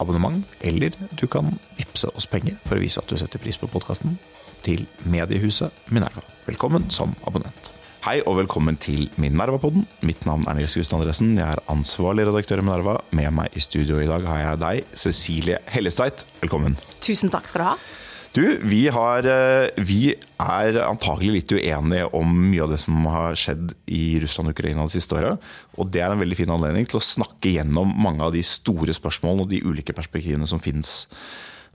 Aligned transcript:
abonnement, 0.00 0.44
eller 0.60 0.94
du 1.20 1.26
kan 1.30 1.52
vippse 1.78 2.10
oss 2.16 2.28
penger 2.30 2.56
for 2.64 2.78
å 2.78 2.82
vise 2.82 3.02
at 3.02 3.10
du 3.10 3.18
setter 3.20 3.42
pris 3.42 3.58
på 3.60 3.70
podkasten, 3.70 4.18
til 4.64 4.84
mediehuset 5.08 5.72
Minerva. 5.92 6.24
Velkommen 6.48 6.90
som 6.92 7.14
abonnent. 7.28 7.70
Hei 8.00 8.22
og 8.24 8.38
velkommen 8.38 8.78
til 8.80 9.10
Minerva-podden. 9.20 9.84
Mitt 10.08 10.24
navn 10.24 10.46
er 10.48 10.56
Nils 10.56 10.72
Gustav 10.76 11.02
Andresen. 11.02 11.34
Jeg 11.36 11.44
er 11.44 11.60
ansvarlig 11.68 12.24
redaktør 12.28 12.62
i 12.62 12.64
Minerva. 12.64 12.94
Med 13.12 13.28
meg 13.36 13.56
i 13.56 13.60
studio 13.60 13.98
i 14.00 14.08
dag 14.08 14.24
har 14.24 14.40
jeg 14.40 14.60
deg, 14.62 14.94
Cecilie 15.02 15.58
Hellestveit. 15.68 16.24
Velkommen. 16.40 16.78
Tusen 17.04 17.32
takk 17.32 17.48
skal 17.50 17.60
du 17.60 17.68
ha. 17.68 17.74
Du, 18.32 18.44
vi, 18.62 18.84
har, 18.94 19.26
eh, 19.26 19.68
vi 19.82 20.12
er 20.38 20.76
antagelig 20.84 21.32
litt 21.34 21.52
uenige 21.56 22.06
om 22.14 22.30
mye 22.30 22.62
av 22.62 22.70
det 22.70 22.78
som 22.78 22.98
har 23.10 23.34
skjedd 23.38 23.72
i 23.90 24.20
Russland 24.22 24.52
og 24.52 24.54
Ukraina 24.54 24.84
det 24.86 24.94
siste 24.94 25.16
året. 25.18 25.48
Og 25.74 25.90
det 25.90 26.04
er 26.04 26.14
en 26.14 26.22
veldig 26.22 26.38
fin 26.38 26.52
anledning 26.54 26.86
til 26.86 27.00
å 27.00 27.02
snakke 27.02 27.50
gjennom 27.56 27.90
mange 27.98 28.22
av 28.22 28.36
de 28.36 28.44
store 28.46 28.94
spørsmålene 28.94 29.46
og 29.46 29.50
de 29.50 29.62
ulike 29.66 29.96
perspektivene 29.96 30.46
som 30.46 30.62
finnes 30.62 31.08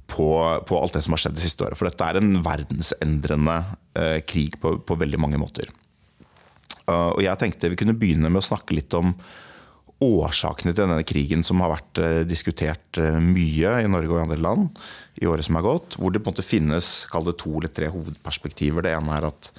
på, 0.08 0.30
på 0.64 0.80
alt 0.80 0.96
det 0.96 1.04
som 1.04 1.18
har 1.18 1.26
skjedd 1.26 1.36
det 1.36 1.44
siste 1.44 1.68
året. 1.68 1.80
For 1.80 1.90
dette 1.90 2.08
er 2.08 2.22
en 2.22 2.38
verdensendrende 2.46 3.58
eh, 4.00 4.20
krig 4.24 4.56
på, 4.62 4.78
på, 4.80 5.00
veldig 5.02 5.20
mange 5.20 5.42
måter. 5.42 5.68
Uh, 6.86 7.18
og 7.18 7.24
jeg 7.26 7.42
tenkte 7.42 7.72
vi 7.74 7.80
kunne 7.82 7.98
begynne 7.98 8.30
med 8.30 8.44
å 8.44 8.46
snakke 8.46 8.78
litt 8.78 8.94
om 8.94 9.16
årsakene 10.04 10.74
til 10.74 10.84
denne 10.84 11.06
krigen 11.08 11.44
som 11.46 11.62
har 11.64 11.72
vært 11.78 12.02
eh, 12.04 12.22
diskutert 12.28 13.00
eh, 13.00 13.20
mye 13.22 13.78
i 13.84 13.90
Norge 13.92 14.12
og 14.12 14.20
i 14.20 14.24
andre 14.26 14.42
land 14.44 14.82
i 15.22 15.30
året 15.30 15.48
som 15.48 15.58
er 15.60 15.66
gått. 15.66 15.96
Hvor 16.00 16.12
det 16.12 16.22
på 16.22 16.30
en 16.30 16.36
måte 16.36 16.46
finnes 16.46 16.90
kall 17.12 17.28
det 17.30 17.38
to 17.42 17.54
eller 17.56 17.72
tre 17.72 17.90
hovedperspektiver. 17.94 18.86
Det 18.86 18.96
ene 18.96 19.16
er 19.16 19.30
at 19.30 19.52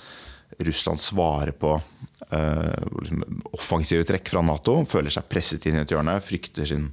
Russland 0.62 1.00
svarer 1.02 1.52
på 1.58 1.72
uh, 1.74 2.84
offensive 3.52 4.06
trekk 4.08 4.30
fra 4.30 4.40
Nato. 4.46 4.78
Føler 4.88 5.12
seg 5.12 5.26
presset 5.28 5.66
inn 5.68 5.76
i 5.76 5.82
et 5.82 5.92
hjørne, 5.92 6.14
frykter 6.24 6.68
sin 6.68 6.86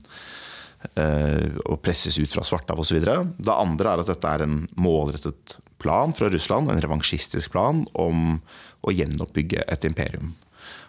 uh, 0.98 1.48
og 1.70 1.78
presses 1.86 2.18
ut 2.20 2.34
fra 2.34 2.44
Svartehav 2.48 2.82
osv. 2.82 3.00
Det 3.00 3.54
andre 3.54 3.94
er 3.94 4.04
at 4.04 4.10
dette 4.10 4.34
er 4.34 4.44
en 4.44 4.58
målrettet 4.74 5.56
plan 5.84 6.16
fra 6.18 6.32
Russland, 6.34 6.72
en 6.72 6.82
revansjistisk 6.84 7.54
plan 7.54 7.86
om 7.94 8.40
å 8.84 8.96
gjenoppbygge 8.96 9.64
et 9.70 9.88
imperium. 9.88 10.34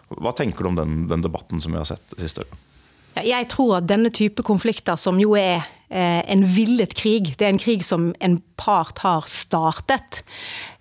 Hva 0.09 0.33
tenker 0.37 0.63
du 0.63 0.69
om 0.69 0.77
den, 0.77 1.05
den 1.09 1.23
debatten 1.25 1.61
som 1.63 1.73
vi 1.73 1.81
har 1.81 1.87
sett 1.89 2.15
siste 2.21 2.45
året? 2.45 2.63
Jeg 3.23 3.47
tror 3.47 3.77
at 3.77 3.87
denne 3.87 4.11
type 4.11 4.43
konflikter, 4.43 4.97
som 4.99 5.19
jo 5.21 5.37
er 5.39 5.63
eh, 5.87 6.19
en 6.27 6.43
villet 6.43 6.91
krig, 6.97 7.31
det 7.39 7.47
er 7.47 7.53
en 7.53 7.61
krig 7.61 7.85
som 7.87 8.09
en 8.19 8.35
part 8.59 8.99
har 9.05 9.23
startet. 9.31 10.19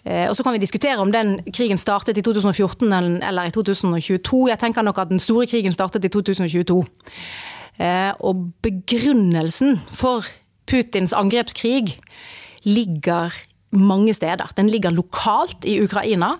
Eh, 0.02 0.26
og 0.28 0.34
Så 0.34 0.42
kan 0.42 0.56
vi 0.56 0.62
diskutere 0.64 0.98
om 0.98 1.12
den 1.14 1.38
krigen 1.54 1.78
startet 1.78 2.18
i 2.18 2.22
2014 2.26 2.90
eller 3.22 3.46
i 3.46 3.54
2022. 3.54 4.48
Jeg 4.50 4.58
tenker 4.58 4.82
nok 4.82 4.98
at 4.98 5.14
den 5.14 5.22
store 5.22 5.46
krigen 5.46 5.72
startet 5.72 6.04
i 6.04 6.10
2022. 6.10 6.82
Eh, 7.78 8.12
og 8.20 8.50
begrunnelsen 8.62 9.78
for 9.90 10.26
Putins 10.66 11.12
angrepskrig 11.12 12.00
ligger 12.64 13.30
mange 13.74 14.14
steder. 14.14 14.50
Den 14.56 14.70
ligger 14.72 14.94
lokalt 14.94 15.64
i 15.68 15.80
Ukraina. 15.84 16.34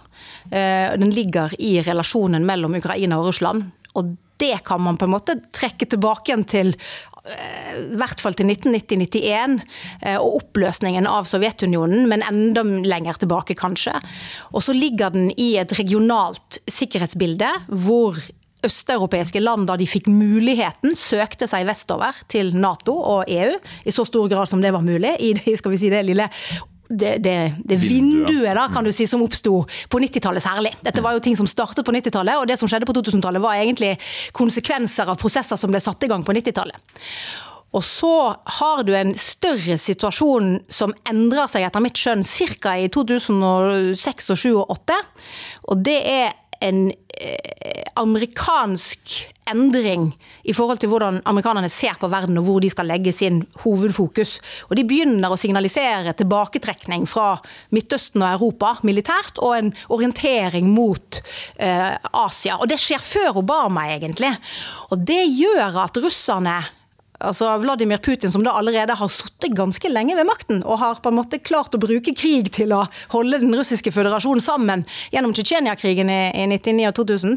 Eh, 0.50 0.92
den 0.98 1.10
ligger 1.14 1.54
i 1.58 1.78
relasjonen 1.82 2.46
mellom 2.46 2.76
Ukraina 2.78 3.18
og 3.20 3.30
Russland. 3.32 3.70
Og 3.94 4.16
det 4.36 4.64
kan 4.66 4.82
man 4.82 4.98
på 4.98 5.06
en 5.06 5.14
måte 5.14 5.38
trekke 5.54 5.86
tilbake 5.86 6.30
igjen 6.30 6.44
til 6.50 6.72
eh, 6.74 7.74
i 7.78 7.98
hvert 7.98 8.20
fall 8.22 8.36
til 8.38 8.50
1990-91 8.50 9.60
eh, 10.02 10.18
og 10.18 10.40
oppløsningen 10.40 11.06
av 11.10 11.28
Sovjetunionen, 11.30 12.08
men 12.10 12.24
enda 12.26 12.64
lenger 12.64 13.22
tilbake, 13.22 13.56
kanskje. 13.58 13.94
Og 14.52 14.66
så 14.66 14.74
ligger 14.76 15.14
den 15.14 15.30
i 15.38 15.54
et 15.62 15.76
regionalt 15.78 16.60
sikkerhetsbilde 16.70 17.50
hvor 17.68 18.18
østeuropeiske 18.64 19.42
land, 19.42 19.68
da 19.68 19.76
de 19.76 19.86
fikk 19.88 20.08
muligheten, 20.08 20.94
søkte 20.96 21.48
seg 21.50 21.66
vestover 21.68 22.16
til 22.32 22.54
Nato 22.56 22.94
og 22.96 23.28
EU, 23.28 23.58
i 23.84 23.92
så 23.92 24.06
stor 24.08 24.30
grad 24.32 24.48
som 24.50 24.62
det 24.64 24.72
var 24.74 24.84
mulig, 24.84 25.12
i 25.20 25.34
det, 25.36 25.58
skal 25.60 25.74
vi 25.74 25.80
si, 25.82 25.92
det 25.92 26.04
lille 26.08 26.30
det, 26.88 27.16
det, 27.24 27.36
det 27.64 27.78
vinduet 27.80 28.54
da, 28.56 28.68
kan 28.72 28.84
du 28.84 28.92
si, 28.92 29.06
som 29.08 29.22
oppsto 29.24 29.62
på 29.88 30.00
90-tallet 30.02 30.44
særlig. 30.44 30.74
Dette 30.84 31.02
var 31.04 31.16
jo 31.16 31.22
ting 31.24 31.36
som 31.38 31.48
startet 31.48 31.86
på 31.86 31.94
90-tallet, 31.94 32.36
og 32.40 32.48
det 32.50 32.58
som 32.60 32.70
skjedde 32.70 32.88
på 32.88 32.96
2000-tallet 32.96 33.42
var 33.42 33.60
egentlig 33.60 33.94
konsekvenser 34.36 35.08
av 35.08 35.18
prosesser 35.20 35.60
som 35.60 35.72
ble 35.72 35.80
satt 35.82 36.04
i 36.04 36.10
gang 36.12 36.26
på 36.26 36.36
90-tallet. 36.36 36.94
Og 37.74 37.82
så 37.82 38.12
har 38.60 38.84
du 38.86 38.92
en 38.94 39.16
større 39.18 39.74
situasjon 39.82 40.60
som 40.70 40.94
endrer 41.10 41.48
seg 41.50 41.66
etter 41.66 41.82
mitt 41.82 41.98
skjønn 41.98 42.22
ca. 42.22 42.76
i 42.78 42.86
2006 42.92 44.30
og 44.30 44.38
2007 44.38 44.52
og 44.54 44.68
2008. 44.78 44.98
Og 45.72 45.82
det 45.82 45.98
er 46.06 46.36
en 46.60 46.92
eh, 47.20 47.84
amerikansk 47.96 49.14
endring 49.50 50.08
i 50.44 50.52
forhold 50.56 50.80
til 50.80 50.90
hvordan 50.92 51.20
amerikanerne 51.28 51.68
ser 51.72 51.96
på 52.00 52.08
verden 52.12 52.38
og 52.40 52.46
hvor 52.48 52.62
de 52.64 52.70
skal 52.72 52.88
legge 52.88 53.12
sin 53.12 53.42
hovedfokus. 53.64 54.38
Og 54.68 54.76
De 54.76 54.86
begynner 54.88 55.32
å 55.32 55.38
signalisere 55.40 56.14
tilbaketrekning 56.16 57.06
fra 57.08 57.34
Midtøsten 57.74 58.24
og 58.24 58.30
Europa 58.32 58.76
militært, 58.82 59.38
og 59.38 59.56
en 59.58 59.74
orientering 59.92 60.70
mot 60.72 61.20
eh, 61.56 61.92
Asia. 62.12 62.58
Og 62.60 62.70
Det 62.70 62.80
skjer 62.80 63.04
før 63.04 63.42
Obama, 63.44 63.88
egentlig. 63.92 64.32
Og 64.90 65.04
Det 65.04 65.22
gjør 65.28 65.84
at 65.84 66.02
russerne 66.02 66.62
altså 67.24 67.48
Vladimir 67.62 68.02
Putin, 68.04 68.32
som 68.32 68.44
da 68.44 68.54
allerede 68.58 68.96
har 68.98 69.12
sittet 69.12 69.56
ganske 69.56 69.90
lenge 69.90 70.16
ved 70.18 70.28
makten, 70.28 70.62
og 70.64 70.80
har 70.82 71.02
på 71.02 71.10
en 71.10 71.18
måte 71.18 71.40
klart 71.42 71.74
å 71.74 71.82
bruke 71.82 72.14
krig 72.16 72.52
til 72.54 72.74
å 72.76 72.84
holde 73.14 73.42
den 73.42 73.56
russiske 73.56 73.92
føderasjonen 73.94 74.44
sammen 74.44 74.86
gjennom 75.14 75.34
Tsjetsjenia-krigen 75.34 76.12
i, 76.12 76.22
i 76.44 76.48
1999 76.48 76.88
og 76.90 76.98
2000. 77.02 77.36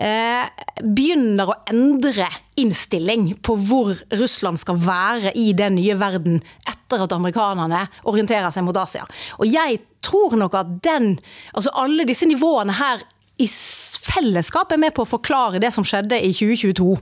Eh, 0.00 0.44
begynner 0.80 1.50
å 1.52 1.58
endre 1.68 2.24
innstilling 2.56 3.26
på 3.44 3.58
hvor 3.60 3.92
Russland 4.16 4.60
skal 4.60 4.78
være 4.80 5.34
i 5.36 5.50
den 5.56 5.76
nye 5.76 5.98
verden 6.00 6.38
etter 6.64 7.04
at 7.04 7.12
amerikanerne 7.12 7.84
orienterer 8.08 8.48
seg 8.54 8.64
mot 8.64 8.78
Asia. 8.80 9.04
Og 9.36 9.44
jeg 9.52 9.82
tror 10.04 10.38
nok 10.40 10.56
at 10.58 10.72
den, 10.84 11.18
altså 11.52 11.74
alle 11.76 12.08
disse 12.08 12.28
nivåene 12.28 12.78
her 12.80 13.04
i 13.42 13.48
fellesskap 13.48 14.72
er 14.72 14.80
med 14.80 14.94
på 14.96 15.04
å 15.04 15.12
forklare 15.12 15.60
det 15.62 15.72
som 15.74 15.86
skjedde 15.86 16.18
i 16.20 16.32
2022. 16.34 16.96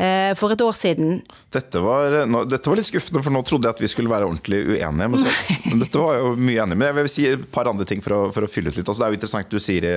Eh, 0.00 0.30
for 0.38 0.48
et 0.54 0.62
år 0.64 0.72
siden. 0.72 1.18
Dette 1.52 1.80
var, 1.84 2.14
dette 2.48 2.70
var, 2.70 2.78
litt 2.78 2.88
skuffende, 2.88 3.20
for 3.20 3.34
nå 3.34 3.42
trodde 3.44 3.68
jeg 3.68 3.76
at 3.76 3.82
vi 3.84 3.90
skulle 3.92 4.12
være 4.12 4.30
ordentlig 4.30 4.62
uenige. 4.70 5.08
Men, 5.12 5.18
så, 5.20 5.34
men 5.66 5.82
dette 5.82 6.00
var 6.00 6.16
jo 6.16 6.30
mye 6.40 6.62
enig. 6.64 6.78
Men 6.78 6.88
jeg 6.88 6.96
vil 6.96 7.10
si 7.12 7.26
et 7.28 7.44
par 7.52 7.68
andre 7.68 7.84
ting 7.88 8.00
for 8.04 8.16
å, 8.16 8.20
for 8.32 8.46
å 8.46 8.50
fylle 8.50 8.72
ut 8.72 8.78
litt. 8.78 8.86
Altså, 8.86 9.02
det 9.02 9.08
er 9.08 9.12
jo 9.12 9.20
interessant 9.20 9.52
du 9.52 9.60
sier 9.60 9.88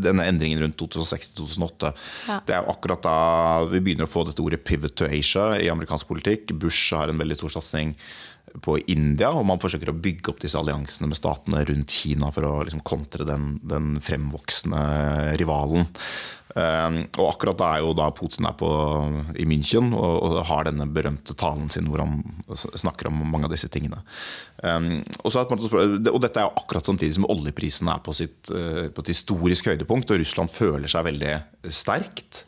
denne 0.00 0.30
endringen 0.32 0.64
rundt 0.64 0.80
2006-2008. 0.80 1.92
Ja. 2.30 2.40
Det 2.46 2.56
er 2.56 2.64
jo 2.64 2.72
akkurat 2.72 3.04
da 3.04 3.18
vi 3.68 3.82
begynner 3.84 4.08
å 4.08 4.12
få 4.14 4.24
dette 4.28 4.40
ordet 4.40 4.64
'pivot 4.64 4.96
to 4.96 5.10
Asia' 5.10 5.60
i 5.60 5.68
amerikansk 5.68 6.08
politikk. 6.08 6.56
Bush 6.56 6.96
har 6.96 7.12
en 7.12 7.20
veldig 7.20 7.36
stor 7.42 7.58
satsing 7.58 7.92
på 8.64 8.80
India, 8.90 9.30
og 9.30 9.44
man 9.46 9.60
forsøker 9.62 9.92
å 9.92 9.98
bygge 10.02 10.32
opp 10.32 10.40
disse 10.42 10.58
alliansene 10.58 11.06
med 11.10 11.18
statene 11.18 11.62
rundt 11.68 11.94
Kina 12.00 12.32
for 12.34 12.48
å 12.48 12.54
liksom 12.66 12.82
kontre 12.86 13.28
den, 13.28 13.58
den 13.62 13.98
fremvoksende 14.02 15.36
rivalen. 15.38 15.86
Um, 16.50 17.04
og 17.20 17.28
akkurat 17.28 17.58
da 17.60 17.68
er 17.76 17.84
jo 17.84 17.92
da 17.94 18.08
Putin 18.14 18.48
er 18.48 18.56
på, 18.58 18.68
i 19.38 19.46
München 19.46 19.92
og, 19.94 20.16
og, 20.26 20.38
har 20.48 20.66
denne 20.66 20.88
berømte 20.90 21.36
talen 21.38 21.68
sin 21.70 21.86
hvor 21.86 22.02
han 22.02 22.24
snakker 22.50 23.06
om 23.06 23.20
mange 23.30 23.46
av 23.46 23.54
disse 23.54 23.70
tingene. 23.70 24.00
Um, 24.58 24.98
og, 25.22 25.30
og, 25.30 26.18
dette 26.24 26.42
er 26.42 26.48
jo 26.48 26.58
akkurat 26.58 26.90
samtidig 26.90 27.20
som 27.20 27.28
oljeprisen 27.30 27.90
er 27.92 28.02
på, 28.02 28.16
sitt, 28.18 28.50
uh, 28.50 28.88
på 28.90 29.04
et 29.04 29.12
historisk 29.14 29.70
høydepunkt, 29.70 30.10
og 30.10 30.22
Russland 30.24 30.50
føler 30.50 30.90
seg 30.90 31.06
veldig 31.06 31.36
sterkt. 31.70 32.44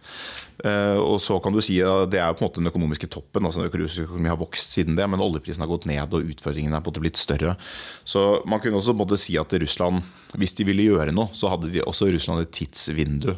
Uh, 0.62 0.98
og 0.98 1.16
så 1.22 1.38
kan 1.42 1.50
du 1.50 1.58
si 1.64 1.78
at 1.82 2.10
Det 2.12 2.20
er 2.20 2.28
jo 2.30 2.36
på 2.38 2.44
en 2.44 2.46
måte 2.46 2.60
den 2.60 2.70
økonomiske 2.70 3.08
toppen. 3.10 3.46
altså 3.46 3.64
økonomien 3.64 4.30
har 4.30 4.38
vokst 4.38 4.74
siden 4.74 4.98
det, 4.98 5.06
men 5.10 5.22
oljeprisen 5.22 5.62
har 5.62 5.70
gått 5.70 5.86
ned 5.90 6.14
og 6.14 6.26
utfordringene 6.34 6.76
er 6.76 6.82
på 6.82 6.90
en 6.90 6.94
måte 6.94 7.06
blitt 7.06 7.22
større. 7.22 7.56
Så 8.04 8.42
Man 8.46 8.60
kunne 8.60 8.82
også 8.82 8.98
måte 8.98 9.18
si 9.18 9.38
at 9.38 9.52
Russland, 9.52 10.02
hvis 10.34 10.54
de 10.58 10.66
ville 10.66 10.90
gjøre 10.90 11.14
noe, 11.14 11.30
så 11.34 11.54
hadde 11.54 11.70
de 11.70 11.86
også 11.86 12.10
Russland 12.10 12.42
et 12.42 12.54
tidsvindu 12.54 13.36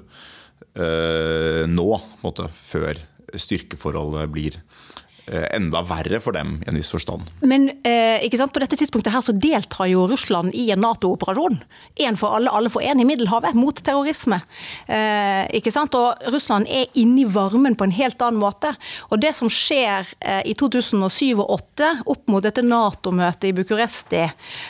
nå, 0.75 1.89
måte, 2.25 2.49
før 2.51 2.99
styrkeforholdet 3.39 4.25
blir 4.35 4.57
Eh, 4.59 4.94
enda 5.27 5.83
verre 5.89 6.21
for 6.21 6.37
dem 6.37 6.59
i 6.65 6.69
en 6.71 6.79
viss 6.79 6.93
forstand. 6.93 7.29
Men 7.41 7.71
eh, 7.87 8.23
ikke 8.27 8.39
sant, 8.41 8.53
på 8.55 8.63
dette 8.63 8.77
tidspunktet 8.81 9.15
her 9.15 9.25
så 9.25 9.33
deltar 9.33 9.89
jo 9.91 10.07
Russland 10.11 10.55
i 10.57 10.67
en 10.75 10.83
Nato-operasjon. 10.85 11.61
Én 12.05 12.19
for 12.21 12.37
alle, 12.37 12.53
alle 12.53 12.73
for 12.73 12.85
én 12.85 13.01
i 13.01 13.07
Middelhavet, 13.09 13.57
mot 13.57 13.79
terrorisme. 13.85 14.41
Eh, 14.87 15.45
ikke 15.59 15.73
sant? 15.75 15.97
Og 15.97 16.29
Russland 16.35 16.69
er 16.69 16.91
inne 17.01 17.23
i 17.25 17.29
varmen 17.29 17.77
på 17.79 17.89
en 17.89 17.95
helt 17.97 18.21
annen 18.25 18.43
måte. 18.43 18.75
Og 19.11 19.21
det 19.23 19.33
som 19.39 19.51
skjer 19.53 20.09
eh, 20.21 20.43
i 20.51 20.57
2007 20.59 21.41
og 21.41 21.55
2008, 21.55 21.91
opp 22.07 22.29
mot 22.29 22.45
dette 22.45 22.63
Nato-møtet 22.65 23.49
i 23.49 23.53
Bucuresti, 23.57 24.23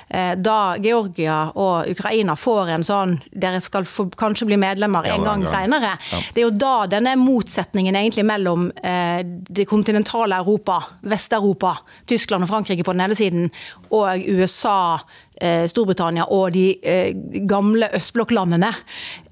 eh, 0.09 0.33
da 0.37 0.77
Georgia 0.83 1.51
og 1.55 1.91
Ukraina 1.91 2.37
får 2.37 2.75
en 2.75 2.87
sånn 2.87 3.17
Dere 3.31 3.61
skal 3.65 3.87
få, 3.89 4.07
kanskje 4.17 4.49
bli 4.49 4.59
medlemmer 4.61 5.07
en 5.11 5.25
gang 5.27 5.45
seinere. 5.49 5.95
Ja. 6.11 6.21
Det 6.35 6.43
er 6.43 6.47
jo 6.47 6.55
da 6.59 6.75
denne 6.91 7.15
motsetningen 7.21 7.97
egentlig 7.99 8.25
mellom 8.29 8.71
eh, 8.83 9.21
det 9.25 9.67
kontinentale 9.71 10.41
Europa, 10.45 10.79
Vest-Europa, 11.09 11.75
Tyskland 12.07 12.45
og 12.45 12.53
Frankrike 12.53 12.85
på 12.85 12.93
den 12.93 13.05
ene 13.05 13.17
siden, 13.19 13.51
og 13.91 14.21
USA, 14.29 15.01
Storbritannia 15.43 16.29
og 16.31 16.53
de 16.55 16.77
eh, 16.87 17.11
gamle 17.51 17.89
østblokklandene 17.97 18.71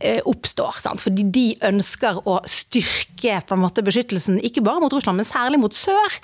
eh, 0.01 0.19
oppstår. 0.27 0.81
Fordi 0.99 1.25
de 1.31 1.45
ønsker 1.69 2.19
å 2.27 2.41
styrke 2.49 3.39
på 3.47 3.55
en 3.55 3.63
måte 3.63 3.85
beskyttelsen, 3.87 4.41
ikke 4.43 4.65
bare 4.67 4.83
mot 4.83 4.93
Russland, 4.93 5.21
men 5.21 5.29
særlig 5.29 5.61
mot 5.63 5.77
sør. 5.77 6.17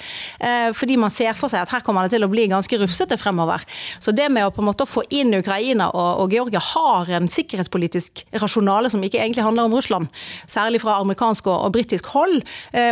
Fordi 0.75 0.97
man 0.99 1.13
ser 1.15 1.37
for 1.39 1.51
seg 1.53 1.63
at 1.63 1.71
her 1.71 1.83
kommer 1.87 2.05
det 2.05 2.17
til 2.17 2.25
å 2.27 2.29
bli 2.31 2.49
ganske 2.51 2.79
rufsete 2.81 3.15
fremover. 3.21 3.63
Så 4.03 4.11
det 4.17 4.27
med 4.35 4.49
å 4.49 4.51
på 4.55 4.63
en 4.63 4.67
måte 4.67 4.87
få 4.89 5.05
inn 5.15 5.37
Ukraina 5.39 5.87
og 5.95 6.35
Georgia 6.35 6.59
har 6.73 7.13
en 7.15 7.29
sikkerhetspolitisk 7.31 8.25
rasjonale 8.43 8.91
som 8.91 9.05
ikke 9.07 9.21
egentlig 9.23 9.45
handler 9.47 9.69
om 9.69 9.77
Russland. 9.79 10.11
Særlig 10.51 10.83
fra 10.83 10.99
amerikansk 11.05 11.47
og, 11.47 11.69
og 11.69 11.77
britisk 11.77 12.11
hold. 12.17 12.41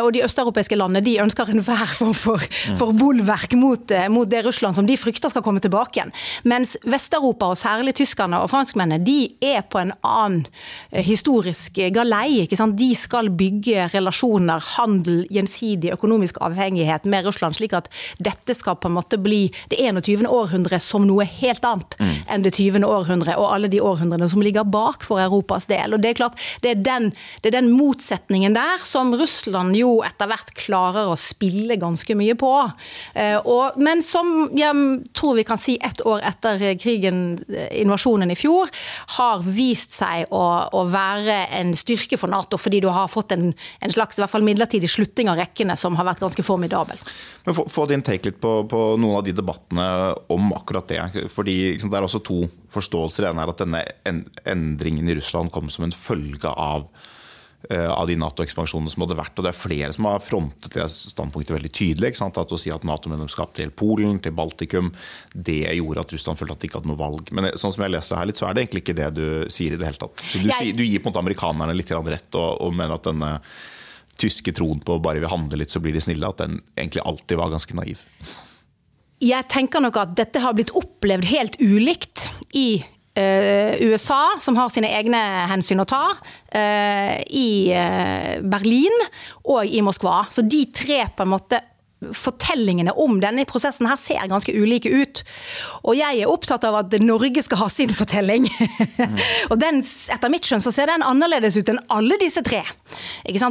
Og 0.04 0.12
de 0.14 0.22
østeuropeiske 0.26 0.78
landene 0.78 1.02
de 1.06 1.16
ønsker 1.24 1.50
enhver 1.50 1.96
form 1.98 2.14
for, 2.14 2.46
for 2.78 2.94
bolverk 2.96 3.58
mot, 3.58 3.96
mot 4.14 4.30
det 4.30 4.44
Russland 4.46 4.78
som 4.78 4.86
de 4.86 4.98
frykter 5.00 5.34
skal 5.34 5.44
komme 5.46 5.64
tilbake 5.64 5.98
igjen. 5.98 6.14
Mens 6.46 6.75
Vest-Europa, 6.84 7.50
og 7.52 7.58
særlig 7.60 7.94
tyskerne 7.96 8.40
og 8.42 8.50
franskmennene, 8.52 9.04
de 9.04 9.30
er 9.44 9.62
på 9.70 9.80
en 9.80 9.92
annen 10.06 10.46
eh, 10.90 11.04
historisk 11.04 11.78
galei. 11.94 12.42
ikke 12.42 12.58
sant? 12.58 12.76
De 12.78 12.90
skal 12.98 13.30
bygge 13.30 13.88
relasjoner, 13.94 14.62
handel, 14.76 15.24
gjensidig 15.32 15.92
økonomisk 15.94 16.40
avhengighet 16.44 17.06
med 17.08 17.26
Russland, 17.28 17.56
slik 17.58 17.76
at 17.76 17.90
dette 18.22 18.54
skal 18.56 18.78
på 18.80 18.90
en 18.90 18.96
måte 18.98 19.18
bli 19.20 19.46
det 19.70 19.80
21. 19.80 20.26
århundre 20.28 20.80
som 20.82 21.06
noe 21.06 21.26
helt 21.26 21.64
annet 21.66 21.96
mm. 21.98 22.14
enn 22.32 22.46
det 22.46 22.54
20. 22.56 22.84
århundre 22.86 23.36
og 23.40 23.50
alle 23.54 23.70
de 23.72 23.80
århundrene 23.82 24.28
som 24.30 24.42
ligger 24.44 24.66
bak 24.68 25.04
for 25.06 25.22
Europas 25.22 25.68
del. 25.70 25.94
Og 25.94 26.02
Det 26.02 26.12
er 26.12 26.20
klart, 26.20 26.42
det 26.62 26.72
er 26.74 26.82
den, 26.86 27.10
det 27.42 27.52
er 27.52 27.58
den 27.60 27.72
motsetningen 27.74 28.56
der 28.56 28.82
som 28.82 29.14
Russland 29.16 29.76
jo 29.78 30.00
etter 30.06 30.30
hvert 30.30 30.52
klarer 30.58 31.10
å 31.10 31.18
spille 31.20 31.78
ganske 31.80 32.16
mye 32.18 32.36
på. 32.38 32.52
Eh, 33.14 33.38
og, 33.42 33.78
men 33.80 34.02
som 34.04 34.48
jeg 34.56 35.00
tror 35.16 35.36
vi 35.38 35.46
kan 35.46 35.60
si 35.60 35.76
ett 35.84 36.02
år 36.06 36.24
etter 36.26 36.62
krigen, 36.80 37.38
invasjonen 37.70 38.32
i 38.32 38.36
fjor, 38.38 38.70
har 39.16 39.44
vist 39.44 39.96
seg 39.96 40.32
å, 40.34 40.42
å, 40.74 40.84
være 40.90 41.38
en 41.58 41.72
styrke 41.78 42.18
for 42.20 42.32
Nato, 42.32 42.58
fordi 42.60 42.82
du 42.84 42.88
har 42.92 43.10
fått 43.12 43.34
en, 43.36 43.50
en 43.52 43.94
slags 43.94 44.18
i 44.18 44.24
hvert 44.24 44.32
fall 44.32 44.46
midlertidig 44.46 44.90
slutting 44.90 45.30
av 45.32 45.40
rekkene 45.40 45.76
som 45.78 45.96
har 45.98 46.08
vært 46.10 46.22
ganske 46.24 46.46
formidabel. 46.46 47.00
Men 47.46 47.58
få, 47.58 47.66
få 47.70 47.88
din 47.90 48.04
take 48.06 48.30
litt 48.30 48.40
på, 48.42 48.58
på, 48.70 48.84
noen 49.00 49.20
av 49.20 49.26
de 49.26 49.34
debattene 49.36 49.88
om 50.32 50.54
akkurat 50.56 50.88
det. 50.90 51.28
fordi 51.32 51.58
liksom, 51.74 51.92
Det 51.92 52.00
er 52.00 52.08
også 52.08 52.24
to 52.26 52.42
forståelser. 52.74 53.30
En 53.30 53.42
er 53.42 53.52
at 53.52 53.62
denne 53.62 53.84
endringen 54.44 55.08
i 55.08 55.18
Russland 55.18 55.52
kom 55.54 55.70
som 55.72 55.86
en 55.86 55.94
følge 55.94 56.50
av 56.50 56.88
Eh, 56.90 57.15
av 57.66 58.06
de 58.06 58.14
Nato-ekspansjonene 58.20 58.92
som 58.92 59.02
hadde 59.02 59.16
vært. 59.18 59.34
og 59.38 59.46
Det 59.46 59.50
er 59.50 59.58
flere 59.58 59.92
som 59.94 60.06
har 60.06 60.20
frontet 60.22 60.76
det 60.76 60.84
standpunktet 60.92 61.56
veldig 61.56 61.72
tydelig. 61.74 62.12
At 62.22 62.52
Å 62.52 62.58
si 62.60 62.70
at 62.70 62.86
Nato-medlemskap 62.86 63.56
til 63.56 63.72
Polen, 63.74 64.20
til 64.22 64.34
Baltikum, 64.36 64.92
det 65.32 65.64
gjorde 65.74 66.04
at 66.04 66.14
Russland 66.14 66.38
følte 66.38 66.54
at 66.56 66.62
de 66.62 66.70
ikke 66.70 66.80
hadde 66.80 66.92
noe 66.92 67.00
valg. 67.00 67.32
Men 67.34 67.50
sånn 67.58 67.74
som 67.74 67.86
jeg 67.86 67.94
leser 67.96 68.14
det 68.14 68.20
her 68.20 68.30
litt, 68.30 68.40
så 68.40 68.48
er 68.48 68.54
det 68.54 68.66
egentlig 68.66 68.84
ikke 68.84 68.98
det 69.00 69.10
du 69.16 69.26
sier 69.52 69.74
i 69.74 69.80
det 69.80 69.88
hele 69.88 70.00
tatt. 70.00 70.24
Du, 70.36 70.46
du 70.46 70.84
gir 70.84 71.00
på 71.00 71.08
en 71.08 71.12
måte 71.12 71.24
amerikanerne 71.24 71.76
litt 71.76 71.90
rett 71.90 72.38
og, 72.38 72.48
og 72.62 72.74
mener 72.76 72.98
at 72.98 73.08
denne 73.08 73.32
tyske 74.16 74.52
troen 74.56 74.80
på 74.80 74.98
bare 75.02 75.20
vi 75.20 75.28
handler 75.28 75.60
litt, 75.60 75.72
så 75.72 75.82
blir 75.82 75.96
de 75.96 76.00
snille, 76.00 76.28
at 76.28 76.40
den 76.40 76.60
egentlig 76.76 77.04
alltid 77.04 77.40
var 77.40 77.52
ganske 77.52 77.76
naiv. 77.76 78.00
Jeg 79.20 79.48
tenker 79.48 79.80
nok 79.80 79.96
at 80.00 80.12
dette 80.16 80.40
har 80.44 80.54
blitt 80.56 80.74
opplevd 80.76 81.28
helt 81.32 81.56
ulikt 81.60 82.28
i 82.56 82.68
Eh, 82.78 82.95
USA, 83.16 84.36
som 84.40 84.58
har 84.58 84.68
sine 84.72 84.90
egne 84.98 85.20
hensyn 85.50 85.80
å 85.80 85.88
ta, 85.88 86.02
eh, 86.52 87.22
i 87.26 87.72
eh, 87.72 88.36
Berlin 88.42 88.92
og 89.44 89.64
i 89.64 89.80
Moskva. 89.84 90.26
Så 90.30 90.44
de 90.44 90.66
tre 90.74 91.06
på 91.16 91.24
en 91.24 91.32
måte 91.32 91.62
fortellingene 92.12 92.92
om 93.00 93.16
denne 93.22 93.46
prosessen 93.48 93.88
her 93.88 93.96
ser 94.00 94.28
ganske 94.28 94.52
ulike 94.52 94.90
ut. 94.92 95.22
Og 95.88 95.96
jeg 95.96 96.20
er 96.20 96.30
opptatt 96.30 96.66
av 96.68 96.76
at 96.82 96.96
Norge 97.00 97.42
skal 97.44 97.62
ha 97.62 97.68
sin 97.72 97.92
fortelling. 97.96 98.50
Mm. 99.00 99.16
og 99.50 99.56
den, 99.62 99.80
etter 100.12 100.32
mitt 100.32 100.46
skjønn 100.46 100.64
så 100.64 100.74
ser 100.74 100.92
den 100.92 101.06
annerledes 101.06 101.56
ut 101.56 101.72
enn 101.72 101.80
alle 101.92 102.18
disse 102.20 102.44
tre. 102.46 102.62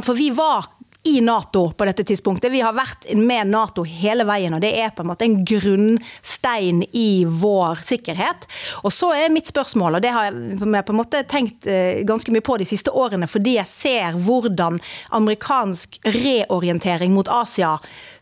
For 0.06 0.14
vi 0.16 0.30
var 0.36 0.70
i 1.06 1.20
Nato 1.20 1.70
på 1.70 1.86
dette 1.86 2.04
tidspunktet. 2.06 2.50
Vi 2.52 2.62
har 2.64 2.74
vært 2.74 3.06
med 3.14 3.52
Nato 3.52 3.84
hele 3.86 4.26
veien, 4.26 4.54
og 4.56 4.62
det 4.64 4.72
er 4.80 4.90
på 4.94 5.04
en 5.04 5.10
måte 5.12 5.26
en 5.28 5.38
grunnstein 5.46 6.82
i 6.96 7.24
vår 7.28 7.82
sikkerhet. 7.86 8.48
Og 8.82 8.94
så 8.94 9.12
er 9.14 9.32
mitt 9.34 9.50
spørsmål, 9.52 9.98
og 9.98 10.04
det 10.04 10.12
har 10.14 10.30
jeg 10.30 10.58
på 10.58 10.94
en 10.94 11.00
måte 11.00 11.22
tenkt 11.30 11.68
eh, 11.70 12.02
ganske 12.06 12.34
mye 12.34 12.44
på 12.44 12.58
de 12.60 12.66
siste 12.68 12.90
årene, 12.90 13.30
fordi 13.30 13.56
jeg 13.60 13.70
ser 13.70 14.18
hvordan 14.18 14.80
amerikansk 15.16 16.00
reorientering 16.16 17.14
mot 17.14 17.30
Asia 17.30 17.76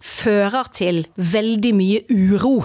fører 0.05 0.69
til 0.77 1.05
veldig 1.17 1.75
mye 1.77 2.05
uro 2.13 2.59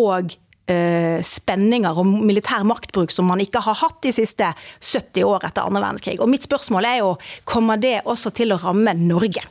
og 0.00 0.32
eh, 0.70 1.20
spenninger 1.24 2.00
og 2.00 2.08
militær 2.08 2.64
maktbruk 2.68 3.12
som 3.12 3.28
man 3.28 3.42
ikke 3.44 3.62
har 3.64 3.78
hatt 3.82 4.00
de 4.04 4.14
siste 4.14 4.48
70 4.80 5.28
år 5.28 5.48
etter 5.48 5.68
andre 5.68 5.84
verdenskrig. 5.84 6.18
Og 6.22 6.30
mitt 6.30 6.48
spørsmål 6.48 6.88
er 6.88 7.00
jo, 7.02 7.14
kommer 7.48 7.80
det 7.80 7.98
også 8.08 8.32
til 8.36 8.54
å 8.54 8.60
ramme 8.62 8.96
Norge? 8.98 9.44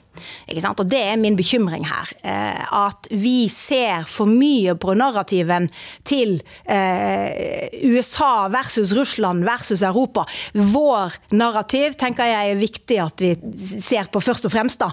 Og 0.67 0.85
Det 0.87 0.99
er 0.99 1.17
min 1.17 1.37
bekymring 1.37 1.85
her. 1.87 2.11
Eh, 2.23 2.73
at 2.73 3.07
vi 3.11 3.47
ser 3.51 4.05
for 4.09 4.29
mye 4.29 4.75
på 4.79 4.93
narrativen 4.97 5.69
til 6.07 6.37
eh, 6.65 7.69
USA 7.87 8.47
versus 8.53 8.93
Russland 8.97 9.45
versus 9.47 9.81
Europa. 9.81 10.25
Vår 10.53 11.17
narrativ 11.37 11.97
tenker 11.99 12.29
jeg 12.29 12.51
er 12.51 12.61
viktig 12.61 12.99
at 13.01 13.23
vi 13.23 13.33
ser 13.81 14.09
på 14.11 14.21
først 14.23 14.47
og 14.47 14.53
fremst. 14.53 14.79
da. 14.79 14.91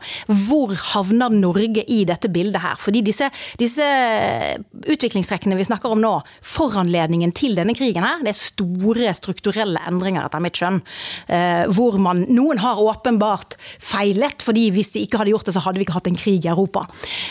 Hvor 0.48 0.74
havner 0.94 1.32
Norge 1.34 1.84
i 1.88 2.04
dette 2.08 2.30
bildet 2.32 2.62
her? 2.62 2.78
Fordi 2.80 3.02
disse, 3.04 3.30
disse 3.60 3.84
utviklingstrekkene 4.88 5.58
vi 5.58 5.66
snakker 5.66 5.92
om 5.94 6.02
nå, 6.02 6.14
foranledningen 6.44 7.32
til 7.36 7.56
denne 7.58 7.74
krigen 7.76 8.04
her, 8.06 8.22
det 8.24 8.34
er 8.34 8.40
store 8.40 9.14
strukturelle 9.16 9.82
endringer, 9.88 10.26
etter 10.26 10.42
mitt 10.42 10.58
skjønn. 10.58 10.80
Eh, 11.28 11.64
hvor 11.74 11.98
man, 12.02 12.24
noen 12.32 12.60
har 12.62 12.80
åpenbart 12.80 13.58
feilet, 13.82 14.42
fordi 14.44 14.68
hvis 14.74 14.94
de 14.94 15.04
ikke 15.04 15.13
ikke 15.14 15.22
hadde 15.22 15.34
gjort 15.34 15.48
det, 15.48 15.54
så 15.54 15.62
hadde 15.64 15.80
vi 15.80 15.86
ikke 15.86 15.96
hatt 15.96 16.10
en 16.10 16.18
krig 16.18 16.44
i 16.44 16.50
Europa. 16.50 16.84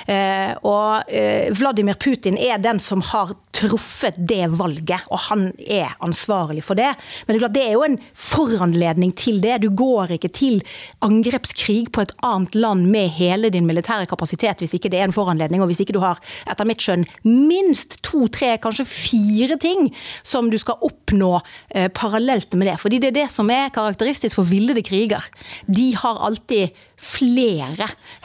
Eh, 0.07 0.53
og 0.63 1.11
eh, 1.11 1.51
Vladimir 1.57 1.99
Putin 1.99 2.37
er 2.39 2.61
den 2.63 2.79
som 2.83 3.03
har 3.11 3.35
truffet 3.53 4.17
det 4.17 4.47
valget, 4.57 5.03
og 5.13 5.19
han 5.27 5.49
er 5.61 5.93
ansvarlig 6.03 6.63
for 6.65 6.79
det. 6.79 6.89
Men 7.27 7.37
det 7.37 7.43
er, 7.43 7.53
det 7.53 7.65
er 7.67 7.75
jo 7.75 7.85
en 7.85 7.99
foranledning 8.17 9.13
til 9.19 9.41
det. 9.43 9.59
Du 9.63 9.69
går 9.69 10.15
ikke 10.17 10.31
til 10.33 10.61
angrepskrig 11.05 11.91
på 11.93 12.05
et 12.05 12.15
annet 12.25 12.55
land 12.57 12.87
med 12.93 13.11
hele 13.17 13.51
din 13.53 13.67
militære 13.69 14.07
kapasitet 14.09 14.63
hvis 14.63 14.75
ikke 14.77 14.91
det 14.93 15.01
er 15.01 15.09
en 15.09 15.15
foranledning, 15.15 15.61
og 15.61 15.69
hvis 15.71 15.83
ikke 15.83 15.95
du 15.95 16.01
har, 16.03 16.21
etter 16.49 16.67
mitt 16.67 16.83
skjønn, 16.83 17.05
minst 17.27 17.99
to, 18.05 18.25
tre, 18.33 18.55
kanskje 18.63 18.87
fire 18.89 19.59
ting 19.61 19.91
som 20.25 20.49
du 20.51 20.57
skal 20.61 20.81
oppnå 20.85 21.35
eh, 21.75 21.89
parallelt 21.93 22.55
med 22.57 22.71
det. 22.71 22.79
Fordi 22.81 23.01
det 23.03 23.11
er 23.11 23.19
det 23.23 23.29
som 23.33 23.51
er 23.53 23.73
karakteristisk 23.75 24.39
for 24.39 24.49
villede 24.49 24.83
kriger. 24.85 25.25
De 25.67 25.91
har 25.99 26.21
alltid 26.25 26.73
flere 27.03 27.72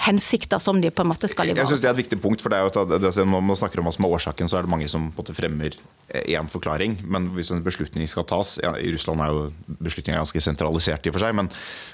hensikter 0.07 0.61
som 0.62 0.81
de 0.81 0.90
på 0.90 1.05
en 1.05 1.11
måte 1.11 1.28
skal 1.31 1.49
ivareta. 1.49 1.64
Jeg 1.64 1.73
synes 1.73 1.83
Det 1.83 1.90
er 1.90 1.97
et 1.97 2.02
viktig 2.05 2.21
punkt. 2.23 2.43
for 2.43 2.50
det 2.50 2.59
er 2.59 2.67
jo 2.67 2.83
at 2.83 3.00
det, 3.02 3.17
Når 3.17 3.40
man 3.43 3.57
snakker 3.57 3.78
om 3.78 3.87
hva 3.87 3.95
som 3.95 4.05
er 4.05 4.14
årsaken, 4.17 4.49
så 4.49 4.59
er 4.59 4.62
det 4.62 4.71
mange 4.71 4.88
som 4.88 5.11
på 5.12 5.21
en 5.21 5.25
måte 5.25 5.35
fremmer 5.35 5.71
én 6.14 6.49
forklaring. 6.49 6.99
Men 7.05 7.31
hvis 7.31 7.50
en 7.50 7.62
beslutning 7.62 8.09
skal 8.09 8.25
tas 8.25 8.59
ja, 8.62 8.75
I 8.76 8.93
Russland 8.93 9.21
er 9.21 9.28
jo 9.28 9.52
beslutninga 9.81 10.19
ganske 10.19 10.40
sentralisert, 10.40 11.07
i 11.07 11.11
og 11.11 11.14
for 11.14 11.21
seg, 11.21 11.35
men, 11.35 11.50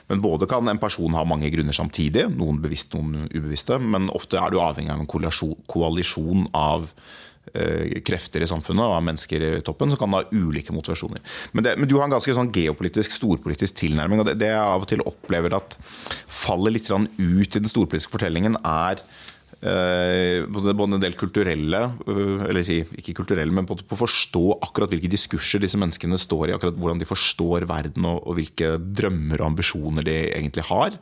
men, 0.09 0.21
både 0.21 0.47
kan 0.47 0.69
en 0.69 0.79
person 0.79 1.15
ha 1.15 1.25
mange 1.25 1.51
grunner 1.51 1.73
samtidig, 1.73 2.31
noen 2.31 2.61
bevisst, 2.63 2.95
noen 2.95 3.29
ubevisste. 3.35 3.79
Men 3.79 4.11
ofte 4.11 4.39
er 4.39 4.51
du 4.51 4.61
avhengig 4.61 4.93
av 4.93 5.01
en 5.01 5.61
koalisjon 5.67 6.49
av 6.55 6.89
Eh, 6.89 7.34
krefter 8.07 8.43
i 8.43 8.49
samfunnet 8.49 8.83
og 8.83 8.97
av 8.97 9.05
mennesker 9.07 9.45
i 9.45 9.51
toppen 9.67 9.93
som 9.93 10.01
kan 10.01 10.17
ha 10.17 10.23
ulike 10.33 10.75
motivasjoner. 10.75 11.21
Men, 11.53 11.67
det, 11.67 11.75
men 11.79 11.91
du 11.91 11.97
har 11.99 12.09
en 12.09 12.17
ganske 12.17 12.35
sånn 12.35 12.53
geopolitisk, 12.55 13.15
storpolitisk 13.19 13.77
tilnærming. 13.83 14.23
og 14.23 14.31
det, 14.31 14.39
det 14.43 14.51
jeg 14.51 14.63
av 14.63 14.87
og 14.87 14.89
til 14.91 15.05
opplever 15.07 15.55
at 15.59 15.77
faller 16.31 16.75
litt 16.75 16.91
ut 16.91 17.21
i 17.21 17.61
den 17.61 17.71
storpolitiske 17.71 18.13
fortellingen, 18.15 18.59
er 18.65 19.03
eh, 19.61 20.45
både 20.51 20.75
en 20.75 21.03
del 21.03 21.17
kulturelle, 21.19 21.85
eh, 22.07 22.45
eller 22.49 22.67
si, 22.67 22.81
ikke 23.01 23.17
kulturelle, 23.21 23.55
men 23.55 23.69
på, 23.69 23.77
å 23.79 24.01
forstå 24.03 24.45
akkurat 24.65 24.93
hvilke 24.93 25.11
diskurser 25.13 25.63
disse 25.65 25.81
menneskene 25.81 26.19
står 26.21 26.51
i, 26.51 26.57
akkurat 26.57 26.77
hvordan 26.79 27.01
de 27.03 27.09
forstår 27.09 27.69
verden 27.71 28.11
og, 28.11 28.21
og 28.25 28.39
hvilke 28.41 28.77
drømmer 28.81 29.41
og 29.41 29.53
ambisjoner 29.53 30.07
de 30.07 30.19
egentlig 30.33 30.67
har 30.71 30.99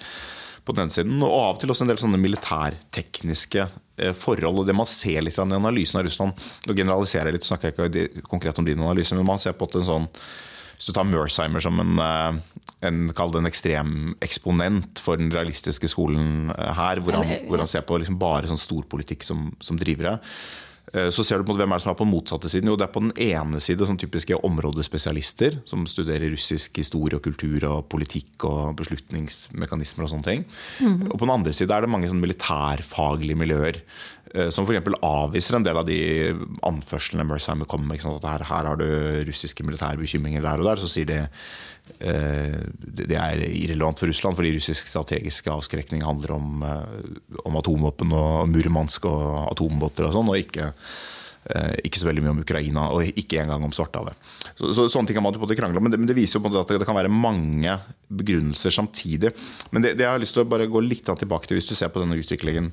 på 0.64 0.75
den 0.76 0.92
siden, 0.95 1.19
og 1.23 1.33
av 1.33 1.57
og 1.57 1.61
til 1.62 1.73
også 1.73 1.87
en 1.87 1.90
del 1.90 2.00
sånne 2.00 2.21
militærtekniske 2.23 3.64
eh, 3.66 4.14
forhold. 4.14 4.62
og 4.62 4.69
Det 4.69 4.76
man 4.76 4.88
ser 4.90 5.25
litt 5.25 5.38
i 5.38 5.42
analysen 5.42 5.99
av 5.99 6.07
Russland 6.07 6.47
Nå 6.69 6.76
generaliserer 6.78 7.31
jeg 7.31 7.38
litt, 7.38 7.49
snakker 7.49 7.73
jeg 7.73 7.90
ikke 7.90 8.25
konkret 8.28 8.59
om 8.62 8.66
din 8.69 8.83
analyse, 8.83 9.16
men 9.19 9.26
man 9.26 9.42
ser 9.42 9.57
på 9.59 9.69
at 9.69 9.81
en 9.81 9.88
sånn 9.88 10.11
hvis 10.83 10.88
du 10.90 10.97
tar 10.97 11.07
Mersheimer 11.07 11.62
som 11.62 11.76
en, 11.78 11.99
eh, 12.02 12.62
en, 12.88 13.02
en 13.14 13.47
ekstrem 13.47 14.16
eksponent 14.25 14.99
for 14.99 15.21
den 15.21 15.31
realistiske 15.31 15.87
skolen 15.90 16.50
eh, 16.57 16.73
her, 16.75 16.99
hvor 16.99 17.14
han, 17.21 17.37
hvor 17.47 17.62
han 17.62 17.71
ser 17.71 17.85
på 17.87 18.00
liksom 18.02 18.19
bare 18.19 18.50
sånn 18.50 18.59
storpolitikk 18.59 19.23
som, 19.23 19.52
som 19.62 19.78
drivere, 19.78 20.16
så 21.14 21.24
ser 21.24 21.40
du 21.40 21.46
på 21.46 21.54
hvem 21.56 21.72
er 21.72 21.80
som 21.80 21.92
er 21.92 21.96
på 21.96 22.04
den 22.04 22.12
motsatte 22.12 22.50
siden. 22.50 22.68
Jo, 22.68 22.74
det 22.76 22.84
er 22.88 22.92
på 22.92 23.00
den 23.04 23.12
ene 23.22 23.60
side 23.62 23.86
sånn 23.86 24.00
typiske 24.00 24.36
områdespesialister 24.44 25.60
som 25.68 25.86
studerer 25.88 26.32
russisk 26.34 26.80
historie 26.80 27.16
og 27.16 27.24
kultur 27.24 27.64
og 27.68 27.86
politikk 27.92 28.44
og 28.48 28.74
beslutningsmekanismer 28.80 30.04
og 30.04 30.12
sånne 30.12 30.26
ting. 30.26 30.44
Mm. 30.82 31.06
Og 31.06 31.14
på 31.14 31.22
den 31.22 31.34
andre 31.36 31.54
side 31.56 31.72
er 31.72 31.86
det 31.86 31.92
mange 31.92 32.10
sånn 32.10 32.20
militærfaglige 32.22 33.40
miljøer 33.40 33.78
eh, 33.78 33.82
som 34.54 34.64
f.eks. 34.64 34.94
avviser 35.04 35.58
en 35.58 35.66
del 35.66 35.76
av 35.76 35.84
de 35.84 35.98
anførslene 36.64 37.26
Mersheimer 37.28 37.68
kommer 37.68 37.90
med. 37.90 38.00
Her, 38.24 38.46
her, 38.48 38.68
har 38.70 38.80
du 38.80 38.86
russiske 39.28 39.66
militære 39.66 40.00
bekymringer 40.00 40.44
der 40.46 40.62
og 40.62 40.70
der. 40.70 40.80
Så 40.80 40.88
sier 40.88 41.10
de 41.10 41.18
Eh, 41.98 42.58
det 42.78 43.16
er 43.18 43.42
irrelevant 43.46 44.00
for 44.00 44.10
Russland, 44.10 44.38
fordi 44.38 44.54
russisk 44.56 44.88
strategisk 44.90 45.48
avskrekning 45.52 46.04
handler 46.06 46.32
om, 46.34 46.62
eh, 46.62 47.38
om 47.44 47.56
atomvåpen 47.58 48.12
og 48.12 48.48
Murmansk 48.48 49.06
og 49.06 49.50
atombåter 49.52 50.06
og 50.06 50.14
sånn, 50.14 50.30
og 50.30 50.38
ikke, 50.38 50.72
eh, 51.50 51.74
ikke 51.84 51.98
så 51.98 52.08
veldig 52.08 52.22
mye 52.22 52.30
om 52.30 52.40
Ukraina, 52.40 52.90
og 52.90 53.02
ikke 53.04 53.42
engang 53.42 53.64
om 53.64 53.70
Svartehavet. 53.70 54.14
Så, 54.56 54.72
så, 54.74 54.88
sånne 54.88 55.06
ting 55.06 55.16
kan 55.16 55.22
man 55.22 55.34
på 55.34 55.56
krangle 55.56 55.76
om, 55.76 55.82
men 55.82 55.92
det, 55.92 55.98
men 55.98 56.06
det 56.06 56.16
viser 56.16 56.38
jo 56.38 56.44
på 56.44 56.50
en 56.50 56.54
måte 56.54 56.70
at 56.70 56.78
det 56.78 56.86
kan 56.86 56.96
være 56.96 57.10
mange 57.10 57.80
begrunnelser 58.08 58.70
samtidig. 58.70 59.32
Men 59.70 59.82
det, 59.82 59.96
det 59.96 60.06
jeg 60.06 60.10
har 60.10 60.22
lyst 60.22 60.34
til 60.34 60.44
å 60.44 60.48
bare 60.48 60.70
gå 60.70 60.80
litt 60.80 61.04
tilbake 61.04 61.46
til, 61.46 61.58
hvis 61.58 61.68
du 61.68 61.74
ser 61.74 61.88
på 61.88 62.00
denne 62.00 62.18
utviklingen 62.18 62.72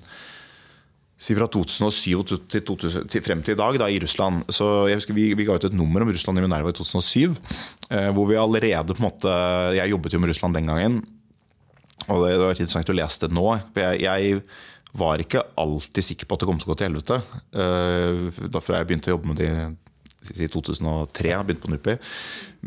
si 1.19 1.35
fra 1.35 1.49
2007 1.51 2.23
til, 2.47 2.63
2000, 2.63 3.09
til, 3.11 3.23
frem 3.25 3.41
til 3.43 3.57
i 3.57 3.59
dag 3.59 3.77
da, 3.81 3.89
i 3.91 3.99
Russland. 3.99 4.45
Så 4.55 4.87
jeg 4.87 5.01
husker 5.01 5.17
vi, 5.17 5.27
vi, 5.35 5.45
ga 5.47 5.57
ut 5.59 5.67
et 5.67 5.75
nummer 5.75 6.05
om 6.05 6.11
Russland 6.13 6.39
i 6.39 6.45
Minerva 6.45 6.71
i 6.71 6.77
2007. 6.77 7.35
Eh, 7.91 8.09
hvor 8.15 8.29
vi 8.29 8.39
allerede 8.39 8.95
på 8.95 9.01
en 9.01 9.09
måte 9.09 9.35
Jeg 9.75 9.91
jobbet 9.91 10.15
jo 10.15 10.21
med 10.23 10.31
Russland 10.31 10.55
den 10.55 10.71
gangen. 10.71 11.01
Og 12.07 12.23
det, 12.23 12.37
det 12.37 12.45
var 12.45 12.55
interessant 12.55 12.91
å 12.93 12.97
lese 12.97 13.25
det 13.25 13.35
nå. 13.35 13.47
For 13.75 13.83
jeg, 13.83 14.03
jeg, 14.07 14.43
var 14.97 15.21
ikke 15.21 15.43
alltid 15.61 16.01
sikker 16.01 16.25
på 16.25 16.33
at 16.33 16.41
det 16.41 16.47
kom 16.49 16.57
til 16.57 16.65
å 16.65 16.71
gå 16.71 16.77
til 16.79 16.87
helvete. 16.87 17.19
Eh, 17.53 18.55
fra 18.57 18.79
jeg 18.79 18.87
begynte 18.89 19.11
å 19.11 19.13
jobbe 19.13 19.29
med 19.29 19.37
det 19.37 19.51
i 20.35 20.47
2003, 20.51 21.31
begynte 21.47 21.63
på 21.63 21.71
NUPI. 21.71 21.95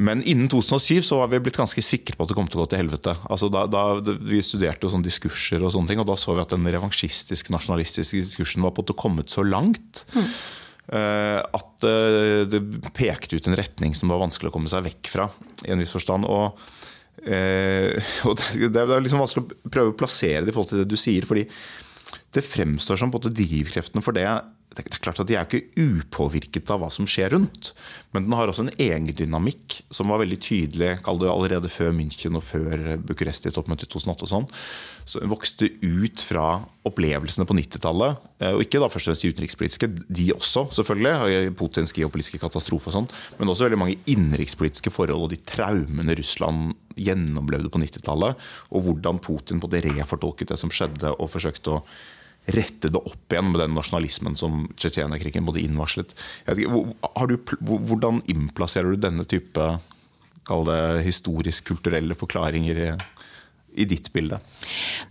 Men 0.07 0.23
innen 0.23 0.49
2007 0.51 1.03
så 1.05 1.21
var 1.21 1.31
vi 1.33 1.43
blitt 1.45 1.59
ganske 1.61 1.85
sikre 1.85 2.17
på 2.17 2.25
at 2.25 2.33
det 2.33 2.37
kom 2.39 2.49
til 2.51 2.61
å 2.61 2.65
gå 2.65 2.73
til 2.73 2.83
helvete. 2.85 3.15
Altså 3.29 3.51
da, 3.53 3.67
da, 3.71 3.85
vi 4.01 4.41
studerte 4.45 4.87
jo 4.87 4.93
sånne 4.95 5.09
diskurser, 5.09 5.63
og 5.63 5.75
sånne 5.75 5.93
ting, 5.93 6.03
og 6.03 6.09
da 6.09 6.17
så 6.21 6.37
vi 6.37 6.45
at 6.45 6.55
den 6.55 6.67
revansjistiske, 6.67 7.53
nasjonalistiske 7.55 8.25
diskursen 8.25 8.65
var 8.65 8.75
på 8.77 8.85
at 8.85 8.93
det 8.93 8.99
kommet 9.01 9.33
så 9.33 9.45
langt. 9.47 10.05
Mm. 10.17 10.31
At 10.93 11.85
uh, 11.87 12.43
det 12.51 12.59
pekte 12.97 13.39
ut 13.39 13.47
en 13.49 13.57
retning 13.57 13.95
som 13.97 14.11
var 14.11 14.21
vanskelig 14.25 14.51
å 14.51 14.55
komme 14.57 14.73
seg 14.73 14.83
vekk 14.89 15.13
fra. 15.13 15.29
i 15.65 15.71
en 15.73 15.81
viss 15.81 15.95
forstand, 15.95 16.27
og, 16.29 16.59
Eh, 17.23 18.03
og 18.27 18.41
Det 18.59 18.83
er 18.83 19.03
liksom 19.03 19.23
vanskelig 19.23 19.45
å 19.45 19.71
prøve 19.73 19.95
å 19.95 19.99
plassere 19.99 20.43
det 20.43 20.53
i 20.53 20.57
forhold 20.57 20.73
til 20.73 20.83
det 20.83 20.91
du 20.91 20.99
sier. 20.99 21.27
fordi 21.29 21.47
det 22.33 22.45
fremstår 22.45 22.99
som 22.99 23.13
på 23.13 23.21
drivkreftene 23.23 24.03
for 24.05 24.17
det 24.17 24.27
det 24.77 24.85
er 24.87 25.03
klart 25.03 25.21
at 25.21 25.29
De 25.29 25.37
er 25.37 25.47
ikke 25.47 25.73
upåvirket 25.77 26.71
av 26.73 26.83
hva 26.83 26.89
som 26.93 27.07
skjer 27.09 27.33
rundt, 27.35 27.73
men 28.13 28.27
den 28.27 28.37
har 28.37 28.51
også 28.51 28.67
en 28.67 28.75
egen 28.81 29.11
dynamikk 29.17 29.79
som 29.93 30.13
var 30.13 30.23
veldig 30.23 30.39
tydelig 30.43 30.95
allerede 31.09 31.71
før 31.73 31.93
München 31.97 32.37
og 32.39 32.45
før 32.47 32.97
Bucuresti-toppmøtet 33.09 33.89
i 33.89 33.93
2008. 33.93 34.27
og 34.27 34.33
sånn, 34.33 34.47
så 35.09 35.23
vokste 35.29 35.69
ut 35.83 36.23
fra 36.25 36.47
opplevelsene 36.89 37.47
på 37.49 37.57
90-tallet, 37.59 38.23
eh, 38.43 38.55
og 38.57 38.65
ikke 38.65 38.81
da 38.83 38.89
først 38.93 39.09
og 39.09 39.13
fremst 39.13 39.27
de 39.27 39.33
utenrikspolitiske, 39.35 39.91
de 40.09 40.29
også, 40.35 40.67
selvfølgelig, 40.79 41.53
Putins 41.59 41.95
geopolitiske 41.97 42.41
katastrofe 42.43 42.91
og 42.91 42.97
sånn, 42.97 43.11
men 43.39 43.53
også 43.53 43.69
veldig 43.69 43.83
mange 43.83 43.99
innenrikspolitiske 44.11 44.95
forhold 44.95 45.29
og 45.29 45.35
de 45.35 45.43
traumene 45.49 46.17
Russland 46.19 46.73
gjennomlevde 46.99 47.71
på 47.73 47.81
90-tallet, 47.83 48.49
og 48.73 48.89
hvordan 48.89 49.23
Putin 49.23 49.63
på 49.63 49.71
det 49.73 49.85
refortolket 49.87 50.53
det 50.53 50.61
som 50.61 50.73
skjedde, 50.73 51.15
og 51.17 51.31
forsøkte 51.33 51.79
å 51.79 51.85
rette 52.51 52.91
det 52.91 52.99
opp 52.99 53.33
igjen 53.33 53.53
med 53.53 53.61
den 53.63 53.77
nasjonalismen 53.77 54.37
som 54.39 54.65
Tsjetsjenia-krigen 54.75 55.47
både 55.47 55.63
innvarslet. 55.63 56.15
hvordan 57.61 58.23
innplasserer 58.33 58.95
du 58.95 59.03
denne 59.03 59.27
type 59.29 59.69
det 60.67 60.81
historisk-kulturelle 61.07 62.17
forklaringer 62.19 62.81
i, 62.83 62.89
i 63.75 63.85
ditt 63.89 64.13
bilde? 64.13 64.39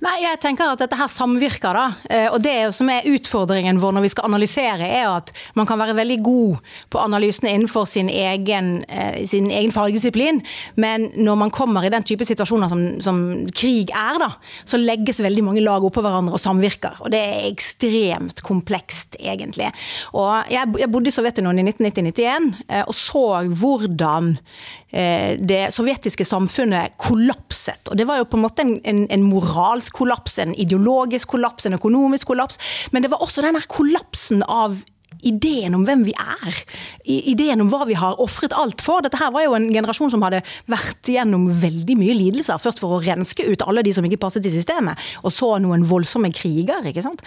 Nei, 0.01 0.15
jeg 0.23 0.39
tenker 0.41 0.71
at 0.71 0.81
dette 0.81 0.97
her 0.97 1.09
samvirker. 1.11 1.75
da. 1.75 1.85
Eh, 2.09 2.27
og 2.31 2.41
Det 2.41 2.73
som 2.73 2.89
er 2.89 3.07
utfordringen 3.09 3.79
vår 3.81 3.95
når 3.95 4.05
vi 4.05 4.11
skal 4.13 4.29
analysere, 4.29 4.87
er 4.87 5.09
at 5.09 5.31
man 5.55 5.67
kan 5.67 5.79
være 5.79 5.95
veldig 5.97 6.19
god 6.23 6.57
på 6.89 7.01
analysene 7.01 7.51
innenfor 7.51 7.85
sin 7.87 8.09
egen, 8.09 8.85
eh, 8.87 9.25
sin 9.25 9.49
egen 9.51 9.71
fagdisiplin, 9.71 10.41
men 10.75 11.11
når 11.15 11.37
man 11.37 11.51
kommer 11.51 11.85
i 11.85 11.89
den 11.89 12.03
type 12.03 12.25
situasjoner 12.25 12.69
som, 12.69 13.01
som, 13.01 13.47
krig 13.51 13.91
er, 13.93 14.19
da, 14.19 14.31
så 14.65 14.77
legges 14.77 15.21
veldig 15.21 15.43
mange 15.43 15.61
lag 15.61 15.83
oppå 15.83 16.01
hverandre 16.01 16.33
og 16.33 16.41
samvirker. 16.41 17.01
Og 17.01 17.11
det 17.11 17.19
er 17.19 17.49
ekstremt 17.51 18.41
komplekst, 18.41 19.17
egentlig. 19.19 19.71
Og 20.13 20.31
Jeg, 20.51 20.67
jeg 20.79 20.91
bodde 20.91 21.07
i 21.07 21.11
Sovjetunionen 21.13 21.67
i 21.67 21.71
1990-1991 21.71 22.53
eh, 22.69 22.83
og 22.87 22.95
så 22.95 23.25
hvordan 23.47 24.35
det 24.91 25.69
sovjetiske 25.71 26.25
samfunnet 26.27 26.97
kollapset. 26.99 27.79
Og 27.87 27.95
Det 27.95 28.03
var 28.03 28.17
jo 28.19 28.25
på 28.27 28.35
en 28.35 28.43
måte 28.43 28.50
en, 28.59 28.79
en, 28.83 29.05
en 29.09 29.23
moralsk 29.23 29.93
kollaps, 30.01 30.39
en 30.39 30.55
ideologisk 30.55 31.27
kollaps, 31.35 31.65
en 31.65 31.77
økonomisk 31.79 32.27
kollaps. 32.27 32.59
Men 32.91 33.03
det 33.03 33.11
var 33.11 33.23
også 33.23 33.45
den 33.45 33.59
kollapsen 33.71 34.43
av 34.43 34.81
ideen 35.21 35.75
om 35.75 35.83
hvem 35.85 36.03
vi 36.07 36.13
er. 36.17 36.59
Ideen 37.05 37.61
om 37.63 37.69
hva 37.71 37.85
vi 37.89 37.95
har 37.97 38.19
ofret 38.21 38.55
alt 38.57 38.81
for. 38.83 39.03
Dette 39.03 39.19
her 39.21 39.31
var 39.33 39.45
jo 39.45 39.55
en 39.57 39.69
generasjon 39.73 40.11
som 40.13 40.23
hadde 40.25 40.41
vært 40.71 41.11
gjennom 41.13 41.47
veldig 41.61 41.97
mye 41.99 42.15
lidelser. 42.17 42.61
Først 42.61 42.81
for 42.81 42.97
å 42.97 43.01
renske 43.03 43.45
ut 43.45 43.65
alle 43.65 43.83
de 43.85 43.93
som 43.95 44.05
ikke 44.07 44.21
passet 44.21 44.47
i 44.47 44.53
systemet, 44.53 44.99
og 45.21 45.33
så 45.35 45.53
noen 45.61 45.85
voldsomme 45.87 46.31
kriger. 46.35 46.85
ikke 46.87 47.05
sant? 47.05 47.23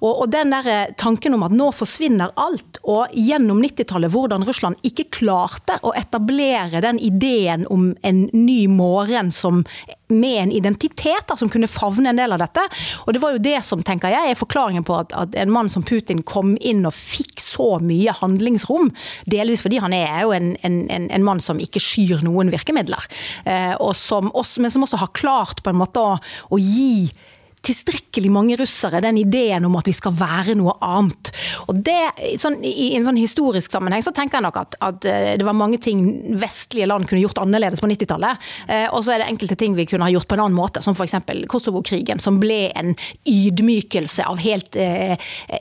Og, 0.00 0.24
og 0.24 0.26
den 0.32 0.54
der 0.54 0.70
eh, 0.72 0.94
tanken 0.98 1.36
om 1.36 1.46
at 1.46 1.54
nå 1.54 1.70
forsvinner 1.76 2.34
alt, 2.40 2.82
og 2.88 3.14
gjennom 3.14 3.62
90-tallet 3.62 4.12
hvordan 4.14 4.46
Russland 4.48 4.80
ikke 4.86 5.08
klarte 5.20 5.78
å 5.86 5.94
etablere 5.98 6.82
den 6.84 7.00
ideen 7.02 7.66
om 7.70 7.92
en 8.06 8.26
ny 8.34 8.64
morgen 8.72 9.32
som 9.34 9.64
med 10.08 10.42
en 10.42 10.52
identitet 10.52 11.26
da, 11.28 11.36
som 11.36 11.50
kunne 11.52 11.70
favne 11.70 12.12
en 12.12 12.20
del 12.20 12.34
av 12.34 12.42
dette. 12.42 12.64
Og 13.06 13.14
det 13.14 13.22
var 13.22 13.34
jo 13.34 13.42
det 13.44 13.58
som 13.66 13.82
tenker 13.86 14.12
jeg, 14.12 14.32
er 14.32 14.38
forklaringen 14.38 14.86
på 14.86 14.96
at, 14.98 15.14
at 15.16 15.36
en 15.38 15.52
mann 15.52 15.70
som 15.72 15.84
Putin 15.86 16.22
kom 16.26 16.56
inn 16.60 16.86
og 16.88 16.96
fikk 16.96 17.42
så 17.42 17.76
mye 17.84 18.14
handlingsrom. 18.20 18.92
Delvis 19.30 19.64
fordi 19.64 19.80
han 19.84 19.96
er 19.96 20.22
jo 20.24 20.34
en, 20.36 20.54
en, 20.64 21.08
en 21.08 21.26
mann 21.26 21.42
som 21.44 21.60
ikke 21.62 21.82
skyr 21.82 22.24
noen 22.26 22.52
virkemidler. 22.54 23.08
Eh, 23.44 23.74
som 23.98 24.30
også, 24.32 24.62
men 24.64 24.72
som 24.74 24.84
også 24.86 25.02
har 25.02 25.16
klart 25.16 25.62
på 25.64 25.72
en 25.72 25.80
måte 25.80 26.02
å, 26.02 26.16
å 26.52 26.60
gi 26.60 27.08
tilstrekkelig 27.66 28.30
mange 28.32 28.56
russere 28.60 29.00
den 29.04 29.18
ideen 29.20 29.66
om 29.68 29.76
at 29.78 29.88
vi 29.88 29.94
skal 29.96 30.14
være 30.16 30.56
noe 30.58 30.74
annet. 30.84 31.30
Og 31.68 31.80
det, 31.84 31.96
sånn, 32.40 32.58
I 32.64 32.92
en 32.96 33.06
sånn 33.06 33.18
historisk 33.20 33.72
sammenheng 33.74 34.04
så 34.04 34.12
tenker 34.16 34.38
jeg 34.38 34.46
nok 34.46 34.60
at, 34.60 34.78
at, 34.84 35.08
eh, 35.08 35.32
det 35.38 35.46
var 35.46 35.56
mange 35.58 35.80
ting 35.82 36.02
vestlige 36.38 36.88
land 36.88 37.08
kunne 37.08 37.22
gjort 37.22 37.40
annerledes 37.42 37.82
på 37.82 37.90
90-tallet. 37.90 38.48
Eh, 38.68 38.86
og 38.92 39.04
så 39.04 39.14
er 39.14 39.22
det 39.22 39.30
enkelte 39.32 39.58
ting 39.58 39.76
vi 39.78 39.86
kunne 39.88 40.06
ha 40.06 40.12
gjort 40.12 40.28
på 40.30 40.38
en 40.38 40.44
annen 40.46 40.58
måte, 40.58 40.82
som 40.84 40.96
f.eks. 40.96 41.18
Kosovo-krigen, 41.50 42.22
som 42.22 42.40
ble 42.42 42.68
en 42.78 42.94
ydmykelse 43.28 44.26
av 44.28 44.40
helt 44.42 44.78
eh, 44.78 45.16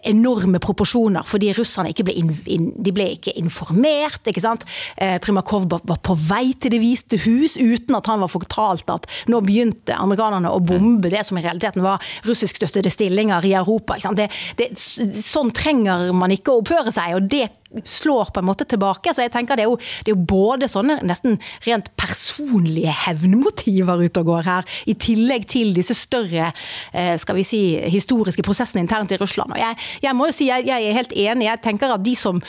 enorme 0.07 0.61
proporsjoner, 0.63 1.25
fordi 1.27 1.53
russerne 1.57 1.91
ikke 1.93 2.07
ble, 2.07 2.17
in, 2.21 2.33
in, 2.45 2.69
de 2.83 2.93
ble 2.95 3.09
ikke 3.17 3.35
informert. 3.39 4.21
ikke 4.27 4.43
sant? 4.43 4.65
Eh, 4.97 5.17
Primakov 5.23 5.67
var 5.71 6.01
på 6.03 6.17
vei 6.27 6.51
til 6.57 6.73
Det 6.73 6.81
hvite 6.81 7.21
hus 7.25 7.55
uten 7.57 7.95
at 7.97 8.07
han 8.09 8.21
var 8.21 8.31
fortalt 8.31 8.89
at 8.91 9.07
nå 9.31 9.39
begynte 9.45 9.95
amerikanerne 9.97 10.51
å 10.51 10.61
bombe 10.63 11.09
det 11.11 11.23
som 11.25 11.39
i 11.39 11.43
realiteten 11.45 11.85
var 11.85 11.96
russiskstøttede 12.27 12.91
stillinger 12.93 13.45
i 13.45 13.53
Europa. 13.59 13.97
Det, 14.17 14.29
det, 14.59 14.71
sånn 14.77 15.53
trenger 15.55 16.11
man 16.15 16.33
ikke 16.33 16.53
å 16.53 16.61
oppføre 16.61 16.93
seg. 16.93 17.17
og 17.17 17.31
det 17.31 17.47
slår 17.83 18.31
på 18.31 18.39
en 18.39 18.47
måte 18.47 18.65
tilbake. 18.65 19.13
Så 19.13 19.25
jeg 19.25 19.33
tenker 19.33 19.57
Det 19.57 19.65
er 19.65 19.71
jo, 19.71 19.77
det 19.77 20.11
er 20.11 20.15
jo 20.15 20.27
både 20.29 20.69
sånne 20.71 20.99
nesten 21.07 21.37
rent 21.65 21.91
personlige 21.99 22.93
hevnmotiver 23.05 24.05
ute 24.05 24.23
og 24.23 24.31
går 24.31 24.47
her, 24.47 24.71
i 24.87 24.95
tillegg 24.95 25.47
til 25.49 25.73
disse 25.75 25.95
større 25.97 26.51
eh, 26.93 27.15
skal 27.19 27.37
vi 27.37 27.45
si, 27.47 27.61
historiske 27.91 28.45
prosessene 28.45 28.83
internt 28.85 29.11
i 29.11 29.19
Russland. 29.21 29.53
Og 29.55 29.61
jeg, 29.61 29.77
jeg 30.05 30.17
må 30.17 30.29
jo 30.29 30.37
si, 30.37 30.49
jeg, 30.51 30.67
jeg 30.69 30.89
er 30.89 30.97
helt 30.97 31.13
enig. 31.13 31.49
Jeg 31.49 31.63
tenker 31.65 31.93
at 31.93 32.05
de 32.05 32.15
som 32.17 32.41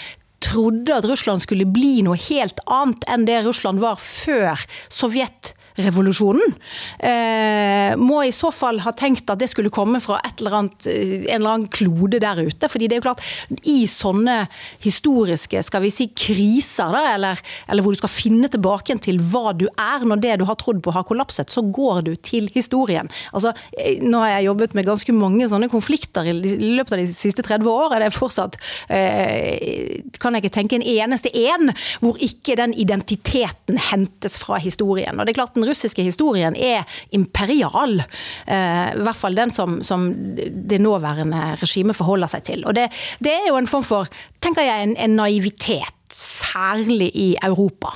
trodde 0.45 0.95
at 0.95 1.07
Russland 1.09 1.43
skulle 1.43 1.67
bli 1.67 1.99
noe 2.07 2.19
helt 2.28 2.61
annet 2.71 3.07
enn 3.11 3.26
det 3.26 3.40
Russland 3.47 3.83
var 3.83 3.99
før 3.99 4.61
Sovjet 4.87 5.55
revolusjonen, 5.85 6.54
eh, 6.99 7.94
må 7.99 8.23
i 8.26 8.35
så 8.35 8.50
fall 8.54 8.80
ha 8.85 8.92
tenkt 8.97 9.30
at 9.30 9.40
det 9.40 9.50
skulle 9.52 9.73
komme 9.75 10.00
fra 10.02 10.20
eller 10.38 10.54
annet, 10.54 10.87
en 10.88 11.40
eller 11.40 11.50
annen 11.50 11.68
klode 11.73 12.20
der 12.23 12.40
ute. 12.40 12.68
fordi 12.68 12.88
det 12.88 12.97
er 12.97 13.00
jo 13.02 13.06
klart, 13.08 13.25
i 13.64 13.87
sånne 13.90 14.49
historiske 14.85 15.62
skal 15.66 15.82
vi 15.85 15.92
si, 15.94 16.08
kriser, 16.14 16.92
da, 16.94 17.14
eller, 17.14 17.40
eller 17.68 17.85
hvor 17.85 17.94
du 17.94 18.00
skal 18.00 18.12
finne 18.12 18.50
tilbake 18.50 18.97
til 19.04 19.20
hva 19.30 19.52
du 19.56 19.66
er 19.68 20.06
når 20.06 20.23
det 20.23 20.37
du 20.40 20.47
har 20.49 20.58
trodd 20.61 20.82
på 20.85 20.94
har 20.94 21.06
kollapset, 21.08 21.50
så 21.52 21.62
går 21.62 22.02
du 22.08 22.12
til 22.16 22.49
historien. 22.54 23.08
Altså, 23.32 23.54
nå 24.02 24.23
har 24.23 24.37
jeg 24.37 24.49
jobbet 24.49 24.76
med 24.78 24.88
ganske 24.88 25.14
mange 25.16 25.49
sånne 25.50 25.70
konflikter 25.73 26.28
i 26.28 26.35
løpet 26.37 26.94
av 26.97 27.02
de 27.02 27.08
siste 27.11 27.44
30 27.47 27.70
år. 27.70 27.97
Er 27.97 28.04
det 28.04 28.14
fortsatt 28.16 28.58
eh, 28.92 30.02
Kan 30.18 30.35
jeg 30.35 30.44
ikke 30.44 30.54
tenke 30.58 30.78
en 30.78 30.87
eneste 30.87 31.32
en 31.49 31.73
hvor 32.02 32.18
ikke 32.23 32.56
den 32.58 32.75
identiteten 32.78 33.78
hentes 33.90 34.38
fra 34.40 34.58
historien. 34.62 35.18
Og 35.18 35.26
det 35.26 35.35
er 35.35 35.40
klart 35.40 35.56
Den 35.58 35.68
russiske 35.69 36.05
historien 36.07 36.57
er 36.57 36.89
imperial. 37.17 38.01
Eh, 38.47 38.89
I 38.95 39.05
hvert 39.07 39.21
fall 39.21 39.39
den 39.39 39.55
som, 39.55 39.79
som 39.87 40.09
det 40.39 40.81
nåværende 40.83 41.55
regimet 41.63 41.99
forholder 41.99 42.33
seg 42.35 42.49
til. 42.51 42.67
Og 42.67 42.77
det, 42.79 42.89
det 43.25 43.37
er 43.37 43.49
jo 43.51 43.61
en 43.61 43.71
form 43.71 43.87
for 43.87 44.11
tenker 44.43 44.67
jeg, 44.67 44.89
en, 44.89 44.99
en 44.99 45.17
naivitet 45.19 45.95
særlig 46.09 47.11
i 47.21 47.27
Europa. 47.45 47.91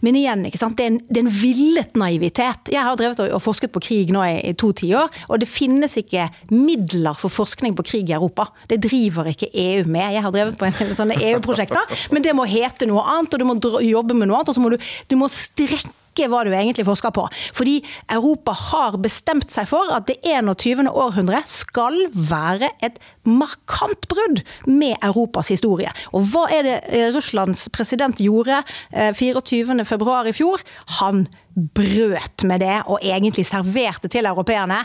Men 0.00 0.16
igjen, 0.16 0.44
det 0.46 0.56
er, 0.56 0.86
en, 0.86 0.98
det 1.08 1.20
er 1.20 1.26
en 1.26 1.34
villet 1.42 1.98
naivitet. 2.00 2.70
Jeg 2.72 2.84
har 2.84 2.96
drevet 2.96 3.20
og 3.26 3.42
forsket 3.44 3.72
på 3.74 3.82
krig 3.84 4.12
nå 4.14 4.22
i, 4.24 4.38
i 4.50 4.54
to 4.58 4.72
tiår, 4.72 5.12
og 5.28 5.42
det 5.42 5.50
finnes 5.50 5.98
ikke 6.00 6.28
midler 6.54 7.18
for 7.18 7.32
forskning 7.32 7.76
på 7.76 7.84
krig 7.90 8.08
i 8.08 8.16
Europa. 8.16 8.48
Det 8.70 8.80
driver 8.88 9.28
ikke 9.34 9.50
EU 9.52 9.84
med. 9.84 10.14
Jeg 10.16 10.24
har 10.24 10.34
drevet 10.34 10.58
på 10.58 10.68
en, 10.68 10.80
en 10.88 10.96
sånne 10.96 11.20
EU-prosjekter, 11.28 12.00
men 12.14 12.24
det 12.24 12.36
må 12.36 12.48
hete 12.48 12.88
noe 12.88 13.04
annet, 13.04 13.36
og 13.36 13.42
du 13.42 13.48
må 13.48 13.82
jobbe 13.84 14.16
med 14.16 14.30
noe 14.30 14.40
annet, 14.40 14.52
og 14.52 14.56
så 14.56 14.64
må 14.64 14.72
du, 14.72 14.80
du 15.08 15.18
må 15.20 15.28
strekke 15.32 15.92
ikke 16.18 16.28
hva 16.32 16.42
du 16.46 16.52
egentlig 16.52 16.86
forsker 16.88 17.14
på. 17.14 17.26
Fordi 17.54 17.78
Europa 18.10 18.54
har 18.72 18.98
bestemt 19.02 19.52
seg 19.54 19.68
for 19.70 19.90
at 19.94 20.08
det 20.10 20.18
21. 20.26 20.90
århundre 20.90 21.40
skal 21.48 22.08
være 22.12 22.72
et 22.84 22.98
markant 23.28 24.08
brudd 24.10 24.42
med 24.66 24.96
Europas 25.06 25.52
historie. 25.54 25.92
Og 26.12 26.26
hva 26.32 26.48
er 26.54 26.66
det 26.66 26.76
eh, 26.90 27.10
Russlands 27.14 27.68
president 27.74 28.18
gjorde 28.22 28.62
24.2 28.92 29.78
eh, 29.78 30.30
i 30.32 30.36
fjor? 30.36 30.64
Han 30.98 31.26
brøt 31.54 32.44
med 32.46 32.62
det, 32.62 32.76
og 32.86 33.02
egentlig 33.02 33.46
serverte 33.46 34.10
til 34.10 34.28
europeerne. 34.30 34.82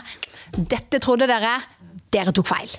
Dette 0.54 1.00
trodde 1.02 1.26
dere, 1.30 1.56
dere 2.14 2.34
tok 2.34 2.48
feil. 2.48 2.72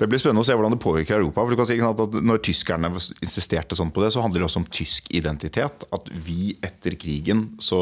Det 0.00 0.08
blir 0.10 0.20
spennende 0.20 0.44
å 0.44 0.48
se 0.48 0.56
hvordan 0.56 0.76
det 0.76 0.82
påvirker 0.82 1.18
Europa. 1.18 1.44
for 1.44 1.54
du 1.54 1.60
kan 1.60 1.68
si 1.68 1.80
at 1.80 2.20
Når 2.30 2.44
tyskerne 2.44 2.92
insisterte 3.22 3.78
sånn 3.78 3.92
på 3.94 4.04
det, 4.04 4.12
så 4.14 4.22
handler 4.24 4.42
det 4.42 4.48
også 4.50 4.62
om 4.62 4.70
tysk 4.70 5.10
identitet. 5.14 5.84
At 5.94 6.08
vi 6.10 6.54
etter 6.62 6.96
krigen 7.00 7.50
så, 7.62 7.80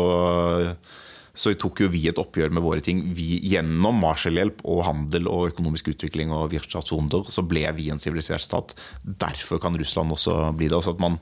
så 1.34 1.54
tok 1.54 1.84
jo 1.84 1.92
vi 1.92 2.06
et 2.10 2.18
oppgjør 2.20 2.50
med 2.54 2.64
våre 2.64 2.84
ting. 2.84 3.04
Vi, 3.14 3.38
gjennom 3.52 4.00
Marshallhjelp 4.02 4.64
og 4.64 4.84
handel 4.88 5.30
og 5.30 5.52
økonomisk 5.52 5.92
utvikling 5.94 6.34
og 6.34 6.50
Wirtschaftswunder, 6.52 7.30
så 7.32 7.46
ble 7.46 7.64
vi 7.78 7.90
en 7.92 8.02
sivilisert 8.02 8.44
stat. 8.44 8.74
Derfor 9.02 9.62
kan 9.62 9.78
Russland 9.78 10.12
også 10.14 10.52
bli 10.58 10.68
det. 10.68 10.76
også 10.78 10.96
at 10.96 11.02
man 11.04 11.20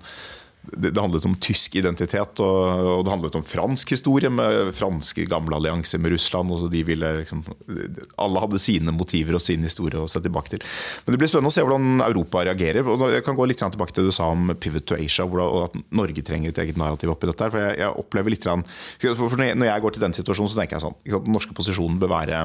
det, 0.72 0.92
handlet 0.98 1.24
om 1.28 1.34
tysk 1.42 1.76
identitet, 1.78 2.40
og, 2.42 3.04
det 3.04 3.12
handlet 3.12 3.38
om 3.38 3.44
fransk 3.46 3.92
historie, 3.94 4.30
med 4.32 4.72
franske 4.76 5.26
gamle 5.30 5.58
allianser 5.58 6.00
med 6.02 6.14
Russland. 6.16 6.50
og 6.52 6.60
så 6.60 6.70
de 6.72 6.82
ville 6.86 7.12
liksom, 7.20 7.44
Alle 8.22 8.42
hadde 8.42 8.60
sine 8.62 8.94
motiver 8.94 9.38
og 9.38 9.44
sin 9.44 9.64
historie 9.66 10.00
å 10.00 10.08
se 10.10 10.22
tilbake 10.24 10.54
til. 10.54 10.64
Men 11.04 11.14
det 11.14 11.22
blir 11.22 11.30
spennende 11.30 11.52
å 11.52 11.56
se 11.56 11.64
hvordan 11.64 12.04
Europa 12.08 12.44
reagerer. 12.48 12.86
og 12.86 13.08
Jeg 13.12 13.24
kan 13.26 13.38
gå 13.38 13.48
litt 13.48 13.62
tilbake 13.62 13.94
til 13.94 14.04
det 14.04 14.14
du 14.14 14.18
sa 14.18 14.30
om 14.32 14.54
pivot 14.60 14.86
to 14.86 14.98
Asia, 14.98 15.26
og 15.26 15.58
at 15.64 15.76
Norge 15.90 16.22
trenger 16.26 16.50
et 16.50 16.62
eget 16.64 16.80
narrativ 16.80 17.12
oppi 17.12 17.30
dette. 17.30 17.50
for 17.50 17.62
jeg, 17.62 17.78
jeg 17.78 18.00
opplever 18.04 18.34
litt, 18.34 18.46
for 18.46 19.36
Når 19.36 19.66
jeg 19.70 19.82
går 19.82 19.92
til 19.92 20.06
den 20.06 20.16
situasjonen, 20.16 20.50
så 20.50 20.60
tenker 20.60 20.78
jeg 20.78 20.86
sånn 20.86 20.96
Den 21.04 21.32
norske 21.32 21.54
posisjonen 21.54 21.98
bør 22.00 22.14
være 22.16 22.42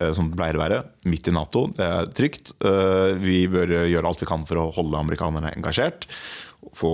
eh, 0.00 0.12
som 0.12 0.30
det 0.30 0.38
pleier 0.38 0.56
å 0.58 0.64
være, 0.64 0.84
midt 1.08 1.28
i 1.28 1.34
Nato. 1.34 1.68
Det 1.74 1.84
er 1.84 2.10
trygt. 2.12 2.54
Eh, 2.64 3.14
vi 3.20 3.44
bør 3.48 3.76
gjøre 3.88 4.08
alt 4.08 4.22
vi 4.22 4.28
kan 4.28 4.46
for 4.48 4.60
å 4.60 4.70
holde 4.74 5.00
amerikanerne 5.00 5.54
engasjert 5.56 6.08
få 6.76 6.92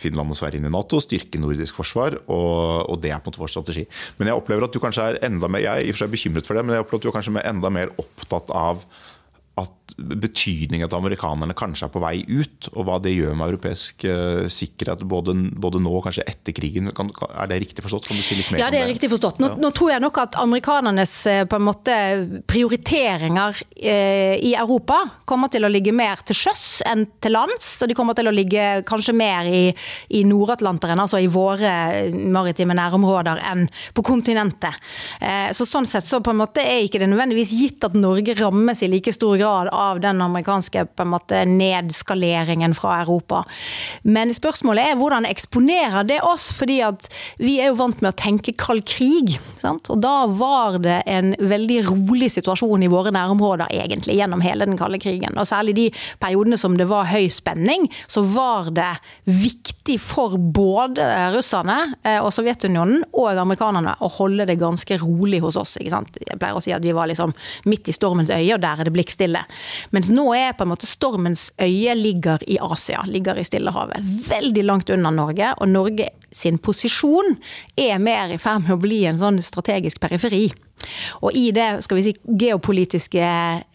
Finland 0.00 0.32
og 0.32 0.38
Sverige 0.38 0.60
inn 0.60 0.68
i 0.68 0.72
Nato, 0.72 1.00
styrke 1.02 1.40
nordisk 1.40 1.78
forsvar. 1.80 2.16
Og, 2.26 2.88
og, 2.88 2.98
det 3.02 3.12
er 3.12 3.20
på 3.20 3.30
en 3.30 3.32
måte 3.32 3.42
vår 3.42 3.54
strategi. 3.54 3.86
Men 4.18 4.30
jeg 4.30 4.40
opplever 4.40 4.68
at 4.68 4.74
du 4.74 4.80
kanskje 4.82 5.08
er 5.10 5.20
enda 5.28 5.50
mer 5.50 5.64
jeg 5.64 5.72
er 5.72 5.88
i 5.88 5.92
og 5.92 5.96
for 5.96 6.04
seg 6.04 6.14
bekymret 6.14 6.48
for 6.48 6.58
det, 6.58 6.66
men 6.66 6.76
jeg 6.76 6.84
opplever 6.84 7.02
at 7.02 7.06
du 7.06 7.12
er 7.12 7.16
kanskje 7.18 7.46
enda 7.52 7.72
mer 7.72 7.94
opptatt 8.02 8.52
av 8.56 8.84
at 9.60 9.92
betydningen 9.98 10.88
til 10.88 10.96
amerikanerne 10.96 11.54
kanskje 11.56 11.84
er 11.84 11.92
på 11.92 12.00
vei 12.00 12.22
ut, 12.24 12.68
og 12.72 12.86
hva 12.88 12.96
det 13.04 13.12
gjør 13.12 13.34
med 13.36 13.50
europeisk 13.50 14.06
uh, 14.08 14.46
sikkerhet 14.48 15.02
både, 15.08 15.34
både, 15.60 15.82
nå 15.82 15.92
og 15.98 16.06
kanskje 16.06 16.24
etter 16.30 16.56
krigen. 16.56 16.88
Kan, 16.96 17.10
er 17.28 17.50
det 17.50 17.58
riktig 17.66 17.84
forstått? 17.84 18.08
Kan 18.08 18.16
du 18.16 18.24
si 18.24 18.38
litt 18.38 18.48
mer 18.52 18.62
ja, 18.62 18.70
det 18.72 18.80
er 18.80 18.88
riktig 18.88 19.10
forstått. 19.12 19.42
Nå, 19.42 19.50
ja. 19.52 19.58
nå, 19.60 19.72
tror 19.76 19.92
jeg 19.92 20.04
nok 20.04 20.20
at 20.22 20.38
amerikanernes 20.40 21.14
eh, 21.28 21.42
på 21.44 21.58
en 21.58 21.66
måte 21.66 21.96
prioriteringer 22.48 23.60
eh, 23.76 24.38
i 24.40 24.54
Europa 24.56 25.02
kommer 25.28 25.52
til 25.52 25.68
å 25.68 25.72
ligge 25.72 25.92
mer 25.96 26.24
til 26.24 26.38
sjøs 26.38 26.64
enn 26.88 27.04
til 27.20 27.36
lands. 27.36 27.74
Og 27.84 27.92
de 27.92 27.98
kommer 27.98 28.16
til 28.16 28.30
å 28.30 28.34
ligge 28.34 28.70
kanskje 28.88 29.16
mer 29.16 29.50
i, 29.50 29.66
i 30.16 30.24
Nord-Atlanteren, 30.28 31.04
altså 31.04 31.20
i 31.20 31.28
våre 31.32 31.74
maritime 32.08 32.76
nærområder, 32.78 33.44
enn 33.52 33.68
på 33.92 34.06
kontinentet. 34.06 34.80
Eh, 35.20 35.52
så 35.52 35.68
sånn 35.68 35.88
sett 35.90 36.08
så 36.08 36.22
på 36.24 36.32
en 36.32 36.40
måte 36.40 36.64
er 36.64 36.86
ikke 36.86 37.02
det 37.02 37.12
nødvendigvis 37.12 37.52
gitt 37.60 37.88
at 37.90 37.98
Norge 37.98 38.38
rammes 38.40 38.80
i 38.80 38.88
like 38.88 39.12
stor 39.12 39.36
grad 39.36 39.41
av 39.44 40.00
den 40.02 40.22
amerikanske 40.22 40.86
måte, 41.04 41.44
nedskaleringen 41.48 42.74
fra 42.78 43.00
Europa. 43.02 43.42
Men 44.02 44.32
spørsmålet 44.34 44.92
er 44.92 45.00
hvordan 45.00 45.28
eksponerer 45.28 46.08
det 46.08 46.22
oss? 46.22 46.50
fordi 46.62 46.78
at 46.84 47.08
vi 47.42 47.56
er 47.60 47.70
jo 47.70 47.78
vant 47.80 48.02
med 48.02 48.12
å 48.12 48.18
tenke 48.18 48.54
kald 48.58 48.84
krig. 48.88 49.34
Sant? 49.60 49.90
Og 49.92 50.00
da 50.02 50.26
var 50.30 50.78
det 50.82 51.00
en 51.10 51.32
veldig 51.38 51.80
rolig 51.88 52.30
situasjon 52.34 52.84
i 52.84 52.90
våre 52.92 53.12
nærområder 53.14 53.72
egentlig, 53.72 54.16
gjennom 54.18 54.42
hele 54.44 54.66
den 54.68 54.78
kalde 54.80 55.00
krigen. 55.02 55.36
Og 55.38 55.48
særlig 55.48 55.74
de 55.78 55.88
periodene 56.22 56.58
som 56.60 56.76
det 56.78 56.88
var 56.90 57.10
høy 57.10 57.28
spenning, 57.32 57.88
så 58.10 58.24
var 58.26 58.70
det 58.74 58.90
viktig 59.26 59.98
for 60.02 60.36
både 60.38 61.06
russerne 61.34 61.78
eh, 62.04 62.20
og 62.20 62.32
Sovjetunionen 62.34 63.04
og 63.10 63.40
amerikanerne 63.42 63.96
å 64.02 64.10
holde 64.18 64.46
det 64.48 64.58
ganske 64.60 64.98
rolig 65.02 65.42
hos 65.42 65.58
oss. 65.60 65.76
ikke 65.80 65.94
sant? 65.94 66.20
Jeg 66.22 66.38
pleier 66.40 66.58
å 66.58 66.62
si 66.64 66.74
at 66.74 66.84
vi 66.84 66.94
var 66.96 67.10
liksom 67.10 67.34
midt 67.70 67.90
i 67.90 67.96
stormens 67.96 68.32
øye, 68.32 68.54
og 68.54 68.62
der 68.62 68.82
er 68.82 68.88
det 68.88 68.94
blikkstille. 68.94 69.31
Mens 69.94 70.10
nå 70.12 70.26
er 70.36 70.56
på 70.56 70.66
en 70.66 70.72
måte 70.72 70.88
stormens 70.88 71.48
øye 71.60 71.94
ligger 71.98 72.44
i 72.50 72.58
Asia, 72.62 73.02
ligger 73.08 73.40
i 73.40 73.46
Stillehavet. 73.46 74.02
Veldig 74.28 74.64
langt 74.68 74.92
unna 74.92 75.12
Norge, 75.14 75.54
og 75.58 75.70
Norge 75.70 76.10
sin 76.32 76.58
posisjon 76.62 77.36
er 77.76 77.98
mer 78.02 78.32
i 78.32 78.40
ferd 78.40 78.66
med 78.66 78.76
å 78.76 78.82
bli 78.82 79.02
en 79.08 79.20
sånn 79.20 79.40
strategisk 79.44 80.00
periferi. 80.02 80.46
Og 81.22 81.36
i 81.36 81.50
det 81.54 81.82
skal 81.84 81.98
vi 81.98 82.04
si, 82.06 82.14
geopolitiske 82.42 83.28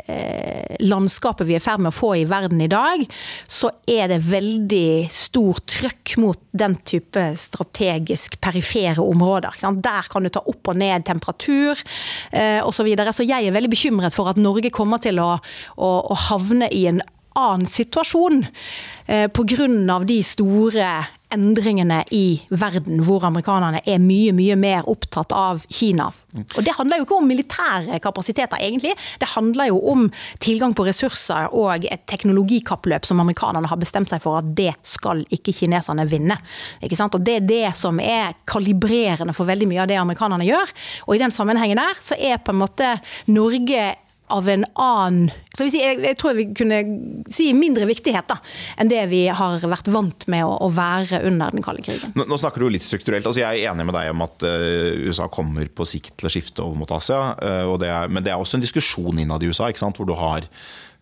eh, 0.08 0.78
landskapet 0.84 1.48
vi 1.48 1.58
er 1.58 1.62
i 1.62 1.66
ferd 1.66 1.84
med 1.84 1.94
å 1.94 1.98
få 1.98 2.14
i 2.20 2.26
verden 2.30 2.62
i 2.64 2.70
dag, 2.72 3.04
så 3.50 3.72
er 3.88 4.12
det 4.12 4.22
veldig 4.28 5.08
stor 5.14 5.62
trøkk 5.68 6.16
mot 6.22 6.42
den 6.58 6.78
type 6.88 7.24
strategisk 7.40 8.40
perifere 8.44 9.04
områder. 9.04 9.58
Der 9.84 10.10
kan 10.12 10.26
du 10.26 10.32
ta 10.34 10.44
opp 10.46 10.72
og 10.72 10.80
ned 10.80 11.06
temperatur 11.08 11.78
eh, 12.32 12.62
osv. 12.64 12.76
Så, 12.78 12.86
videre. 12.86 13.12
så 13.12 13.26
jeg 13.26 13.48
er 13.48 13.56
veldig 13.56 13.72
bekymret 13.74 14.14
for 14.14 14.30
at 14.30 14.38
Norge 14.38 14.70
kommer 14.72 15.02
til 15.02 15.18
å, 15.20 15.32
å, 15.82 15.88
å 16.14 16.18
havne 16.30 16.70
i 16.70 16.86
en 16.92 17.02
annen 17.38 17.68
situasjon 17.70 18.44
eh, 19.08 19.28
pga. 19.34 20.00
de 20.06 20.18
store 20.26 20.92
endringene 21.34 22.04
i 22.16 22.40
verden, 22.50 23.02
hvor 23.04 23.26
amerikanerne 23.28 23.82
er 23.86 24.00
mye 24.00 24.32
mye 24.36 24.56
mer 24.60 24.88
opptatt 24.88 25.34
av 25.36 25.66
Kina. 25.68 26.08
Og 26.56 26.64
Det 26.64 26.76
handler 26.78 27.02
jo 27.02 27.08
ikke 27.08 27.18
om 27.18 27.28
militære 27.28 28.00
kapasiteter, 28.04 28.58
egentlig. 28.62 28.94
Det 29.20 29.28
handler 29.34 29.72
jo 29.72 29.82
om 29.92 30.08
tilgang 30.40 30.74
på 30.74 30.86
ressurser 30.88 31.52
og 31.52 31.86
et 31.86 32.06
teknologikappløp 32.08 33.06
som 33.06 33.20
amerikanerne 33.20 33.68
har 33.68 33.82
bestemt 33.82 34.10
seg 34.10 34.24
for 34.24 34.40
at 34.40 34.56
det 34.56 34.74
skal 34.88 35.26
ikke 35.34 35.56
kineserne 35.56 36.08
vinne. 36.08 36.40
Ikke 36.82 37.00
sant? 37.00 37.16
Og 37.16 37.26
Det 37.28 37.36
er 37.36 37.48
det 37.48 37.76
som 37.76 38.00
er 38.00 38.36
kalibrerende 38.48 39.36
for 39.36 39.50
veldig 39.50 39.68
mye 39.68 39.84
av 39.84 39.92
det 39.92 40.00
amerikanerne 40.00 40.48
gjør. 40.48 40.76
Og 41.08 41.16
I 41.16 41.24
den 41.26 41.32
sammenhengen 41.36 41.78
der 41.82 42.00
så 42.00 42.16
er 42.16 42.40
på 42.40 42.56
en 42.56 42.62
måte 42.64 42.94
Norge 43.28 43.96
av 44.34 44.50
en 44.50 44.66
annen 44.74 45.30
så 45.58 45.66
si, 45.72 45.80
jeg, 45.82 45.98
jeg, 46.04 46.18
tror 46.22 46.36
vi 46.38 46.46
kunne 46.54 46.78
si 47.34 47.48
mindre 47.58 47.88
viktighet 47.90 48.28
da, 48.30 48.38
enn 48.78 48.92
det 48.92 49.00
vi 49.10 49.24
har 49.34 49.64
vært 49.64 49.90
vant 49.90 50.28
med 50.30 50.46
å, 50.46 50.52
å 50.68 50.70
være 50.70 51.24
under 51.26 51.56
den 51.56 51.66
kalde 51.66 51.82
krigen. 51.86 52.14
Nå, 52.14 52.28
nå, 52.30 52.38
snakker 52.38 52.62
du 52.62 52.70
litt 52.76 52.86
strukturelt. 52.86 53.26
altså 53.26 53.42
Jeg 53.42 53.64
er 53.64 53.72
enig 53.72 53.88
med 53.88 53.98
deg 53.98 54.12
om 54.14 54.22
at 54.28 54.46
uh, 54.46 55.08
USA 55.08 55.26
kommer 55.34 55.72
på 55.74 55.88
sikt 55.90 56.14
til 56.20 56.30
å 56.30 56.34
skifte 56.34 56.62
over 56.62 56.78
mot 56.84 56.94
Asia. 56.94 57.34
Uh, 57.42 57.74
det 57.82 57.90
er, 57.90 58.12
men 58.14 58.26
det 58.26 58.36
er 58.36 58.44
også 58.44 58.60
en 58.60 58.68
diskusjon 58.68 59.24
innad 59.24 59.42
i 59.42 59.50
USA, 59.50 59.72
hvor 59.74 60.06
du 60.06 60.14
har 60.20 60.46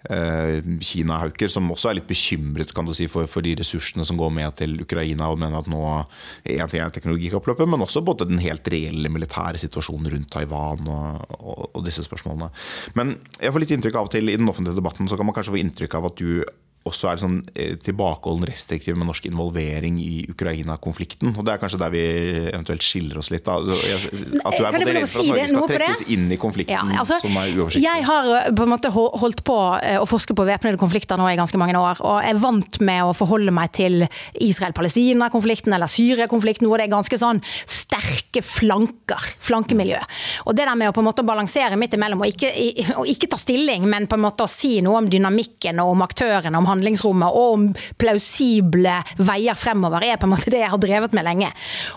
Kina-hauker, 0.05 1.49
som 1.51 1.71
også 1.73 1.89
er 1.89 1.99
litt 1.99 2.09
bekymret 2.09 2.73
kan 2.75 2.87
du 2.87 2.93
si, 2.95 3.07
for, 3.11 3.29
for, 3.31 3.45
de 3.45 3.55
ressursene 3.59 4.05
som 4.07 4.19
går 4.19 4.33
med 4.33 4.57
til 4.61 4.75
Ukraina. 4.81 5.29
og 5.29 5.39
mener 5.41 5.59
at 5.59 5.69
nå 5.71 5.83
En 5.85 6.69
ting 6.69 6.81
er 6.81 6.93
teknologikappløpet, 6.93 7.69
men 7.69 7.81
også 7.81 8.03
både 8.05 8.27
den 8.29 8.41
helt 8.43 8.67
reelle 8.71 9.09
militære 9.09 9.61
situasjonen 9.61 10.11
rundt 10.13 10.31
Taiwan 10.33 10.87
og, 10.87 11.25
og, 11.39 11.69
og, 11.73 11.81
disse 11.85 12.03
spørsmålene. 12.05 12.51
Men 12.95 13.17
jeg 13.39 13.53
får 13.53 13.63
litt 13.63 13.73
inntrykk 13.75 13.99
av 13.99 14.09
og 14.09 14.13
til 14.15 14.29
i 14.29 14.37
den 14.37 14.49
offentlige 14.49 14.77
debatten 14.77 15.09
så 15.09 15.17
kan 15.17 15.27
man 15.27 15.35
kanskje 15.37 15.55
få 15.55 15.61
inntrykk 15.61 15.97
av 15.99 16.09
at 16.11 16.21
du 16.21 16.43
også 16.85 17.07
er 17.09 17.17
sånn 17.17 17.37
eh, 17.57 17.73
tilbakeholden 17.81 18.45
restriktiv 18.45 18.97
med 18.97 19.07
norsk 19.09 19.25
involvering 19.25 19.97
i 20.01 20.25
Ukraina-konflikten. 20.29 21.33
Og 21.33 21.45
Det 21.45 21.55
er 21.55 21.61
kanskje 21.61 21.79
der 21.81 21.93
vi 21.93 22.03
eventuelt 22.51 22.85
skiller 22.85 23.17
oss 23.21 23.31
litt. 23.33 23.45
Da. 23.47 23.57
Altså, 23.57 24.11
at 24.13 24.57
du 24.59 24.67
er 24.67 24.75
på 24.75 24.81
det 24.83 24.93
redd 24.99 25.09
for 25.09 25.23
at 25.23 25.31
Norge 25.31 25.47
skal 25.49 25.71
trekkes 25.71 26.03
inn 26.13 26.27
i 26.29 26.37
konflikten 26.41 26.93
ja, 26.93 27.01
altså, 27.01 27.17
som 27.23 27.39
er 27.41 27.49
uoversiktlig. 27.55 27.87
Jeg 27.87 28.05
har 28.05 28.29
eh, 28.37 28.51
på 28.53 28.67
en 28.67 28.73
måte 28.75 28.91
holdt 28.93 29.41
på 29.47 29.57
eh, 29.79 29.97
å 29.97 30.05
forske 30.09 30.37
på 30.37 30.45
væpnede 30.45 30.81
konflikter 30.81 31.17
nå 31.17 31.31
i 31.31 31.39
ganske 31.39 31.61
mange 31.61 31.73
år. 31.79 32.03
Og 32.05 32.19
er 32.21 32.37
vant 32.43 32.79
med 32.85 33.09
å 33.09 33.15
forholde 33.17 33.55
meg 33.55 33.73
til 33.79 34.05
Israel-Palestina-konflikten 34.05 35.73
eller 35.73 35.89
Syria-konflikten, 35.89 36.69
hvor 36.69 36.81
det 36.81 36.85
er 36.85 36.93
ganske 36.93 37.19
sånn 37.21 37.41
sterke 37.65 38.45
flanker. 38.45 39.31
Flankemiljø. 39.41 39.97
Og 40.45 40.53
det 40.53 40.69
der 40.69 40.77
med 40.77 40.91
å 40.91 40.95
på 40.95 41.01
en 41.01 41.09
måte 41.09 41.25
balansere 41.25 41.81
midt 41.81 41.97
imellom 41.97 42.21
og 42.21 42.29
ikke, 42.29 42.53
og 42.99 43.09
ikke 43.09 43.33
ta 43.33 43.41
stilling, 43.41 43.89
men 43.89 44.05
på 44.11 44.19
en 44.19 44.25
måte 44.27 44.45
å 44.45 44.51
si 44.51 44.77
noe 44.85 45.01
om 45.01 45.09
dynamikken 45.09 45.81
og 45.81 45.95
om 45.95 46.05
aktørene, 46.05 46.61
om 46.61 46.74
handlingsrommet 46.75 47.35
og 47.35 47.55
om 47.55 47.67
plausible 48.01 48.99
veier 49.17 49.57
fremover, 49.57 50.05
er 50.05 50.19
på 50.19 50.27
en 50.27 50.35
måte 50.35 50.51
det 50.53 50.61
jeg 50.63 50.71
har 50.73 50.81
drevet 50.81 51.15
med 51.15 51.25
lenge. 51.27 51.51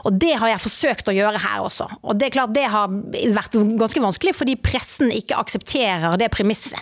Og 0.09 0.17
det 0.21 0.35
har 0.41 0.53
jeg 0.53 0.65
forsøkt 0.65 1.11
å 1.11 1.17
gjøre 1.17 1.43
her 1.43 1.67
også. 1.67 1.89
Og 2.03 2.19
det 2.19 2.29
er 2.29 2.37
klart 2.39 2.55
det 2.57 2.67
har 2.71 2.93
vært 3.37 3.59
ganske 3.81 4.03
vanskelig, 4.03 4.35
fordi 4.37 4.57
pressen 4.63 5.13
ikke 5.15 5.39
aksepterer 5.39 6.17
det 6.21 6.31
premisset. 6.35 6.81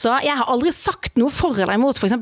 Så 0.00 0.14
jeg 0.24 0.36
har 0.38 0.50
aldri 0.50 0.72
sagt 0.74 1.18
noe 1.20 1.32
for 1.32 1.56
eller 1.58 1.76
imot 1.76 1.98
f.eks. 1.98 2.16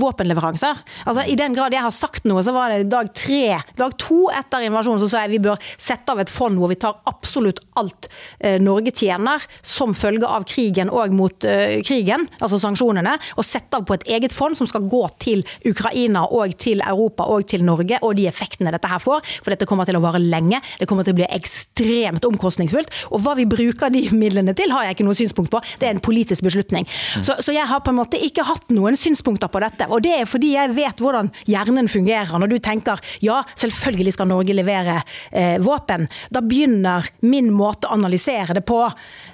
våpenleveranser. 0.00 0.82
Altså 1.04 1.26
I 1.26 1.36
den 1.38 1.56
grad 1.56 1.74
jeg 1.74 1.84
har 1.84 1.94
sagt 1.94 2.26
noe, 2.28 2.44
så 2.44 2.54
var 2.56 2.72
det 2.72 2.90
dag 2.92 3.10
tre, 3.16 3.60
dag 3.78 3.96
to 4.00 4.26
etter 4.34 4.66
invasjonen, 4.66 5.02
så 5.02 5.10
sa 5.10 5.24
jeg 5.24 5.36
vi 5.36 5.42
bør 5.48 5.60
sette 5.76 6.12
av 6.12 6.22
et 6.22 6.32
fond 6.32 6.58
hvor 6.58 6.70
vi 6.72 6.78
tar 6.80 7.00
absolutt 7.08 7.62
alt 7.80 8.08
eh, 8.38 8.58
Norge 8.62 8.92
tjener 8.96 9.42
som 9.62 9.94
følge 9.96 10.28
av 10.28 10.46
krigen 10.48 10.90
og 10.92 11.14
mot 11.16 11.46
uh, 11.46 11.78
krigen, 11.86 12.26
altså 12.40 12.58
sanksjonene, 12.60 13.16
og 13.36 13.46
sette 13.46 13.78
av 13.78 13.86
på 13.88 13.96
et 13.96 14.06
eget 14.16 14.34
fond 14.34 14.56
som 14.66 14.74
skal 14.74 14.88
gå 14.90 15.02
til 15.22 15.44
Ukraina 15.68 16.26
og 16.26 16.56
til 16.60 16.82
Europa 16.84 17.26
og 17.30 17.46
til 17.48 17.64
Norge, 17.66 18.00
og 18.02 18.16
de 18.18 18.26
effektene 18.28 18.72
dette 18.74 18.90
her 18.90 19.02
får. 19.02 19.22
For 19.42 19.54
dette 19.54 19.68
kommer 19.68 19.86
til 19.86 19.98
å 19.98 20.02
vare 20.04 20.20
lenge. 20.22 20.60
Det 20.80 20.88
kommer 20.90 21.06
til 21.06 21.14
å 21.14 21.20
bli 21.20 21.28
ekstremt 21.30 22.26
omkostningsfullt. 22.26 22.92
Og 23.12 23.22
hva 23.24 23.36
vi 23.38 23.46
bruker 23.48 23.92
de 23.94 24.06
midlene 24.16 24.54
til, 24.56 24.72
har 24.74 24.86
jeg 24.86 24.96
ikke 24.96 25.06
noe 25.06 25.18
synspunkt 25.18 25.52
på. 25.52 25.62
Det 25.80 25.88
er 25.88 25.96
en 25.96 26.02
politisk 26.02 26.46
beslutning. 26.46 26.88
Så, 27.20 27.38
så 27.40 27.54
jeg 27.54 27.66
har 27.68 27.82
på 27.84 27.92
en 27.92 28.00
måte 28.00 28.20
ikke 28.20 28.46
hatt 28.46 28.74
noen 28.74 28.98
synspunkter 28.98 29.50
på 29.52 29.62
dette. 29.62 29.88
Og 29.92 30.02
det 30.04 30.14
er 30.20 30.30
fordi 30.30 30.54
jeg 30.56 30.74
vet 30.76 31.02
hvordan 31.02 31.30
hjernen 31.46 31.90
fungerer. 31.92 32.34
Når 32.36 32.52
du 32.52 32.58
tenker 32.62 33.02
ja, 33.24 33.42
selvfølgelig 33.54 34.16
skal 34.16 34.30
Norge 34.30 34.56
levere 34.56 35.00
eh, 35.30 35.56
våpen, 35.62 36.08
da 36.32 36.42
begynner 36.44 37.06
min 37.26 37.52
måte 37.54 37.88
å 37.88 37.96
analysere 37.96 38.56
det 38.56 38.64
på, 38.66 38.82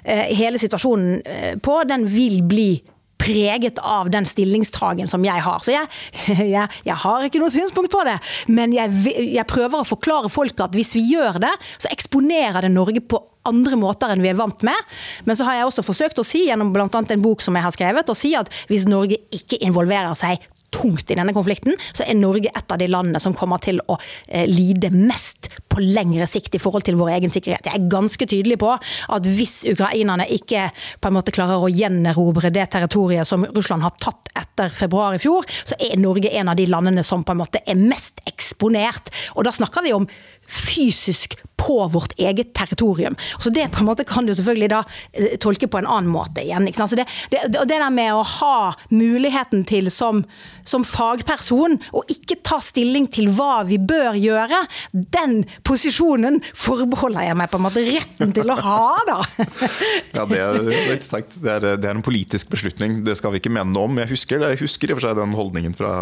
eh, 0.03 0.29
hele 0.37 0.61
situasjonen 0.61 1.21
eh, 1.25 1.53
på, 1.63 1.79
den 1.89 2.07
vil 2.11 2.41
bli 2.47 2.71
preget 3.23 3.79
av 3.79 4.09
den 4.13 4.27
stillingstagen 4.27 5.07
som 5.07 5.23
jeg 5.25 5.43
har. 5.45 5.63
Så 5.63 5.73
jeg, 5.73 5.89
jeg, 6.55 6.67
jeg 6.87 6.97
har 7.05 7.27
ikke 7.27 7.41
noe 7.41 7.53
synspunkt 7.53 7.93
på 7.93 8.03
det, 8.07 8.17
men 8.51 8.75
jeg, 8.75 8.91
jeg, 9.33 9.47
prøver 9.49 9.81
å 9.81 9.87
forklare 9.87 10.31
folk 10.31 10.59
at 10.63 10.75
hvis 10.77 10.93
vi 10.97 11.05
gjør 11.13 11.39
det, 11.43 11.53
så 11.81 11.91
eksponerer 11.93 12.65
det 12.65 12.73
Norge 12.73 13.03
på 13.03 13.21
andre 13.47 13.75
måter 13.75 14.11
enn 14.13 14.23
vi 14.23 14.31
er 14.31 14.39
vant 14.39 14.63
med. 14.63 14.95
Men 15.27 15.35
så 15.35 15.47
har 15.47 15.59
jeg 15.59 15.67
også 15.67 15.83
forsøkt 15.85 16.21
å 16.21 16.27
si 16.27 16.45
gjennom 16.47 16.71
bl.a. 16.75 16.87
en 16.87 17.23
bok 17.23 17.43
som 17.43 17.55
jeg 17.57 17.65
har 17.65 17.75
skrevet, 17.75 18.09
å 18.09 18.17
si 18.17 18.31
at 18.39 18.51
hvis 18.71 18.87
Norge 18.87 19.19
ikke 19.35 19.59
involverer 19.67 20.15
seg 20.17 20.43
tungt 20.73 21.11
i 21.11 21.17
denne 21.17 21.35
konflikten, 21.35 21.77
så 21.93 22.05
er 22.07 22.17
Norge 22.19 22.51
et 22.51 22.73
av 22.73 22.81
de 22.81 22.89
landene 22.89 23.21
som 23.21 23.35
kommer 23.37 23.61
til 23.63 23.81
å 23.87 23.97
eh, 24.27 24.47
lide 24.49 24.91
mest 24.93 25.51
på 25.73 25.81
lengre 25.81 26.27
sikt 26.29 26.57
i 26.57 26.61
forhold 26.61 26.85
til 26.87 26.97
vår 26.99 27.15
egen 27.15 27.33
sikkerhet. 27.33 27.69
Jeg 27.69 27.79
er 27.79 27.89
ganske 27.91 28.27
tydelig 28.29 28.59
på 28.61 28.73
at 28.73 29.29
hvis 29.29 29.63
ukrainerne 29.71 30.27
ikke 30.35 30.67
på 31.01 31.09
en 31.09 31.17
måte 31.17 31.33
klarer 31.35 31.63
å 31.63 31.71
gjenerobre 31.71 32.51
det 32.53 32.67
territoriet 32.75 33.27
som 33.29 33.45
Russland 33.53 33.85
har 33.85 33.95
tatt 34.01 34.33
etter 34.43 34.73
februar 34.73 35.17
i 35.17 35.21
fjor, 35.21 35.47
så 35.63 35.77
er 35.79 36.01
Norge 36.01 36.31
en 36.33 36.51
av 36.51 36.59
de 36.59 36.67
landene 36.69 37.05
som 37.05 37.25
på 37.25 37.33
en 37.33 37.41
måte 37.41 37.63
er 37.65 37.79
mest 37.79 38.21
eksponert. 38.29 39.13
Og 39.37 39.47
da 39.47 39.53
snakker 39.55 39.85
vi 39.85 39.95
om 39.95 40.07
fysisk 40.47 41.37
på 41.65 41.87
vårt 41.87 42.13
eget 42.19 42.53
territorium. 42.53 43.15
Så 43.39 43.49
Det 43.49 43.67
på 43.71 43.79
en 43.79 43.85
måte 43.85 44.03
kan 44.03 44.25
du 44.25 44.33
selvfølgelig 44.35 44.69
da 44.69 44.81
eh, 45.13 45.35
tolke 45.39 45.67
på 45.67 45.79
en 45.79 45.87
annen 45.87 46.11
måte 46.11 46.43
igjen. 46.43 46.67
Så 46.73 46.95
det, 46.95 47.05
det, 47.31 47.45
det, 47.53 47.67
der 47.69 47.89
med 47.93 48.13
å 48.13 48.23
ha 48.23 48.73
muligheten 48.91 49.63
til 49.67 49.87
som, 49.91 50.23
som 50.67 50.83
fagperson 50.83 51.77
å 51.95 52.03
ikke 52.11 52.41
ta 52.43 52.59
stilling 52.63 53.07
til 53.13 53.29
hva 53.37 53.63
vi 53.67 53.77
bør 53.79 54.17
gjøre, 54.19 54.63
den 54.91 55.43
posisjonen 55.63 56.41
forbeholder 56.51 57.29
jeg 57.29 57.39
meg 57.39 57.51
på 57.51 57.61
en 57.61 57.65
måte 57.67 57.85
retten 57.87 58.35
til 58.35 58.51
å 58.51 58.59
ha, 58.59 58.89
da. 59.07 59.19
ja, 60.17 60.27
det 60.27 60.41
er, 60.41 60.59
det, 60.67 60.99
sagt, 61.07 61.39
det, 61.39 61.59
er, 61.59 61.69
det 61.79 61.89
er 61.89 61.95
en 61.95 62.05
politisk 62.05 62.51
beslutning. 62.51 63.01
Det 63.07 63.15
skal 63.19 63.35
vi 63.35 63.43
ikke 63.43 63.53
mene 63.53 63.71
noe 63.71 63.87
om. 63.87 64.03
Jeg 64.03 64.11
husker, 64.11 64.43
jeg 64.51 64.59
husker 64.65 64.91
i 64.91 64.97
og 64.97 64.99
for 64.99 65.07
seg 65.07 65.21
den 65.21 65.37
holdningen 65.37 65.77
fra 65.77 65.93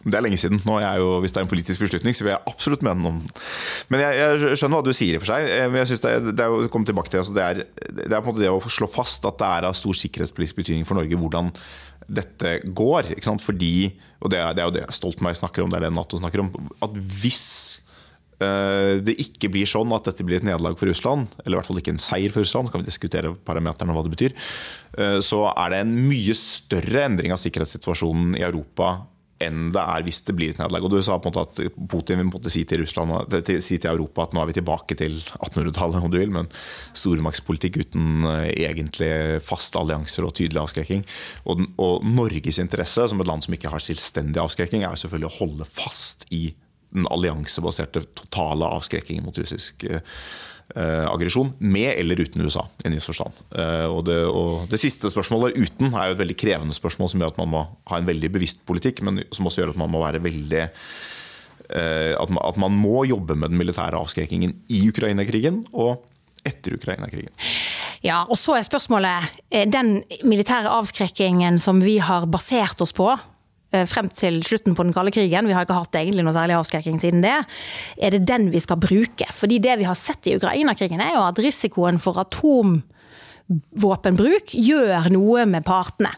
Det 0.00 0.16
er 0.16 0.24
lenge 0.24 0.40
siden. 0.40 0.62
Nå 0.64 0.78
er 0.78 0.86
jeg 0.86 1.04
jo, 1.04 1.12
Hvis 1.20 1.36
det 1.36 1.42
er 1.42 1.48
en 1.48 1.52
politisk 1.52 1.84
beslutning, 1.84 2.16
så 2.16 2.24
vil 2.24 2.34
jeg 2.36 2.44
absolutt 2.48 2.86
mene 2.86 3.04
noe 3.04 3.18
om. 3.18 3.22
Men 3.90 4.04
jeg, 4.04 4.18
jeg 4.20 4.58
skjønner 4.60 4.78
hva 4.78 4.86
du 4.86 4.94
sier 4.94 5.16
i 5.16 5.18
og 5.18 5.24
for 5.24 5.32
seg. 5.32 5.48
Men 5.72 5.80
jeg 5.80 5.90
synes 5.90 6.02
det, 6.04 6.10
er, 6.14 6.26
det 6.30 6.44
er 6.44 6.54
å 6.54 6.82
tilbake 6.86 7.10
til 7.10 7.22
altså 7.24 7.34
det, 7.34 7.46
er, 7.46 7.62
det 7.90 8.06
er 8.06 8.20
på 8.20 8.22
en 8.22 8.30
måte 8.30 8.44
det 8.44 8.52
å 8.52 8.60
slå 8.70 8.86
fast 8.90 9.26
at 9.26 9.40
det 9.40 9.48
er 9.50 9.66
av 9.66 9.78
stor 9.78 9.98
sikkerhetspolitisk 9.98 10.60
betydning 10.60 10.86
for 10.86 11.00
Norge 11.00 11.18
hvordan 11.18 11.50
dette 12.06 12.56
går. 12.70 13.12
Fordi, 13.42 13.74
og 14.22 14.32
det 14.32 14.40
er, 14.40 14.54
det 14.54 14.62
er 14.62 14.70
jo 14.70 14.76
det 14.78 14.86
Stoltenberg 14.94 15.38
snakker 15.42 15.64
om, 15.64 15.72
det 15.72 15.80
er 15.80 15.88
det 15.88 15.94
Nato 15.96 16.20
snakker 16.20 16.44
om, 16.44 16.52
at 16.86 16.98
hvis 17.18 17.44
uh, 18.42 19.02
det 19.02 19.18
ikke 19.26 19.50
blir 19.52 19.68
sånn 19.70 19.90
at 19.96 20.06
dette 20.06 20.26
blir 20.26 20.38
et 20.38 20.46
nederlag 20.46 20.78
for 20.78 20.90
Russland, 20.90 21.30
eller 21.42 21.56
i 21.56 21.60
hvert 21.60 21.70
fall 21.70 21.82
ikke 21.82 21.94
en 21.96 22.02
seier 22.02 22.34
for 22.34 22.46
Russland, 22.46 22.70
så 22.70 22.76
kan 22.76 22.84
vi 22.84 22.90
diskutere 22.90 23.34
parameterne 23.46 23.94
og 23.94 24.00
hva 24.00 24.06
det 24.06 24.14
betyr, 24.14 24.36
uh, 24.98 25.18
så 25.24 25.48
er 25.52 25.74
det 25.74 25.82
en 25.84 25.96
mye 26.06 26.36
større 26.38 27.08
endring 27.08 27.34
av 27.34 27.42
sikkerhetssituasjonen 27.42 28.38
i 28.38 28.46
Europa 28.46 29.00
enn 29.40 29.70
det 29.74 29.82
er 29.82 30.04
hvis 30.06 30.20
det 30.26 30.34
blir 30.36 30.52
et 30.52 30.60
nederlag. 30.60 30.84
Og 30.84 30.92
du 30.92 30.98
sa 31.04 31.16
på 31.18 31.30
en 31.30 31.36
måte 31.36 31.64
at 31.66 31.78
Putin 31.90 32.20
vil 32.20 32.52
si 32.52 32.64
til, 32.68 32.84
Russland, 32.84 33.36
si 33.64 33.78
til 33.78 33.90
Europa 33.90 34.26
at 34.26 34.36
nå 34.36 34.42
er 34.42 34.50
vi 34.50 34.56
tilbake 34.58 34.96
til 35.00 35.18
1800-tallet, 35.38 36.04
om 36.04 36.12
du 36.12 36.18
vil, 36.20 36.32
men 36.34 36.50
stormaktspolitikk 36.98 37.80
uten 37.84 38.26
eh, 38.28 38.50
egentlig 38.68 39.12
faste 39.46 39.80
allianser 39.80 40.26
og 40.26 40.34
tydelig 40.38 40.62
avskrekking. 40.64 41.04
Og, 41.48 41.64
og, 41.80 42.06
Norges 42.06 42.60
interesse, 42.62 43.08
som 43.10 43.22
et 43.22 43.30
land 43.30 43.46
som 43.46 43.56
ikke 43.56 43.72
har 43.72 43.84
selvstendig 43.84 44.42
avskrekking, 44.42 44.84
er 44.84 45.00
selvfølgelig 45.00 45.30
å 45.30 45.38
holde 45.40 45.70
fast 45.70 46.28
i 46.34 46.50
den 46.90 47.06
alliansebaserte 47.06 48.02
totale 48.18 48.66
avskrekkingen 48.66 49.28
mot 49.28 49.36
russisk 49.38 49.84
uh, 49.86 50.00
eh, 50.74 51.06
aggresjon, 51.10 51.52
med 51.58 51.92
eller 51.92 52.20
uten 52.20 52.42
USA. 52.42 52.66
i 52.84 52.88
en 52.88 53.00
forstand. 53.00 53.32
Eh, 53.54 53.86
og, 53.86 54.04
det, 54.08 54.18
og 54.26 54.68
det 54.70 54.80
siste 54.80 55.10
spørsmålet, 55.10 55.56
uten, 55.56 55.94
er 55.94 56.10
jo 56.10 56.16
et 56.16 56.22
veldig 56.22 56.38
krevende 56.40 56.76
spørsmål 56.76 57.12
som 57.12 57.22
gjør 57.22 57.34
at 57.34 57.40
man 57.42 57.52
må 57.54 57.64
ha 57.90 58.00
en 58.00 58.08
veldig 58.08 58.32
bevisst 58.32 58.64
politikk, 58.68 59.02
men 59.06 59.24
som 59.32 59.48
også 59.48 59.64
gjør 59.64 59.74
at 59.74 59.80
man 59.80 59.92
må 59.92 60.02
være 60.04 60.22
veldig 60.24 60.62
eh, 60.66 62.14
at 62.14 62.30
man, 62.30 62.42
at 62.44 62.60
man 62.60 62.76
må 62.76 63.04
jobbe 63.08 63.36
med 63.38 63.52
den 63.52 63.60
militære 63.60 63.98
avskrekkingen 63.98 64.54
i 64.70 64.84
Ukraina-krigen 64.88 65.64
og 65.72 66.06
etter 66.46 66.74
Ukraina-krigen. 66.78 67.32
Ja, 68.04 68.22
og 68.24 68.38
så 68.40 68.56
er 68.56 68.64
spørsmålet 68.64 69.42
eh, 69.52 69.66
den 69.68 70.00
militære 70.24 70.72
avskrekkingen 70.72 71.60
som 71.60 71.82
vi 71.84 71.98
har 72.00 72.26
basert 72.30 72.80
oss 72.80 72.94
på, 72.96 73.10
frem 73.70 74.08
til 74.10 74.42
slutten 74.46 74.74
på 74.74 74.82
den 74.86 74.94
kalde 74.96 75.12
krigen, 75.14 75.46
vi 75.46 75.52
har 75.54 75.62
ikke 75.66 75.78
hatt 75.78 75.94
egentlig 76.00 76.24
noe 76.26 76.34
særlig 76.34 76.54
avskrekking 76.58 76.98
siden 77.02 77.24
det, 77.24 77.38
er 78.02 78.10
det 78.14 78.28
den 78.28 78.44
vi 78.54 78.60
skal 78.62 78.82
bruke. 78.82 79.26
Fordi 79.36 79.56
det 79.62 79.74
vi 79.80 79.88
har 79.88 79.98
sett 79.98 80.22
i 80.26 80.36
Ukraina-krigen 80.38 81.00
er 81.04 81.12
jo 81.14 81.22
at 81.28 81.42
risikoen 81.42 81.98
for 82.02 82.14
atomvåpenbruk 82.24 84.46
gjør 84.58 85.02
noe 85.14 85.40
med 85.50 85.62
partene. 85.66 86.12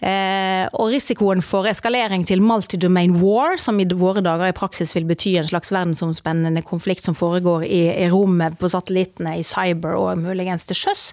Eh, 0.00 0.66
og 0.78 0.92
risikoen 0.92 1.42
for 1.44 1.66
eskalering 1.70 2.24
til 2.26 2.42
multi-domain 2.44 3.16
war, 3.18 3.58
som 3.60 3.78
i 3.80 3.86
våre 3.88 4.22
dager 4.24 4.50
i 4.50 4.56
praksis 4.56 4.94
vil 4.96 5.06
bety 5.08 5.34
en 5.40 5.48
slags 5.50 5.72
verdensomspennende 5.74 6.62
konflikt 6.66 7.04
som 7.06 7.16
foregår 7.18 7.66
i, 7.66 7.82
i 8.04 8.08
rommet, 8.12 8.58
på 8.58 8.70
satellittene, 8.70 9.36
i 9.38 9.46
cyber 9.46 9.96
og 9.98 10.22
muligens 10.22 10.66
til 10.68 10.78
sjøs, 10.78 11.08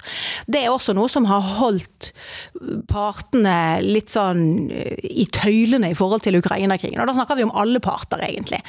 det 0.52 0.64
er 0.64 0.74
også 0.74 0.96
noe 0.98 1.10
som 1.12 1.28
har 1.30 1.44
holdt 1.60 2.12
partene 2.90 3.82
litt 3.84 4.14
sånn 4.14 4.70
eh, 4.74 4.96
i 5.02 5.28
tøylene 5.34 5.92
i 5.92 5.98
forhold 5.98 6.26
til 6.26 6.40
Ukraina-krigen. 6.40 7.02
Og 7.02 7.10
da 7.10 7.18
snakker 7.18 7.40
vi 7.40 7.48
om 7.48 7.54
alle 7.58 7.82
parter, 7.84 8.22
egentlig. 8.26 8.62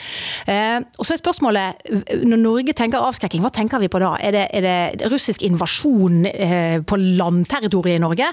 Eh, 0.48 0.80
og 0.96 1.04
så 1.04 1.16
er 1.16 1.22
spørsmålet, 1.22 1.86
når 2.24 2.42
Norge 2.42 2.76
tenker 2.76 3.04
avskrekking, 3.04 3.44
hva 3.44 3.52
tenker 3.54 3.82
vi 3.82 3.90
på 3.92 4.00
da? 4.02 4.14
Er 4.22 4.36
det, 4.36 4.46
er 4.56 4.66
det 4.66 5.12
russisk 5.12 5.44
invasjon 5.46 6.24
på 6.86 6.98
landterritoriet 7.00 7.98
i 7.98 8.02
Norge? 8.02 8.30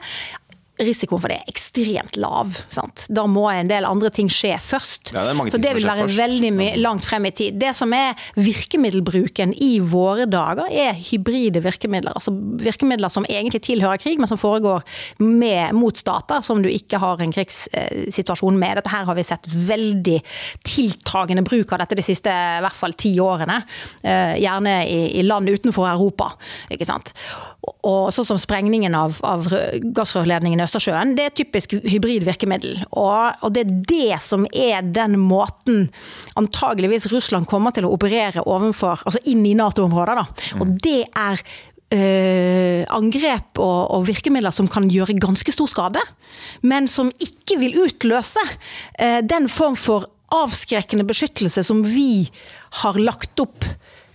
Risikoen 0.87 1.21
for 1.21 1.31
det 1.31 1.39
er 1.41 1.51
ekstremt 1.51 2.17
lav. 2.21 2.57
Sant? 2.73 3.05
Da 3.13 3.25
må 3.29 3.45
en 3.51 3.69
del 3.71 3.87
andre 3.87 4.11
ting 4.13 4.29
skje 4.31 4.55
først. 4.61 5.13
Ja, 5.15 5.25
det 5.29 5.53
så 5.53 5.61
det 5.61 5.73
vil 5.77 5.87
være 5.87 6.05
først. 6.05 6.19
veldig 6.19 6.69
langt 6.81 7.05
frem 7.07 7.27
i 7.29 7.33
tid. 7.35 7.59
Det 7.61 7.73
som 7.77 7.93
er 7.95 8.17
virkemiddelbruken 8.37 9.55
i 9.63 9.77
våre 9.79 10.27
dager, 10.29 10.69
er 10.69 10.97
hybride 11.09 11.63
virkemidler. 11.63 12.15
Altså 12.15 12.33
virkemidler 12.33 13.11
som 13.13 13.27
egentlig 13.29 13.63
tilhører 13.67 14.01
krig, 14.01 14.19
men 14.21 14.29
som 14.29 14.39
foregår 14.41 14.83
med, 15.23 15.73
mot 15.77 15.97
stater 15.97 16.43
som 16.45 16.61
du 16.63 16.69
ikke 16.71 17.01
har 17.01 17.21
en 17.23 17.33
krigssituasjon 17.33 18.59
med. 18.59 18.77
Dette 18.79 18.93
her 18.93 19.07
har 19.09 19.17
vi 19.17 19.27
sett 19.27 19.47
veldig 19.47 20.19
tiltagende 20.67 21.45
bruk 21.47 21.73
av 21.73 21.83
dette 21.83 21.99
de 21.99 22.05
siste 22.05 22.31
i 22.33 22.61
hvert 22.63 22.77
fall 22.77 22.95
ti 22.97 23.15
årene. 23.21 23.61
Eh, 24.01 24.37
gjerne 24.43 24.77
i, 24.87 25.01
i 25.19 25.25
land 25.25 25.49
utenfor 25.49 25.89
Europa. 25.89 26.33
ikke 26.73 26.87
sant? 26.87 27.13
Og 27.63 28.09
sånn 28.11 28.27
som 28.27 28.39
sprengningen 28.41 28.95
av, 28.97 29.19
av 29.23 29.47
gassrørledningen 29.95 30.63
Østersjøen, 30.65 31.13
det 31.17 31.27
er 31.27 31.35
typisk 31.35 31.75
hybridvirkemiddel. 31.79 32.81
Og, 32.91 33.43
og 33.43 33.53
det 33.55 33.63
er 33.63 33.75
det 33.89 34.21
som 34.23 34.47
er 34.51 34.83
den 34.83 35.17
måten 35.21 35.85
antageligvis 36.39 37.07
Russland 37.13 37.47
kommer 37.47 37.75
til 37.75 37.87
å 37.87 37.93
operere 37.95 38.43
overfor, 38.43 39.03
altså 39.07 39.21
inn 39.31 39.45
i 39.47 39.55
NATO-områder. 39.59 40.25
Og 40.61 40.73
det 40.83 41.03
er 41.11 41.45
Uh, 41.93 42.81
angrep 42.89 43.59
og, 43.61 43.91
og, 43.93 44.07
virkemidler 44.07 44.49
som 44.55 44.65
kan 44.65 44.87
gjøre 44.89 45.13
ganske 45.21 45.53
stor 45.53 45.69
skade, 45.69 46.01
men 46.65 46.87
som 46.89 47.11
ikke 47.21 47.59
vil 47.61 47.75
utløse 47.83 48.41
uh, 48.41 49.19
den 49.21 49.45
form 49.45 49.77
for 49.77 50.07
avskrekkende 50.33 51.05
beskyttelse 51.05 51.61
som 51.67 51.83
vi 51.85 52.31
har 52.81 52.97
lagt 52.97 53.37
opp 53.43 53.67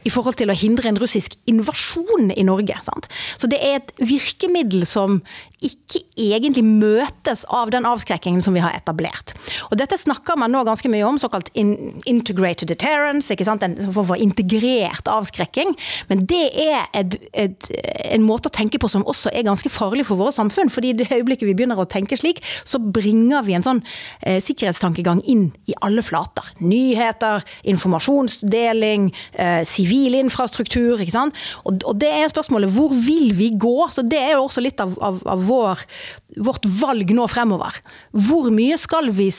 i 0.08 0.12
forhold 0.12 0.38
til 0.40 0.50
å 0.50 0.56
hindre 0.56 0.88
en 0.90 1.00
russisk 1.00 1.36
invasjon 1.50 2.32
i 2.32 2.46
Norge. 2.48 2.78
Sant? 2.86 3.10
Så 3.36 3.50
det 3.50 3.60
er 3.60 3.80
et 3.82 3.92
virkemiddel 4.00 4.86
som 4.88 5.20
ikke 5.58 6.04
egentlig 6.18 6.62
møtes 6.62 7.42
av 7.50 7.72
den 7.74 7.86
avskrekkingen 7.88 8.42
som 8.44 8.54
vi 8.54 8.62
har 8.62 8.76
etablert. 8.76 9.32
Og 9.72 9.78
Dette 9.80 9.98
snakker 9.98 10.38
man 10.38 10.52
nå 10.54 10.60
ganske 10.66 10.90
mye 10.90 11.06
om, 11.06 11.18
såkalt 11.18 11.50
integrated 11.54 12.70
deterrence, 12.70 13.32
ikke 13.34 13.46
sant? 13.48 13.64
en 13.66 13.74
form 13.94 14.06
for 14.12 14.22
integrert 14.22 15.10
avskrekking. 15.10 15.74
Men 16.10 16.22
det 16.30 16.44
er 16.62 16.86
et, 16.94 17.16
et, 17.32 17.70
en 18.14 18.26
måte 18.26 18.50
å 18.50 18.54
tenke 18.54 18.78
på 18.78 18.90
som 18.90 19.06
også 19.08 19.32
er 19.34 19.46
ganske 19.48 19.72
farlig 19.72 20.06
for 20.06 20.20
våre 20.20 20.34
samfunn. 20.36 20.70
fordi 20.70 20.92
i 20.92 20.98
det 21.00 21.08
øyeblikket 21.10 21.48
vi 21.48 21.56
begynner 21.58 21.80
å 21.80 21.88
tenke 21.90 22.16
slik, 22.18 22.42
så 22.64 22.78
bringer 22.78 23.42
vi 23.46 23.58
en 23.58 23.66
sånn 23.66 23.82
eh, 24.22 24.38
sikkerhetstankegang 24.44 25.24
inn 25.26 25.48
i 25.66 25.76
alle 25.82 26.04
flater. 26.06 26.46
Nyheter, 26.62 27.42
informasjonsdeling, 27.74 29.10
eh, 29.34 29.62
sivil 29.66 30.14
infrastruktur. 30.22 31.00
ikke 31.00 31.16
sant? 31.16 31.34
Og, 31.64 31.82
og, 31.82 31.98
det 31.98 32.12
er 32.14 32.30
spørsmålet 32.30 32.70
hvor 32.74 32.94
vil 32.94 33.34
vi 33.34 33.50
gå? 33.58 33.76
Så 33.90 34.06
Det 34.08 34.18
er 34.18 34.36
jo 34.36 34.46
også 34.46 34.62
litt 34.62 34.80
av, 34.80 34.94
av, 35.02 35.18
av 35.26 35.47
vår, 35.48 35.84
vårt 36.48 36.68
valg 36.78 37.12
nå 37.16 37.26
fremover. 37.30 37.80
Hvor 38.12 38.50
mye 38.54 38.78
skal 38.80 39.11
vi 39.16 39.30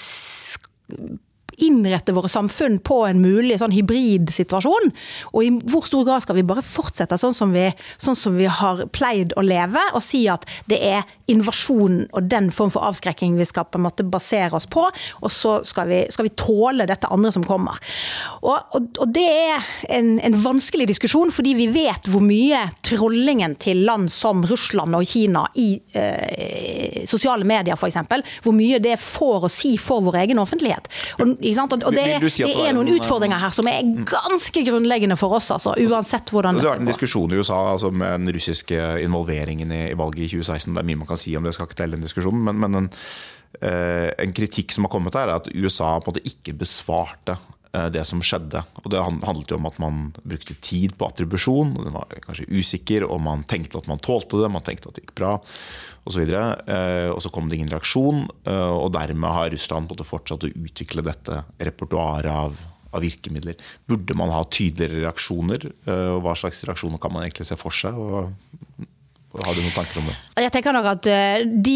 innrette 1.66 2.16
våre 2.16 2.32
samfunn 2.32 2.80
på 2.86 3.02
en 3.08 3.22
mulig 3.24 3.60
sånn 3.62 3.76
hybridsituasjon? 3.76 4.92
Og 5.34 5.46
i 5.46 5.52
hvor 5.70 5.86
stor 5.88 6.06
grad 6.08 6.26
skal 6.26 6.40
vi 6.40 6.48
bare 6.48 6.66
fortsette 6.66 7.20
sånn 7.20 7.36
som 7.38 7.54
vi, 7.56 7.68
sånn 8.02 8.18
som 8.18 8.38
vi 8.40 8.50
har 8.50 8.86
pleid 8.96 9.36
å 9.38 9.46
leve, 9.46 9.82
og 9.94 10.04
si 10.04 10.26
at 10.32 10.46
det 10.70 10.80
er 10.86 11.08
invasjon 11.30 12.02
og 12.16 12.30
den 12.30 12.50
form 12.54 12.72
for 12.74 12.86
avskrekking 12.88 13.38
vi 13.38 13.48
skal 13.48 13.68
på 13.70 13.80
en 13.80 13.86
måte 13.86 14.06
basere 14.08 14.56
oss 14.58 14.68
på, 14.70 14.86
og 14.90 15.34
så 15.34 15.60
skal 15.68 15.90
vi, 15.90 16.00
skal 16.14 16.28
vi 16.30 16.34
tåle 16.40 16.88
dette 16.90 17.10
andre 17.12 17.32
som 17.36 17.46
kommer. 17.48 17.78
Og, 18.42 18.58
og, 18.76 18.90
og 19.04 19.14
det 19.14 19.26
er 19.28 19.70
en, 19.96 20.16
en, 20.26 20.38
vanskelig 20.40 20.88
diskusjon, 20.90 21.34
fordi 21.36 21.54
vi 21.58 21.68
vet 21.74 22.08
hvor 22.10 22.24
mye 22.24 22.64
trollingen 22.86 23.56
til 23.60 23.84
land 23.88 24.10
som 24.14 24.42
Russland 24.48 24.96
og 24.98 25.06
Kina 25.10 25.46
i 25.60 25.72
eh, 25.98 27.04
sosiale 27.10 27.48
medier 27.48 27.78
f.eks., 27.78 28.00
hvor 28.44 28.56
mye 28.56 28.80
det 28.84 28.96
får 29.02 29.46
å 29.46 29.52
si 29.52 29.76
for 29.82 30.04
vår 30.06 30.22
egen 30.24 30.42
offentlighet. 30.42 30.90
Og, 31.20 31.36
og 31.58 31.96
det, 31.96 32.04
er, 32.04 32.28
si 32.32 32.46
det 32.46 32.68
er 32.68 32.76
noen 32.78 32.92
utfordringer 32.98 33.42
her 33.42 33.54
som 33.56 33.68
er 33.72 33.88
ganske 34.10 34.64
grunnleggende 34.68 35.18
for 35.20 35.38
oss, 35.40 35.50
altså, 35.56 35.76
uansett 35.80 36.32
hvordan 36.34 36.60
Det 36.60 36.66
har 36.66 36.76
vært 36.76 36.86
en 36.86 36.92
diskusjon 36.92 37.34
i 37.34 37.40
USA 37.40 37.60
altså, 37.74 37.92
med 37.92 38.22
den 38.22 38.36
russiske 38.36 38.86
involveringen 39.04 39.74
i, 39.74 39.82
valget 40.00 40.28
i 40.28 40.32
2016. 40.38 40.74
Det 40.76 40.84
er 40.84 40.90
mye 40.92 41.02
man 41.04 41.10
kan 41.10 41.22
si 41.22 41.36
om 41.38 41.48
det, 41.48 41.56
skal 41.58 41.70
ikke 41.70 41.82
telle 41.82 42.00
den 42.00 42.08
diskusjonen. 42.08 42.44
men, 42.46 42.60
men 42.64 42.82
en, 42.82 42.90
eh, 43.62 44.10
en, 44.18 44.36
kritikk 44.36 44.76
som 44.76 44.88
har 44.88 44.94
kommet 44.94 45.18
her, 45.18 45.30
er 45.30 45.42
at 45.42 45.50
USA 45.54 45.96
på 45.98 46.12
en 46.12 46.14
måte 46.14 46.28
ikke 46.28 46.58
besvarte 46.60 47.36
eh, 47.36 47.59
det 47.70 48.02
som 48.08 48.22
skjedde. 48.26 48.64
Og 48.82 48.88
Det 48.90 49.02
handlet 49.02 49.52
jo 49.52 49.60
om 49.60 49.68
at 49.70 49.76
man 49.78 49.98
brukte 50.24 50.56
tid 50.58 50.96
på 50.98 51.06
attribusjon. 51.06 51.76
og 51.78 51.86
Den 51.86 51.94
var 51.94 52.10
kanskje 52.24 52.48
usikker, 52.50 53.06
og 53.06 53.22
man 53.22 53.44
tenkte 53.46 53.78
at 53.78 53.88
man 53.88 54.02
tålte 54.02 54.42
det, 54.42 54.50
man 54.50 54.66
tenkte 54.66 54.90
at 54.90 54.98
det 54.98 55.06
gikk 55.06 55.14
bra 55.20 55.36
osv. 56.10 56.26
Og, 56.26 56.70
eh, 56.70 57.10
og 57.12 57.22
så 57.24 57.32
kom 57.34 57.50
det 57.50 57.60
ingen 57.60 57.72
reaksjon, 57.72 58.26
eh, 58.50 58.74
og 58.74 58.92
dermed 58.96 59.36
har 59.36 59.54
Russland 59.54 59.94
fortsatt 60.00 60.46
å 60.48 60.52
utvikle 60.54 61.06
dette 61.06 61.44
repertoaret 61.60 62.32
av, 62.32 62.60
av, 62.92 63.02
virkemidler. 63.04 63.60
Burde 63.90 64.18
man 64.18 64.34
ha 64.34 64.44
tydeligere 64.46 65.06
reaksjoner, 65.06 65.70
eh, 65.86 66.08
og 66.16 66.24
hva 66.26 66.36
slags 66.40 66.64
reaksjoner 66.68 67.02
kan 67.02 67.14
man 67.14 67.28
egentlig 67.28 67.50
se 67.50 67.60
for 67.60 67.76
seg? 67.76 67.98
Og 67.98 68.88
har 69.30 69.54
du 69.54 69.62
noen 69.62 69.74
tanker 69.76 70.00
om 70.02 70.08
det? 70.10 70.16
Jeg 70.42 70.52
tenker 70.56 70.74
nok 70.74 70.88
at 70.90 71.08
eh, 71.12 71.44
de, 71.46 71.76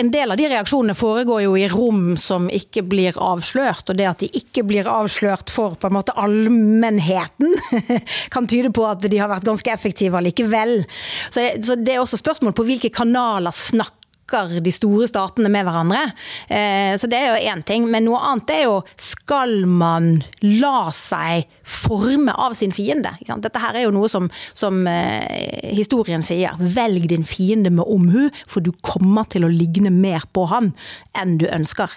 En 0.00 0.10
del 0.12 0.32
av 0.32 0.38
de 0.40 0.46
reaksjonene 0.48 0.94
foregår 0.96 1.42
jo 1.44 1.56
i 1.60 1.66
rom 1.68 2.14
som 2.20 2.46
ikke 2.48 2.84
blir 2.88 3.18
avslørt. 3.20 3.90
Og 3.92 3.98
det 3.98 4.06
at 4.08 4.24
de 4.24 4.30
ikke 4.40 4.64
blir 4.64 4.88
avslørt 4.88 5.52
for 5.52 5.76
på 5.76 5.90
en 5.90 5.98
måte 5.98 6.14
allmennheten, 6.16 7.52
kan 8.34 8.48
tyde 8.48 8.72
på 8.74 8.86
at 8.88 9.04
de 9.04 9.20
har 9.20 9.28
vært 9.32 9.44
ganske 9.44 9.74
effektive 9.74 10.16
allikevel. 10.16 10.80
Så, 11.28 11.44
så 11.60 11.76
det 11.76 11.96
er 11.96 12.00
også 12.00 12.20
spørsmål 12.22 12.56
på 12.56 12.66
hvilke 12.70 12.92
kanaler 12.94 13.52
snakker 13.52 14.03
snakker 14.24 14.60
de 14.60 14.72
store 14.72 15.08
statene 15.08 15.48
med 15.48 15.64
hverandre. 15.64 16.12
Eh, 16.48 16.96
så 16.96 17.06
det 17.06 17.18
er 17.18 17.34
jo 17.34 17.50
én 17.52 17.62
ting. 17.62 17.88
Men 17.90 18.04
noe 18.04 18.20
annet 18.20 18.50
er 18.50 18.62
jo 18.64 18.82
skal 18.96 19.66
man 19.66 20.22
la 20.40 20.90
seg 20.92 21.46
forme 21.64 22.32
av 22.32 22.54
sin 22.54 22.72
fiende? 22.72 23.16
Dette 23.20 23.58
her 23.58 23.74
er 23.74 23.84
jo 23.86 23.92
noe 23.94 24.08
som, 24.08 24.30
som 24.54 24.86
eh, 24.86 25.72
historien 25.74 26.22
sier. 26.22 26.54
Velg 26.58 27.08
din 27.08 27.24
fiende 27.24 27.70
med 27.70 27.84
omhu, 27.86 28.30
for 28.46 28.60
du 28.60 28.72
kommer 28.82 29.24
til 29.24 29.44
å 29.44 29.52
ligne 29.52 29.90
mer 29.90 30.24
på 30.32 30.46
han 30.50 30.72
enn 31.16 31.38
du 31.38 31.46
ønsker. 31.48 31.90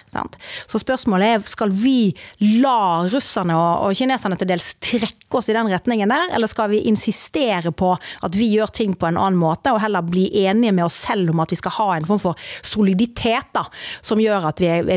Så 0.68 0.80
spørsmålet 0.80 1.28
er 1.28 1.48
skal 1.48 1.72
vi 1.72 2.14
la 2.60 3.06
russerne 3.08 3.56
og 3.56 3.96
kineserne 3.96 4.38
til 4.38 4.48
dels 4.50 4.74
trekke 4.84 5.38
oss 5.38 5.48
i 5.50 5.56
den 5.56 5.68
retningen 5.70 6.10
der, 6.12 6.32
eller 6.36 6.48
skal 6.50 6.70
vi 6.72 6.84
insistere 6.88 7.72
på 7.72 7.94
at 7.96 8.36
vi 8.36 8.50
gjør 8.54 8.72
ting 8.74 8.94
på 8.98 9.08
en 9.08 9.18
annen 9.18 9.38
måte, 9.40 9.72
og 9.72 9.82
heller 9.82 10.06
bli 10.06 10.28
enige 10.44 10.74
med 10.76 10.86
oss 10.86 10.98
selv 11.08 11.32
om 11.32 11.42
at 11.42 11.52
vi 11.52 11.58
skal 11.60 11.76
ha 11.78 11.88
en 11.96 12.08
form 12.08 12.17
form 12.22 12.28
for 12.28 12.66
soliditet 12.66 13.52
da, 13.56 13.64
som 14.04 14.20
gjør 14.20 14.48
at 14.50 14.60
vi, 14.62 14.68
er, 14.68 14.88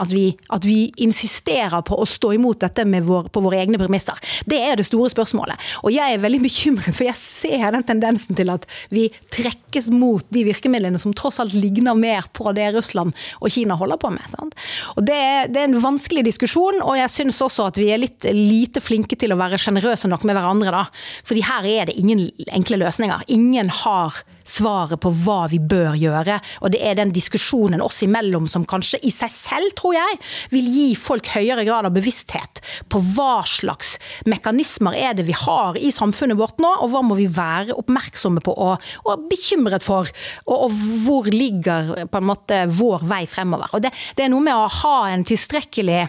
at, 0.00 0.10
vi, 0.12 0.24
at 0.50 0.66
vi, 0.66 0.78
insisterer 1.00 1.82
på 1.86 1.96
å 2.00 2.06
stå 2.08 2.32
imot 2.36 2.60
dette 2.62 2.84
vår, 3.06 3.30
på 3.32 3.42
våre 3.44 3.60
egne 3.62 3.78
premisser. 3.80 4.18
Det 4.48 4.58
er 4.64 4.78
det 4.78 4.86
store 4.88 5.10
spørsmålet. 5.12 5.60
Og 5.84 5.94
jeg 5.94 6.14
er 6.14 6.22
veldig 6.22 6.42
bekymret, 6.44 6.96
for 6.96 7.06
jeg 7.06 7.18
ser 7.20 7.66
den 7.74 7.86
tendensen 7.86 8.38
til 8.38 8.52
at 8.52 8.66
vi 8.92 9.08
trekkes 9.32 9.90
mot 9.94 10.24
de 10.34 10.44
virkemidlene 10.48 11.00
som 11.00 11.14
tross 11.16 11.40
alt 11.42 11.54
ligner 11.56 11.96
mer 11.98 12.28
på 12.36 12.52
det 12.56 12.70
Russland 12.74 13.14
og 13.40 13.52
Kina 13.52 13.76
holder 13.78 14.00
på 14.00 14.12
med. 14.14 14.26
Sant? 14.30 14.56
Og 14.96 15.04
det, 15.06 15.20
det, 15.54 15.62
er 15.62 15.70
en 15.70 15.80
vanskelig 15.82 16.24
diskusjon, 16.26 16.80
og 16.82 16.98
jeg 16.98 17.14
syns 17.14 17.40
også 17.44 17.70
at 17.70 17.80
vi 17.80 17.90
er 17.94 18.02
litt 18.02 18.28
lite 18.34 18.82
flinke 18.82 19.18
til 19.18 19.34
å 19.34 19.38
være 19.40 19.60
sjenerøse 19.60 20.10
nok 20.10 20.26
med 20.28 20.38
hverandre. 20.38 20.74
da. 20.74 20.84
Fordi 21.26 21.46
her 21.46 21.70
er 21.70 21.90
det 21.90 21.98
ingen 22.00 22.28
enkle 22.50 22.80
løsninger. 22.82 23.26
Ingen 23.32 23.72
har 23.82 24.22
svaret 24.50 25.00
på 25.02 25.12
hva 25.22 25.44
vi 25.50 25.60
bør 25.62 25.96
gjøre. 25.98 26.38
Og 26.64 26.74
det 26.74 26.82
er 26.84 26.98
den 26.98 27.14
diskusjonen 27.14 27.82
oss 27.84 28.02
imellom 28.06 28.48
som 28.50 28.66
kanskje 28.68 29.00
i 29.06 29.12
seg 29.14 29.32
selv, 29.32 29.74
tror 29.78 29.96
jeg, 29.96 30.20
vil 30.52 30.70
gi 30.70 30.88
folk 30.98 31.30
høyere 31.34 31.64
grad 31.68 31.88
av 31.88 31.94
bevissthet 31.96 32.62
på 32.90 33.02
hva 33.14 33.42
slags 33.48 33.96
mekanismer 34.28 34.96
er 34.98 35.16
det 35.16 35.26
vi 35.28 35.36
har 35.36 35.78
i 35.78 35.92
samfunnet 35.94 36.38
vårt 36.40 36.60
nå, 36.62 36.70
og 36.82 36.92
hva 36.92 37.02
må 37.06 37.18
vi 37.18 37.28
være 37.30 37.76
oppmerksomme 37.78 38.42
på 38.44 38.54
og, 38.60 38.90
og 39.06 39.28
bekymret 39.30 39.84
for. 39.86 40.10
Og, 40.46 40.56
og, 40.66 40.80
hvor 41.04 41.28
ligger 41.30 42.06
på 42.10 42.20
en 42.20 42.28
måte 42.28 42.64
vår 42.74 43.04
vei 43.08 43.24
fremover. 43.30 43.70
Og 43.76 43.84
det, 43.84 43.92
det 44.16 44.26
er 44.26 44.32
noe 44.32 44.44
med 44.44 44.56
å 44.56 44.68
ha 44.80 44.96
en 45.10 45.26
tilstrekkelig 45.26 46.04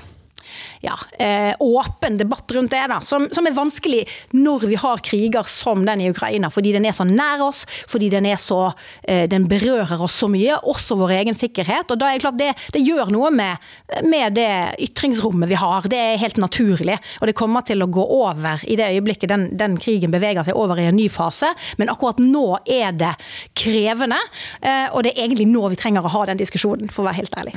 ja, 0.82 0.98
eh, 1.20 1.54
åpen 1.60 2.18
debatt 2.18 2.52
rundt 2.52 2.72
det, 2.72 2.82
da, 2.90 3.00
som, 3.06 3.28
som, 3.32 3.46
er 3.48 3.56
vanskelig 3.56 4.02
når 4.34 4.66
vi 4.66 4.78
har 4.82 5.02
kriger 5.06 5.46
som 5.48 5.86
den 5.86 6.02
i 6.02 6.10
Ukraina. 6.10 6.50
Fordi 6.54 6.74
den 6.74 6.88
er 6.90 6.96
så 6.98 7.06
nær 7.08 7.44
oss, 7.46 7.64
fordi 7.90 8.10
den, 8.10 8.26
er 8.26 8.40
så, 8.42 8.72
eh, 9.04 9.28
den 9.30 9.46
berører 9.50 10.02
oss 10.02 10.18
så 10.24 10.30
mye, 10.32 10.58
også 10.58 10.98
vår 11.00 11.16
egen 11.20 11.38
sikkerhet. 11.38 11.92
og 11.92 12.02
da 12.02 12.10
er 12.10 12.18
Det 12.18 12.26
klart 12.26 12.40
det, 12.40 12.52
det 12.74 12.82
gjør 12.82 13.12
noe 13.14 13.32
med, 13.32 13.70
med, 14.04 14.34
det 14.38 14.50
ytringsrommet 14.88 15.50
vi 15.50 15.60
har. 15.60 15.86
Det 15.90 16.00
er 16.00 16.22
helt 16.22 16.42
naturlig. 16.42 16.98
Og 17.22 17.30
det 17.30 17.38
kommer 17.38 17.66
til 17.66 17.84
å 17.84 17.90
gå 17.90 18.04
over 18.18 18.66
i 18.66 18.78
det 18.80 18.90
øyeblikket 18.96 19.30
den, 19.30 19.48
den 19.58 19.78
krigen 19.82 20.14
beveger 20.14 20.46
seg 20.48 20.58
over 20.58 20.80
i 20.82 20.88
en 20.90 20.98
ny 20.98 21.08
fase. 21.14 21.52
Men 21.78 21.94
akkurat 21.94 22.20
nå 22.22 22.46
er 22.66 22.96
det 22.98 23.14
krevende, 23.58 24.20
eh, 24.62 24.88
og 24.90 25.06
det 25.06 25.14
er 25.14 25.28
egentlig 25.28 25.50
nå 25.52 25.68
vi 25.72 25.80
trenger 25.80 26.06
å 26.06 26.14
ha 26.16 26.26
den 26.32 26.42
diskusjonen, 26.42 26.90
for 26.92 27.04
å 27.04 27.10
være 27.12 27.22
helt 27.22 27.38
ærlig. 27.38 27.56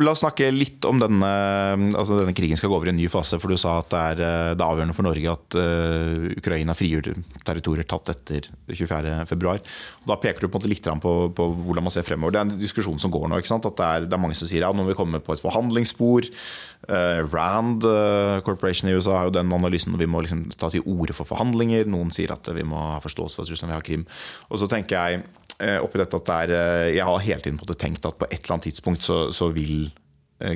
La 0.00 0.12
oss 0.14 0.24
snakke 0.24 0.48
litt 0.54 0.84
om 0.88 0.98
denne, 1.02 1.28
altså 1.92 2.18
denne 2.18 2.34
krigen 2.38 2.58
skal 2.58 2.70
gå 2.70 2.76
over 2.78 2.88
i 2.88 2.92
en 2.92 2.98
ny 2.98 3.08
fase. 3.10 3.38
For 3.40 3.50
du 3.50 3.58
sa 3.60 3.78
at 3.82 3.90
det 3.92 4.00
er, 4.00 4.22
eh, 4.24 4.52
det 4.54 4.62
er 4.62 4.68
avgjørende 4.68 4.96
for 4.96 5.06
Norge 5.06 5.34
at 5.34 5.56
uh, 5.58 6.28
Ukraina 6.38 6.76
frigjør 6.78 7.10
territorier 7.46 7.86
tatt 7.88 8.12
etter 8.12 8.48
24.2. 8.70 9.54
Da 10.08 10.18
peker 10.22 10.46
du 10.46 10.52
på 10.52 10.62
litt 10.66 10.86
på, 11.02 11.12
på, 11.34 11.48
hvordan 11.66 11.86
man 11.86 11.94
ser 11.94 12.06
fremover. 12.06 12.34
Det 12.34 12.40
er 12.40 12.48
en 12.48 12.62
diskusjon 12.62 13.00
som 13.02 13.12
går 13.14 13.28
nå. 13.28 13.40
At 13.40 13.68
det 13.68 13.88
er, 13.88 14.06
det 14.06 14.14
er, 14.14 14.22
mange 14.22 14.38
som 14.38 14.50
sier 14.50 14.66
ja, 14.66 14.72
nå 14.72 14.84
må 14.84 14.92
vi 14.92 14.98
komme 14.98 15.22
på 15.24 15.34
et 15.34 15.44
forhandlingsspor. 15.44 16.28
Uh, 16.88 17.20
Rand 17.32 17.86
uh, 17.88 18.38
Corporation 18.46 18.90
i 18.90 18.96
USA 18.96 19.18
har 19.18 19.30
jo 19.30 19.36
den 19.38 19.52
analysen 19.54 19.98
vi 19.98 20.08
må 20.10 20.22
liksom 20.24 20.46
ta 20.54 20.70
til 20.72 20.86
orde 20.86 21.16
for 21.16 21.28
forhandlinger. 21.28 21.88
Noen 21.90 22.14
sier 22.14 22.34
at 22.34 22.50
vi 22.54 22.66
må 22.66 22.78
ha 22.94 23.02
forståelse 23.04 23.38
for 23.40 23.50
Russland 23.50 23.72
vil 23.72 23.80
ha 23.80 23.84
Krim. 23.84 24.06
Og 24.48 24.62
så 24.62 24.70
tenker 24.70 24.98
jeg 24.98 25.26
oppi 25.82 25.98
dette 25.98 26.14
at 26.14 26.28
det 26.28 26.34
er, 26.38 26.50
Jeg 26.94 27.02
har 27.02 27.24
hele 27.24 27.42
tiden 27.42 27.58
tenkt 27.74 28.04
at 28.06 28.14
på 28.14 28.28
et 28.28 28.44
eller 28.44 28.54
annet 28.54 28.68
tidspunkt 28.68 29.02
så, 29.02 29.16
så 29.34 29.48
vil 29.50 29.88
Eh, 29.90 30.07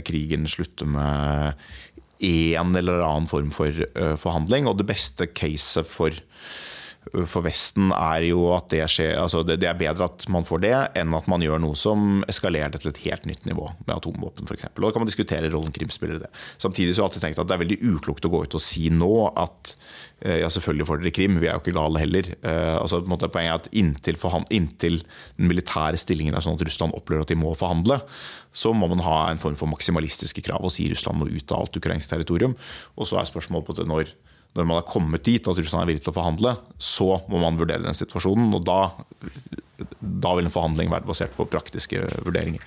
krigen 0.06 0.46
slutte 0.50 0.86
med 0.86 1.58
en 2.22 2.76
eller 2.78 3.02
annen 3.02 3.26
form 3.26 3.50
for 3.54 3.70
eh, 3.72 4.14
forhandling. 4.20 4.68
Og 4.70 4.78
det 4.78 4.88
beste 4.90 5.26
caset 5.26 5.88
for 5.88 6.14
for 7.10 7.42
Vesten 7.42 7.90
er 7.92 8.22
jo 8.28 8.44
at 8.54 8.68
det 8.70 8.84
skjer 8.90 9.16
altså 9.18 9.42
det, 9.44 9.56
det, 9.60 9.66
er 9.68 9.78
bedre 9.78 10.06
at 10.06 10.22
man 10.30 10.46
får 10.46 10.62
det, 10.62 10.74
enn 11.00 11.16
at 11.18 11.26
man 11.30 11.42
gjør 11.42 11.58
noe 11.60 11.76
som 11.78 12.22
eskalerer 12.30 12.70
det 12.72 12.82
til 12.84 12.92
et 12.92 13.00
helt 13.08 13.26
nytt 13.28 13.48
nivå, 13.48 13.66
med 13.82 13.96
atomvåpen 13.96 14.46
f.eks. 14.46 14.68
Og 14.70 14.84
da 14.84 14.92
kan 14.94 15.02
man 15.02 15.10
diskutere 15.10 15.50
rollen 15.50 15.74
Krim 15.74 15.90
spiller 15.92 16.20
i 16.20 16.22
det. 16.22 16.30
Samtidig 16.62 16.94
så 16.94 17.02
har 17.02 17.08
jeg 17.08 17.10
alltid 17.10 17.26
tenkt 17.26 17.42
at 17.42 17.50
det 17.50 17.56
er 17.56 17.62
veldig 17.64 17.80
uklokt 17.90 18.28
å 18.28 18.32
gå 18.32 18.44
ut 18.46 18.56
og 18.56 18.64
si 18.64 18.86
nå 18.94 19.10
at 19.34 19.74
eh, 20.22 20.38
ja, 20.44 20.52
selvfølgelig 20.54 20.88
får 20.88 21.02
dere 21.02 21.14
Krim, 21.18 21.42
vi 21.42 21.50
er 21.50 21.58
jo 21.58 21.64
ikke 21.64 21.76
gale 21.76 22.04
heller. 22.04 22.32
Uh, 22.46 22.78
altså, 22.78 23.02
poenget 23.04 23.42
er 23.42 23.58
at 23.58 23.70
inntil, 23.82 24.22
inntil, 24.54 25.02
den 25.36 25.50
militære 25.50 26.00
stillingen 26.00 26.38
er 26.38 26.46
sånn 26.46 26.56
at 26.56 26.66
Russland 26.70 26.94
opplever 26.96 27.26
at 27.26 27.34
de 27.34 27.40
må 27.42 27.56
forhandle, 27.58 27.98
så 28.54 28.70
må 28.76 28.86
man 28.88 29.02
ha 29.02 29.24
en 29.26 29.42
form 29.42 29.58
for 29.58 29.70
maksimalistiske 29.74 30.44
krav 30.46 30.62
og 30.62 30.72
si 30.72 30.86
Russland 30.92 31.18
må 31.18 31.28
ut 31.28 31.50
av 31.50 31.66
alt 31.66 31.82
ukrainsk 31.82 32.14
territorium. 32.14 32.54
Og 32.94 33.10
så 33.10 33.18
er 33.18 33.28
spørsmålet 33.28 33.68
på 33.68 33.82
det 33.82 33.90
når 33.90 34.14
når 34.52 34.68
man 34.68 34.78
har 34.78 34.88
kommet 34.88 35.24
dit 35.24 35.46
at 35.48 35.58
Russland 35.58 35.84
er 35.84 35.92
villig 35.92 36.04
til 36.04 36.12
å 36.12 36.18
forhandle, 36.18 36.56
så 36.76 37.08
må 37.32 37.40
man 37.40 37.58
vurdere 37.60 37.86
den 37.86 37.96
situasjonen. 37.96 38.52
og 38.58 38.64
da, 38.68 38.80
da 40.00 40.34
vil 40.36 40.48
en 40.48 40.54
forhandling 40.54 40.92
være 40.92 41.08
basert 41.08 41.36
på 41.36 41.48
praktiske 41.48 42.04
vurderinger. 42.26 42.64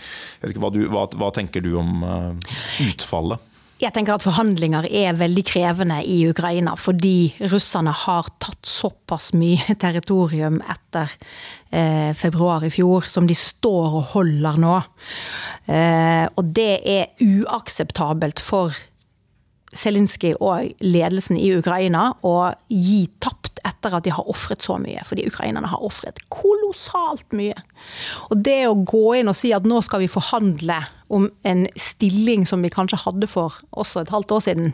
Hva, 0.58 0.72
du, 0.74 0.86
hva, 0.90 1.06
hva, 1.14 1.30
tenker 1.36 1.62
du 1.66 1.76
om 1.82 2.02
uh, 2.02 2.56
utfallet? 2.88 3.52
Jeg 3.76 3.92
tenker 3.92 4.16
at 4.16 4.24
Forhandlinger 4.24 4.86
er 4.88 5.18
veldig 5.20 5.42
krevende 5.44 5.98
i 6.08 6.22
Ukraina, 6.30 6.78
fordi 6.80 7.36
russerne 7.52 7.92
har 8.06 8.30
tatt 8.40 8.64
såpass 8.64 9.34
mye 9.36 9.76
territorium 9.84 10.62
etter 10.64 11.12
eh, 11.76 12.16
februar 12.16 12.64
i 12.64 12.72
fjor, 12.72 13.04
som 13.04 13.28
de 13.28 13.36
står 13.36 14.00
og 14.00 14.14
holder 14.14 14.62
nå. 14.64 14.78
Eh, 15.68 16.24
og 16.32 16.54
det 16.56 16.72
er 16.88 17.28
uakseptabelt 17.28 18.40
for 18.40 18.80
Zelinskyj 19.76 20.38
og 20.40 20.84
ledelsen 20.84 21.40
i 21.40 21.52
Ukraina 21.58 22.10
å 22.26 22.36
gi 22.72 23.06
tapt 23.24 23.60
etter 23.66 23.98
at 23.98 24.06
de 24.06 24.14
har 24.14 24.30
ofret 24.32 24.64
så 24.64 24.78
mye. 24.82 25.04
Fordi 25.08 25.28
ukrainerne 25.28 25.70
har 25.72 25.84
ofret 25.84 26.22
kolossalt 26.34 27.28
mye. 27.36 27.58
Og 28.30 28.40
det 28.46 28.62
å 28.70 28.78
gå 28.88 29.08
inn 29.20 29.32
og 29.32 29.38
si 29.38 29.52
at 29.56 29.68
nå 29.68 29.82
skal 29.86 30.04
vi 30.06 30.12
forhandle 30.12 30.80
om 31.08 31.30
en 31.44 31.68
stilling 31.76 32.46
som 32.46 32.64
vi 32.66 32.72
kanskje 32.74 33.00
hadde 33.04 33.28
for 33.30 33.54
også 33.78 34.02
et 34.02 34.14
halvt 34.14 34.32
år 34.36 34.44
siden, 34.46 34.72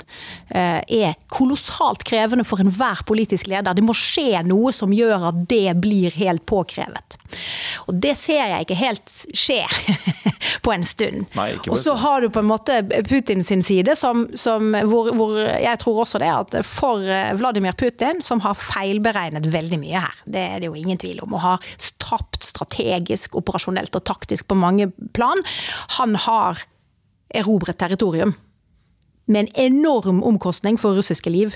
eh, 0.55 0.79
er 0.79 1.17
kolossalt 1.33 2.05
krevende 2.07 2.45
for 2.47 2.63
enhver 2.63 3.03
politisk 3.07 3.49
leder. 3.51 3.75
Det 3.75 3.83
må 3.83 3.95
skje 3.97 4.43
noe 4.47 4.71
som 4.75 4.93
gjør 4.95 5.27
at 5.31 5.41
det 5.51 5.75
blir 5.83 6.13
helt 6.15 6.45
påkrevet. 6.47 7.17
Og 7.87 7.99
det 8.03 8.15
ser 8.19 8.43
jeg 8.43 8.65
ikke 8.65 8.79
helt 8.79 9.15
skje 9.37 9.61
på 10.65 10.73
en 10.73 10.83
stund. 10.87 11.27
Nei, 11.35 11.53
og 11.67 11.77
så 11.79 11.95
har 11.99 12.23
du 12.23 12.29
på 12.33 12.41
en 12.43 12.49
måte 12.49 12.81
Putin 13.07 13.43
sin 13.43 13.63
side, 13.63 13.95
som, 13.99 14.27
som, 14.35 14.71
hvor, 14.87 15.11
hvor, 15.15 15.35
jeg 15.39 15.79
tror 15.83 16.03
også 16.05 16.21
det 16.21 16.31
at 16.31 16.57
for 16.67 17.03
Vladimir 17.39 17.75
Putin, 17.77 18.21
som 18.23 18.43
har 18.45 18.59
feilberegnet 18.59 19.47
veldig 19.51 19.79
mye 19.81 20.03
her, 20.07 20.23
det 20.25 20.47
er 20.55 20.63
det 20.63 20.71
jo 20.71 20.79
ingen 20.79 20.99
tvil 21.01 21.21
om, 21.25 21.35
og 21.35 21.45
har 21.45 21.71
tapt 22.11 22.45
strategisk, 22.45 23.39
operasjonelt 23.39 23.95
og 23.97 24.05
taktisk 24.07 24.49
på 24.51 24.59
mange 24.59 24.91
plan, 25.15 25.41
han 25.97 26.15
har 26.27 26.63
erobret 27.31 27.79
territorium 27.79 28.35
med 29.31 29.39
en 29.45 29.51
enorm 29.55 30.23
omkostning 30.23 30.77
for 30.79 30.97
russiske 30.97 31.29
liv. 31.31 31.55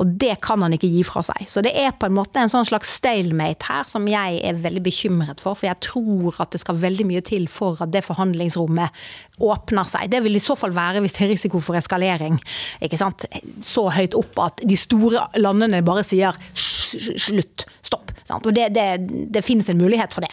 Og 0.00 0.08
det 0.20 0.38
kan 0.44 0.62
han 0.64 0.74
ikke 0.76 0.90
gi 0.90 1.02
fra 1.06 1.22
seg. 1.26 1.44
Så 1.50 1.62
det 1.64 1.74
er 1.78 1.94
på 1.98 2.08
en 2.08 2.16
måte 2.16 2.40
en 2.40 2.50
sånn 2.50 2.66
slags 2.68 2.94
stalemate 2.98 3.68
her 3.68 3.86
som 3.88 4.06
jeg 4.08 4.40
er 4.46 4.60
veldig 4.62 4.84
bekymret 4.86 5.42
for. 5.42 5.58
For 5.58 5.68
jeg 5.68 5.80
tror 5.84 6.40
at 6.42 6.54
det 6.54 6.62
skal 6.62 6.80
veldig 6.80 7.06
mye 7.08 7.24
til 7.26 7.48
for 7.52 7.80
at 7.84 7.92
det 7.92 8.04
forhandlingsrommet 8.06 9.02
åpner 9.42 9.88
seg. 9.88 10.10
Det 10.12 10.22
vil 10.24 10.38
i 10.38 10.42
så 10.42 10.56
fall 10.58 10.74
være 10.76 11.02
hvis 11.04 11.18
det 11.18 11.26
er 11.26 11.32
risiko 11.34 11.60
for 11.62 11.78
eskalering. 11.78 12.38
ikke 12.80 13.00
sant? 13.00 13.26
Så 13.60 13.88
høyt 13.92 14.16
opp 14.18 14.42
at 14.42 14.64
de 14.64 14.78
store 14.78 15.28
landene 15.40 15.84
bare 15.84 16.06
sier 16.06 16.38
slutt, 16.56 17.66
stopp. 17.84 18.01
Sant? 18.32 18.48
Og 18.48 18.56
det, 18.56 18.68
det, 18.76 18.86
det, 19.32 19.44
finnes 19.44 19.68
en 19.68 19.80
mulighet 19.80 20.14
for 20.14 20.24
det. 20.24 20.32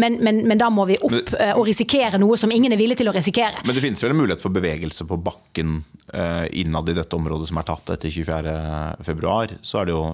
Men, 0.00 0.18
men, 0.24 0.42
men, 0.48 0.58
da 0.60 0.70
må 0.72 0.86
vi 0.88 0.98
opp 1.00 1.12
men, 1.12 1.34
eh, 1.40 1.52
og 1.56 1.66
risikere 1.68 2.20
noe 2.20 2.38
som 2.40 2.52
ingen 2.54 2.72
er 2.72 2.80
villig 2.80 2.98
til 3.00 3.10
å 3.10 3.14
risikere. 3.16 3.64
Men 3.66 3.76
det 3.76 3.84
finnes 3.84 4.02
vel 4.04 4.14
en 4.14 4.22
mulighet 4.22 4.44
for 4.44 4.54
bevegelse 4.54 5.06
på 5.08 5.20
bakken 5.20 5.80
uh, 6.14 6.46
innad 6.50 6.88
i 6.90 6.96
dette 6.96 7.16
området 7.16 7.50
som 7.50 7.60
er 7.60 7.68
tatt 7.68 7.94
etter 7.96 8.14
24.2. 8.14 9.60
Så 9.62 9.82
er 9.82 9.90
det 9.90 9.96
jo 9.96 10.04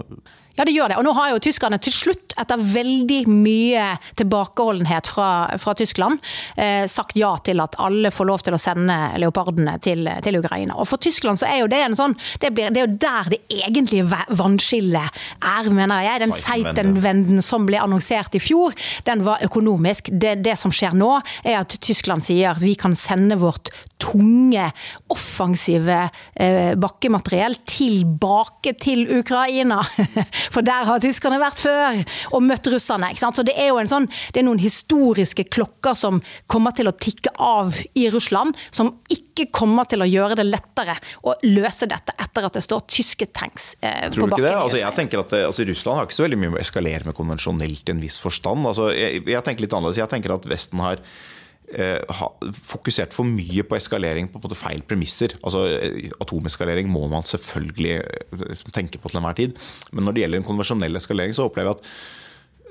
ja, 0.57 0.65
det 0.65 0.73
gjør 0.73 0.91
det. 0.91 0.97
Og 0.97 1.05
nå 1.05 1.13
har 1.13 1.31
jo 1.31 1.41
tyskerne 1.43 1.77
til 1.81 1.93
slutt, 1.93 2.33
etter 2.37 2.61
veldig 2.61 3.19
mye 3.29 3.85
tilbakeholdenhet 4.17 5.09
fra, 5.09 5.29
fra 5.61 5.73
Tyskland, 5.77 6.21
eh, 6.57 6.85
sagt 6.89 7.17
ja 7.17 7.35
til 7.45 7.61
at 7.61 7.77
alle 7.81 8.11
får 8.13 8.29
lov 8.29 8.45
til 8.45 8.57
å 8.57 8.61
sende 8.61 8.95
leopardene 9.21 9.77
til, 9.83 10.09
til 10.25 10.39
Ukraina. 10.41 10.77
Og 10.77 10.89
for 10.89 11.01
Tyskland 11.01 11.41
så 11.41 11.49
er 11.49 11.61
jo 11.61 11.69
det 11.71 11.81
en 11.85 11.97
sånn 11.97 12.15
Det, 12.41 12.49
blir, 12.53 12.71
det 12.73 12.81
er 12.81 12.87
jo 12.87 12.97
der 13.01 13.29
det 13.33 13.39
egentlige 13.53 14.21
vannskillet 14.39 15.19
er, 15.37 15.69
mener 15.73 16.05
jeg. 16.05 16.23
Den 16.25 16.35
Seitenwenden 16.35 17.43
som 17.45 17.67
ble 17.67 17.81
annonsert 17.81 18.37
i 18.37 18.41
fjor, 18.41 18.73
den 19.05 19.23
var 19.27 19.43
økonomisk. 19.45 20.09
Det, 20.11 20.37
det 20.45 20.57
som 20.59 20.73
skjer 20.73 20.97
nå, 20.97 21.11
er 21.45 21.61
at 21.61 21.77
Tyskland 21.83 22.25
sier 22.25 22.57
vi 22.61 22.73
kan 22.79 22.95
sende 22.97 23.37
vårt 23.41 23.69
tunge, 24.01 24.71
offensive 25.13 26.09
eh, 26.35 26.73
bakkemateriell 26.77 27.57
tilbake 27.67 28.75
til 28.81 29.05
Ukraina. 29.19 29.81
For 30.53 30.65
der 30.65 30.87
har 30.87 31.03
tyskerne 31.03 31.39
vært 31.41 31.61
før 31.61 32.01
og 32.35 32.43
møtt 32.45 32.69
russerne. 32.71 33.11
ikke 33.11 33.23
sant? 33.23 33.39
Så 33.39 33.45
det 33.47 33.55
er 33.59 33.71
jo 33.71 33.79
en 33.81 33.91
sånn, 33.91 34.09
det 34.33 34.41
er 34.41 34.47
noen 34.47 34.61
historiske 34.61 35.47
klokker 35.53 35.97
som 35.97 36.21
kommer 36.51 36.75
til 36.77 36.89
å 36.89 36.95
tikke 36.95 37.33
av 37.43 37.75
i 37.97 38.07
Russland, 38.13 38.57
som 38.71 38.95
ikke 39.13 39.49
kommer 39.53 39.87
til 39.89 40.03
å 40.03 40.09
gjøre 40.09 40.39
det 40.39 40.47
lettere 40.47 40.97
å 41.27 41.35
løse 41.45 41.89
dette 41.89 42.15
etter 42.17 42.47
at 42.47 42.57
det 42.57 42.65
står 42.65 42.85
tyske 42.89 43.29
tanks 43.35 43.73
eh, 43.81 44.09
Tror 44.11 44.27
på 44.27 44.31
bakken. 44.33 44.43
Du 44.43 44.43
ikke 44.43 44.49
det? 44.49 44.57
Altså, 44.57 44.81
jeg 44.81 44.97
tenker 44.99 45.23
at 45.23 45.39
altså, 45.43 45.67
Russland 45.67 45.99
har 45.99 46.09
ikke 46.09 46.19
så 46.19 46.27
veldig 46.27 46.41
mye 46.41 46.53
med 46.53 46.59
å 46.59 46.65
eskalere 46.65 47.09
med 47.09 47.17
konvensjonelt 47.17 47.89
i 47.89 47.95
en 47.95 48.03
viss 48.03 48.19
forstand. 48.21 48.67
Altså, 48.69 48.91
jeg, 48.95 49.23
jeg 49.27 49.45
tenker 49.45 49.67
litt 49.67 49.75
annerledes. 49.77 50.01
Jeg 50.01 50.13
tenker 50.13 50.37
at 50.37 50.47
Vesten 50.49 50.83
har 50.83 51.01
Eh, 51.01 51.36
fokusert 51.67 53.11
for 53.15 53.27
mye 53.27 53.63
på 53.67 53.75
eskalering 53.75 54.29
på, 54.31 54.39
på 54.39 54.55
feil 54.55 54.83
premisser. 54.87 55.35
Altså, 55.43 55.65
eh, 55.75 56.11
atomeskalering 56.23 56.87
må 56.87 57.07
man 57.11 57.27
selvfølgelig 57.27 57.97
eh, 57.97 58.61
tenke 58.71 59.01
på 59.01 59.11
til 59.11 59.19
enhver 59.19 59.35
tid. 59.35 59.57
Men 59.91 60.07
når 60.07 60.15
det 60.15 60.23
gjelder 60.23 60.41
en 60.41 60.47
konvensjonell 60.47 60.95
eskalering, 60.95 61.35
så 61.35 61.49
opplever 61.49 61.75
jeg 61.75 61.79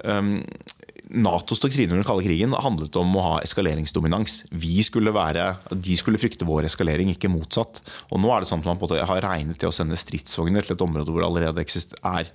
at 0.07 0.17
um, 0.17 0.33
Natos 1.17 1.63
doktrine 1.63 1.95
under 1.95 2.03
den 2.03 2.07
kalde 2.07 2.27
krigen 2.27 2.53
handlet 2.61 2.97
om 3.01 3.15
å 3.17 3.23
ha 3.25 3.37
eskaleringsdominans. 3.41 4.43
Vi 4.53 4.83
skulle 4.85 5.15
være, 5.17 5.47
de 5.73 5.97
skulle 5.97 6.21
frykte 6.21 6.45
vår 6.49 6.69
eskalering, 6.69 7.09
ikke 7.15 7.31
motsatt. 7.33 7.81
Og 8.13 8.21
nå 8.21 8.31
er 8.35 8.45
det 8.45 8.51
sånn 8.51 8.61
at 8.61 8.69
Man 8.69 9.01
har 9.09 9.25
regnet 9.25 9.57
til 9.61 9.71
å 9.71 9.75
sende 9.75 9.97
stridsvogner 9.97 10.67
til 10.67 10.77
et 10.77 10.85
område 10.85 11.09
hvor 11.09 11.25
det 11.25 11.31
allerede 11.31 11.65
er 11.65 12.31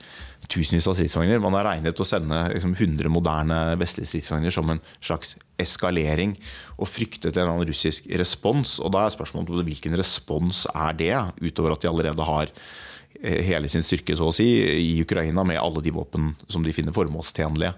tusenvis 0.49 0.89
av 0.89 0.97
stridsvogner. 0.97 1.43
Man 1.43 1.53
har 1.59 1.67
regnet 1.69 1.93
til 1.95 2.05
å 2.05 2.09
sende 2.09 2.41
liksom, 2.55 2.73
100 2.73 3.13
moderne 3.13 3.61
vestlige 3.77 4.15
stridsvogner 4.15 4.55
som 4.55 4.73
en 4.73 4.81
slags 4.99 5.35
eskalering, 5.61 6.33
og 6.81 6.89
fryktet 6.89 7.37
en 7.37 7.51
annen 7.53 7.69
russisk 7.69 8.09
respons. 8.17 8.79
Og 8.81 8.89
Da 8.95 9.05
er 9.05 9.13
spørsmålet 9.13 9.67
hvilken 9.67 9.93
respons 9.99 10.65
er 10.73 10.97
det, 10.97 11.13
utover 11.41 11.75
at 11.75 11.85
de 11.85 11.91
allerede 11.91 12.25
har 12.25 12.49
hele 13.21 13.69
sin 13.71 13.86
styrke 13.86 14.15
så 14.17 14.29
å 14.29 14.36
si, 14.36 14.47
i 14.81 14.93
Ukraina 15.03 15.45
med 15.47 15.62
alle 15.62 15.84
de 15.86 15.93
våpen 15.93 16.31
som 16.49 16.63
de 16.65 16.73
finner 16.75 16.95
formålstjenlige. 16.95 17.73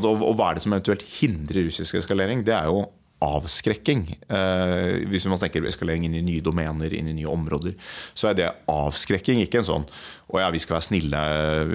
Og 0.00 0.30
hva 0.36 0.50
er 0.50 0.58
det 0.58 0.64
som 0.64 0.76
eventuelt 0.76 1.04
hindrer 1.18 1.68
russisk 1.68 2.00
eskalering? 2.00 2.44
Det 2.46 2.54
er 2.56 2.70
jo 2.70 2.86
avskrekking. 3.24 4.02
Eh, 4.28 5.06
hvis 5.08 5.24
man 5.30 5.40
tenker 5.40 5.64
eskalering 5.64 6.04
inn 6.08 6.18
i 6.18 6.24
nye 6.24 6.44
domener, 6.44 6.92
inn 6.92 7.08
i 7.08 7.16
nye 7.16 7.32
områder, 7.32 7.76
så 8.14 8.30
er 8.30 8.36
det 8.36 8.50
avskrekking, 8.70 9.40
ikke 9.44 9.62
en 9.62 9.70
sånn 9.70 9.86
og 10.26 10.40
ja, 10.42 10.46
vi 10.50 10.58
skal 10.58 10.74
være 10.74 10.84
snille, 10.88 11.18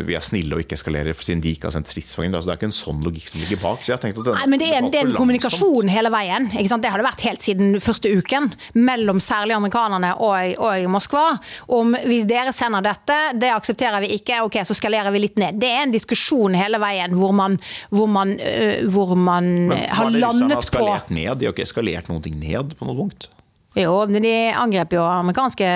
vi 0.09 0.15
er 0.17 0.23
snille 0.25 0.57
og 0.57 0.59
ikke 0.59 0.75
eskalere 0.75 1.13
siden 1.15 1.39
de 1.39 1.53
ikke 1.55 1.69
har 1.69 1.75
sendt 1.77 1.87
stridsvogner. 1.87 2.35
Altså, 2.35 2.49
det 2.49 2.51
er 2.51 2.59
ikke 2.59 2.67
en 2.67 2.75
sånn 2.75 2.99
logikk 3.05 3.29
som 3.29 3.39
ligger 3.39 3.61
bak. 3.61 3.79
så 3.85 3.93
jeg 3.93 4.03
tenkte 4.03 4.19
at 4.19 4.27
den, 4.27 4.35
Nei, 4.41 4.49
men 4.51 4.59
Det 4.59 4.67
er 4.67 4.77
en, 4.81 4.89
det 4.91 4.99
er 4.99 5.07
en 5.07 5.15
kommunikasjon 5.15 5.91
hele 5.91 6.11
veien. 6.11 6.49
Det 6.51 6.91
har 6.91 6.99
det 6.99 7.07
vært 7.07 7.23
helt 7.29 7.47
siden 7.47 7.79
første 7.79 8.11
uken. 8.11 8.51
Mellom 8.75 9.23
særlig 9.23 9.55
amerikanerne 9.55 10.11
og, 10.19 10.59
og 10.59 10.91
Moskva. 10.91 11.23
Om 11.71 11.95
hvis 12.03 12.27
dere 12.27 12.51
sender 12.51 12.83
dette, 12.83 13.19
det 13.39 13.55
aksepterer 13.55 14.03
vi 14.03 14.11
ikke, 14.19 14.43
ok, 14.43 14.59
så 14.67 14.75
skalerer 14.75 15.15
vi 15.15 15.23
litt 15.29 15.39
ned. 15.39 15.55
Det 15.61 15.71
er 15.71 15.85
en 15.85 15.95
diskusjon 15.95 16.57
hele 16.59 16.81
veien 16.83 17.15
hvor 17.15 17.31
man, 17.31 17.55
hvor 17.87 18.11
man, 18.11 18.35
øh, 18.35 18.83
hvor 18.91 19.15
man 19.15 19.71
har 19.71 20.11
landet 20.11 20.57
på 20.57 20.59
har 20.59 20.67
skalert 20.73 21.13
ned? 21.13 21.37
De 21.39 21.47
har 21.47 21.55
ikke 21.55 21.69
eskalert 21.69 22.11
noen 22.11 22.27
ting 22.27 22.35
ned 22.43 22.75
på 22.75 22.89
noe 22.89 22.99
punkt? 22.99 23.31
Jo, 23.77 23.93
men 24.09 24.25
de 24.25 24.33
angrep 24.51 24.97
jo 24.97 25.03
amerikanske 25.07 25.67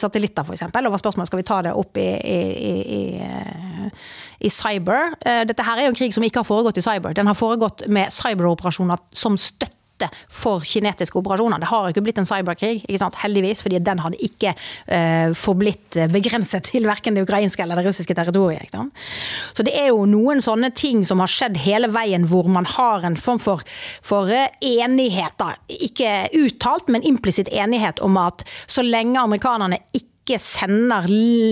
satellitter, 0.00 0.42
f.eks. 0.42 0.64
Og 0.66 0.90
var 0.90 1.02
spørsmålet 1.02 1.30
skal 1.30 1.38
vi 1.38 1.46
ta 1.46 1.60
det 1.62 1.74
opp 1.78 2.00
i, 2.02 2.08
i, 2.10 2.72
i, 2.98 3.02
i, 4.42 4.50
cyber. 4.50 5.14
Eh, 5.22 5.44
dette 5.46 5.66
her 5.66 5.78
er 5.78 5.86
jo 5.86 5.92
en 5.92 6.00
krig 6.00 6.16
som 6.16 6.26
ikke 6.26 6.42
har 6.42 6.48
foregått 6.48 6.82
i 6.82 6.84
cyber. 6.84 7.14
Den 7.14 7.30
har 7.30 7.38
foregått 7.38 7.86
med 7.86 8.10
cyberoperasjoner 8.14 9.06
som 9.14 9.38
støtte 9.38 9.83
støtte 10.04 10.32
for 10.34 10.64
kinetiske 10.64 11.18
operasjoner. 11.18 11.60
Det 11.60 11.70
har 11.70 11.88
ikke 11.90 12.02
blitt 12.04 12.18
en 12.18 12.28
cyberkrig, 12.28 12.84
heldigvis, 12.88 13.62
fordi 13.62 13.78
den 13.80 13.98
hadde 14.02 14.20
ikke 14.22 14.54
uh, 14.54 15.32
forblitt 15.34 15.98
begrenset 16.12 16.64
til 16.64 16.86
verken 16.86 17.14
det 17.14 17.24
ukrainske 17.24 17.62
eller 17.62 17.76
det 17.76 17.86
russiske 17.86 18.14
territoriet. 18.14 18.74
Så 19.54 19.62
det 19.62 19.74
er 19.76 19.90
jo 19.92 20.04
noen 20.06 20.42
sånne 20.42 20.72
ting 20.74 21.04
som 21.04 21.20
har 21.20 21.30
skjedd 21.30 21.58
hele 21.64 21.88
veien, 21.92 22.26
hvor 22.26 22.48
man 22.48 22.66
har 22.66 23.04
en 23.04 23.16
form 23.16 23.38
for, 23.38 23.62
for 24.02 24.30
eh, 24.32 24.50
enighet, 24.60 25.36
da. 25.38 25.54
Ikke 25.68 26.28
uttalt, 26.34 26.88
men 26.88 27.04
implisitt 27.04 27.50
enighet 27.52 28.00
om 28.04 28.16
at 28.20 28.44
så 28.66 28.84
lenge 28.84 29.20
amerikanerne 29.20 29.80
ikke 29.92 30.13
ikke 30.24 30.40
sender 30.40 31.04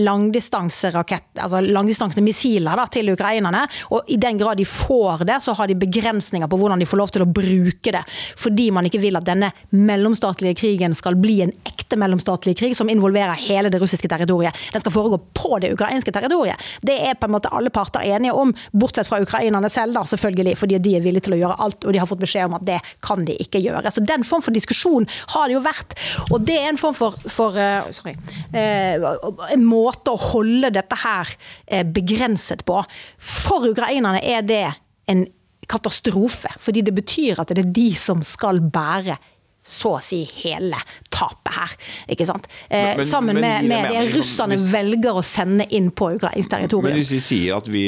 langdistanseraketter, 0.07 1.43
altså 1.45 1.61
langdistansemissiler 1.61 2.81
til 2.93 3.11
ukrainerne. 3.13 3.67
Og 3.93 4.09
i 4.09 4.17
den 4.17 4.39
grad 4.41 4.57
de 4.57 4.65
får 4.65 5.27
det, 5.29 5.37
så 5.45 5.53
har 5.59 5.69
de 5.69 5.77
begrensninger 5.77 6.49
på 6.49 6.57
hvordan 6.57 6.81
de 6.81 6.89
får 6.89 7.01
lov 7.01 7.13
til 7.13 7.25
å 7.25 7.29
bruke 7.29 7.93
det. 7.93 8.01
Fordi 8.41 8.71
man 8.73 8.89
ikke 8.89 9.03
vil 9.03 9.19
at 9.21 9.29
denne 9.29 9.51
mellomstatlige 9.77 10.57
krigen 10.63 10.97
skal 10.97 11.19
bli 11.21 11.43
en 11.45 11.53
ekte 11.69 11.99
mellomstatlig 12.01 12.57
krig 12.63 12.77
som 12.79 12.89
involverer 12.89 13.37
hele 13.45 13.69
det 13.73 13.81
russiske 13.83 14.09
territoriet. 14.09 14.57
Den 14.73 14.81
skal 14.81 14.97
foregå 14.97 15.21
på 15.37 15.61
det 15.61 15.75
ukrainske 15.77 16.15
territoriet. 16.15 16.57
Det 16.81 16.97
er 16.97 17.21
på 17.21 17.29
en 17.29 17.37
måte 17.37 17.53
alle 17.53 17.73
parter 17.75 18.09
enige 18.09 18.33
om, 18.33 18.55
bortsett 18.73 19.11
fra 19.11 19.21
ukrainerne 19.21 19.69
selv, 19.73 19.99
da, 19.99 20.07
selvfølgelig, 20.09 20.57
fordi 20.57 20.81
de 20.81 20.97
er 20.97 21.05
villige 21.05 21.29
til 21.29 21.37
å 21.37 21.43
gjøre 21.43 21.61
alt, 21.61 21.85
og 21.85 21.93
de 21.93 22.01
har 22.01 22.09
fått 22.09 22.25
beskjed 22.25 22.49
om 22.49 22.57
at 22.57 22.65
det 22.71 22.81
kan 23.05 23.29
de 23.29 23.37
ikke 23.45 23.61
gjøre. 23.61 23.93
Så 23.93 24.01
den 24.09 24.25
form 24.25 24.41
for 24.41 24.57
diskusjon 24.57 25.05
har 25.37 25.49
det 25.51 25.59
jo 25.59 25.65
vært. 25.69 25.99
Og 26.31 26.41
det 26.41 26.57
er 26.57 26.73
en 26.73 26.81
form 26.81 26.97
for, 26.97 27.21
for 27.29 27.61
uh, 27.61 27.93
sorry, 27.93 28.17
uh, 28.57 28.62
en 28.63 29.67
måte 29.67 30.15
å 30.15 30.23
holde 30.33 30.73
dette 30.75 30.99
her 31.03 31.35
uh, 31.35 31.85
begrenset 31.85 32.65
på. 32.69 32.81
For 33.19 33.69
ukrainerne 33.71 34.23
er 34.23 34.47
det 34.47 34.65
en 35.11 35.27
katastrofe, 35.71 36.51
fordi 36.61 36.83
det 36.85 36.95
betyr 36.97 37.41
at 37.43 37.53
det 37.55 37.65
er 37.65 37.75
de 37.75 37.91
som 37.99 38.23
skal 38.27 38.61
bære 38.73 39.19
så 39.63 39.93
å 39.95 40.01
si 40.03 40.25
hele 40.43 40.79
tapet 41.13 41.55
her. 41.55 41.75
ikke 42.11 42.27
sant? 42.27 42.49
Eh, 42.67 42.97
men, 42.99 43.07
sammen 43.07 43.39
men, 43.39 43.45
med, 43.45 43.69
med 43.71 43.95
det 43.95 44.17
russerne 44.17 44.57
hvis, 44.59 44.73
velger 44.75 45.21
å 45.21 45.23
sende 45.27 45.69
inn 45.77 45.93
på 45.95 46.11
ukrainsk 46.17 46.51
territorium. 46.51 46.91
Men 46.91 46.99
hvis 46.99 47.13
vi 47.15 47.21
sier 47.23 47.61
at 47.61 47.71
vi, 47.71 47.85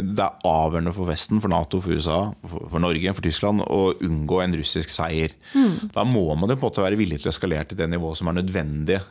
det 0.00 0.24
er 0.24 0.48
avgjørende 0.48 0.94
for 0.96 1.10
Vesten, 1.10 1.42
for 1.44 1.52
Nato, 1.52 1.82
for 1.84 1.92
USA, 1.92 2.22
for, 2.40 2.64
for 2.72 2.84
Norge, 2.86 3.14
for 3.16 3.26
Tyskland 3.26 3.66
å 3.66 3.82
unngå 4.00 4.40
en 4.46 4.56
russisk 4.62 4.92
seier, 4.94 5.36
mm. 5.52 5.92
da 5.92 6.06
må 6.08 6.24
man 6.32 6.48
jo 6.48 6.56
på 6.56 6.64
en 6.64 6.70
måte 6.70 6.86
være 6.88 7.00
villig 7.00 7.20
til 7.20 7.28
å 7.28 7.34
eskalere 7.34 7.68
til 7.68 7.82
det 7.82 7.90
nivået 7.92 8.20
som 8.20 8.32
er 8.32 8.40
nødvendig 8.40 8.96
eh, 8.96 9.08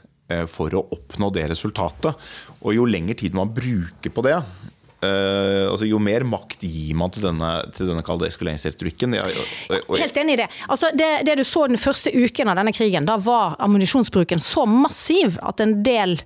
for 0.50 0.76
å 0.78 0.86
oppnå 0.96 1.32
det 1.34 1.48
resultatet. 1.50 2.28
Og 2.60 2.76
jo 2.76 2.86
lengre 2.90 3.18
tid 3.18 3.38
man 3.38 3.52
bruker 3.54 4.14
på 4.14 4.26
det, 4.26 4.38
Uh, 5.00 5.72
altså, 5.72 5.86
jo 5.88 5.96
mer 6.04 6.26
makt 6.28 6.66
gir 6.68 6.96
man 7.00 7.12
til 7.16 7.24
denne, 7.24 7.50
til 7.72 7.88
denne 7.88 8.04
kalde 8.04 8.28
eskaleringsretorikken. 8.28 9.16
Helt 9.16 10.20
enig 10.20 10.36
i 10.36 10.40
det. 10.42 10.48
Altså, 10.68 10.90
det. 10.92 11.08
det. 11.24 11.38
du 11.40 11.46
så 11.48 11.64
den 11.72 11.80
første 11.80 12.12
uken 12.12 12.52
av 12.52 12.60
denne 12.60 12.74
krigen, 12.76 13.08
da 13.08 13.16
var 13.24 13.56
ammunisjonsbruken 13.64 14.44
så 14.44 14.66
massiv 14.68 15.40
at 15.48 15.64
en 15.64 15.78
del 15.86 16.18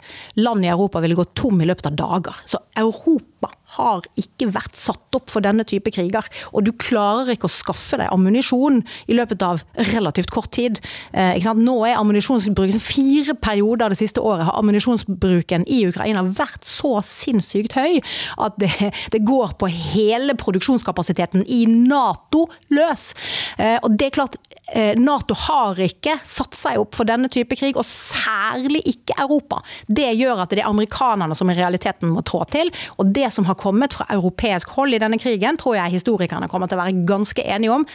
land 0.41 0.65
i 0.65 0.71
Europa 0.73 1.03
ville 1.03 1.19
gå 1.19 1.27
tom 1.37 1.61
i 1.61 1.69
løpet 1.69 1.91
av 1.91 1.99
dager. 2.01 2.41
Så 2.49 2.63
Europa 2.73 3.32
har 3.77 4.05
ikke 4.19 4.49
vært 4.53 4.77
satt 4.77 5.17
opp 5.17 5.31
for 5.31 5.43
denne 5.45 5.65
type 5.67 5.91
kriger. 5.93 6.27
Og 6.53 6.65
du 6.67 6.71
klarer 6.77 7.33
ikke 7.33 7.49
å 7.49 7.53
skaffe 7.53 7.99
deg 7.99 8.11
ammunisjon 8.13 8.81
i 9.09 9.17
løpet 9.17 9.43
av 9.45 9.63
relativt 9.93 10.33
kort 10.33 10.51
tid. 10.53 10.81
Eh, 11.11 11.39
Nå 11.53 11.75
er 11.85 11.99
ammunisjonsbruken 11.99 12.81
Fire 12.81 13.35
perioder 13.39 13.93
det 13.93 13.99
siste 13.99 14.21
året 14.23 14.47
har 14.47 14.57
ammunisjonsbruken 14.59 15.67
i 15.69 15.83
Ukraina 15.87 16.23
vært 16.25 16.65
så 16.67 16.95
sinnssykt 17.05 17.75
høy 17.77 17.99
at 18.41 18.57
det, 18.61 18.71
det 19.13 19.21
går 19.25 19.55
på 19.61 19.69
hele 19.71 20.35
produksjonskapasiteten 20.39 21.45
i 21.47 21.63
Nato 21.69 22.47
løs. 22.73 23.11
Eh, 23.57 23.77
og 23.81 23.97
det 23.97 24.09
er 24.09 24.15
klart, 24.17 24.37
eh, 24.73 24.93
Nato 24.99 25.37
har 25.45 25.79
ikke 25.83 26.17
satt 26.27 26.57
seg 26.57 26.81
opp 26.81 26.97
for 26.97 27.09
denne 27.09 27.29
type 27.31 27.57
krig, 27.59 27.77
og 27.79 27.87
særlig 27.87 28.83
ikke 28.89 29.17
Europa. 29.23 29.61
Det 29.87 30.09
gjør 30.17 30.43
at 30.43 30.53
det 30.53 30.63
er 30.63 30.71
amerikanerne 30.71 31.37
som 31.37 31.51
i 31.51 31.57
realiteten 31.57 32.11
må 32.13 32.25
trå 32.25 32.43
til. 32.53 32.71
og 32.97 33.13
det 33.13 33.29
som 33.33 33.47
har 33.49 33.59
kommet 33.59 33.95
fra 33.97 34.07
europeisk 34.13 34.73
hold 34.77 34.95
i 34.95 35.01
denne 35.01 35.19
krigen, 35.21 35.59
tror 35.59 35.77
jeg 35.79 35.97
historikerne 35.97 36.49
kommer 36.51 36.69
til 36.69 36.79
å 36.79 36.83
være 36.83 37.05
ganske 37.09 37.45
enige 37.45 37.79
om. 37.79 37.87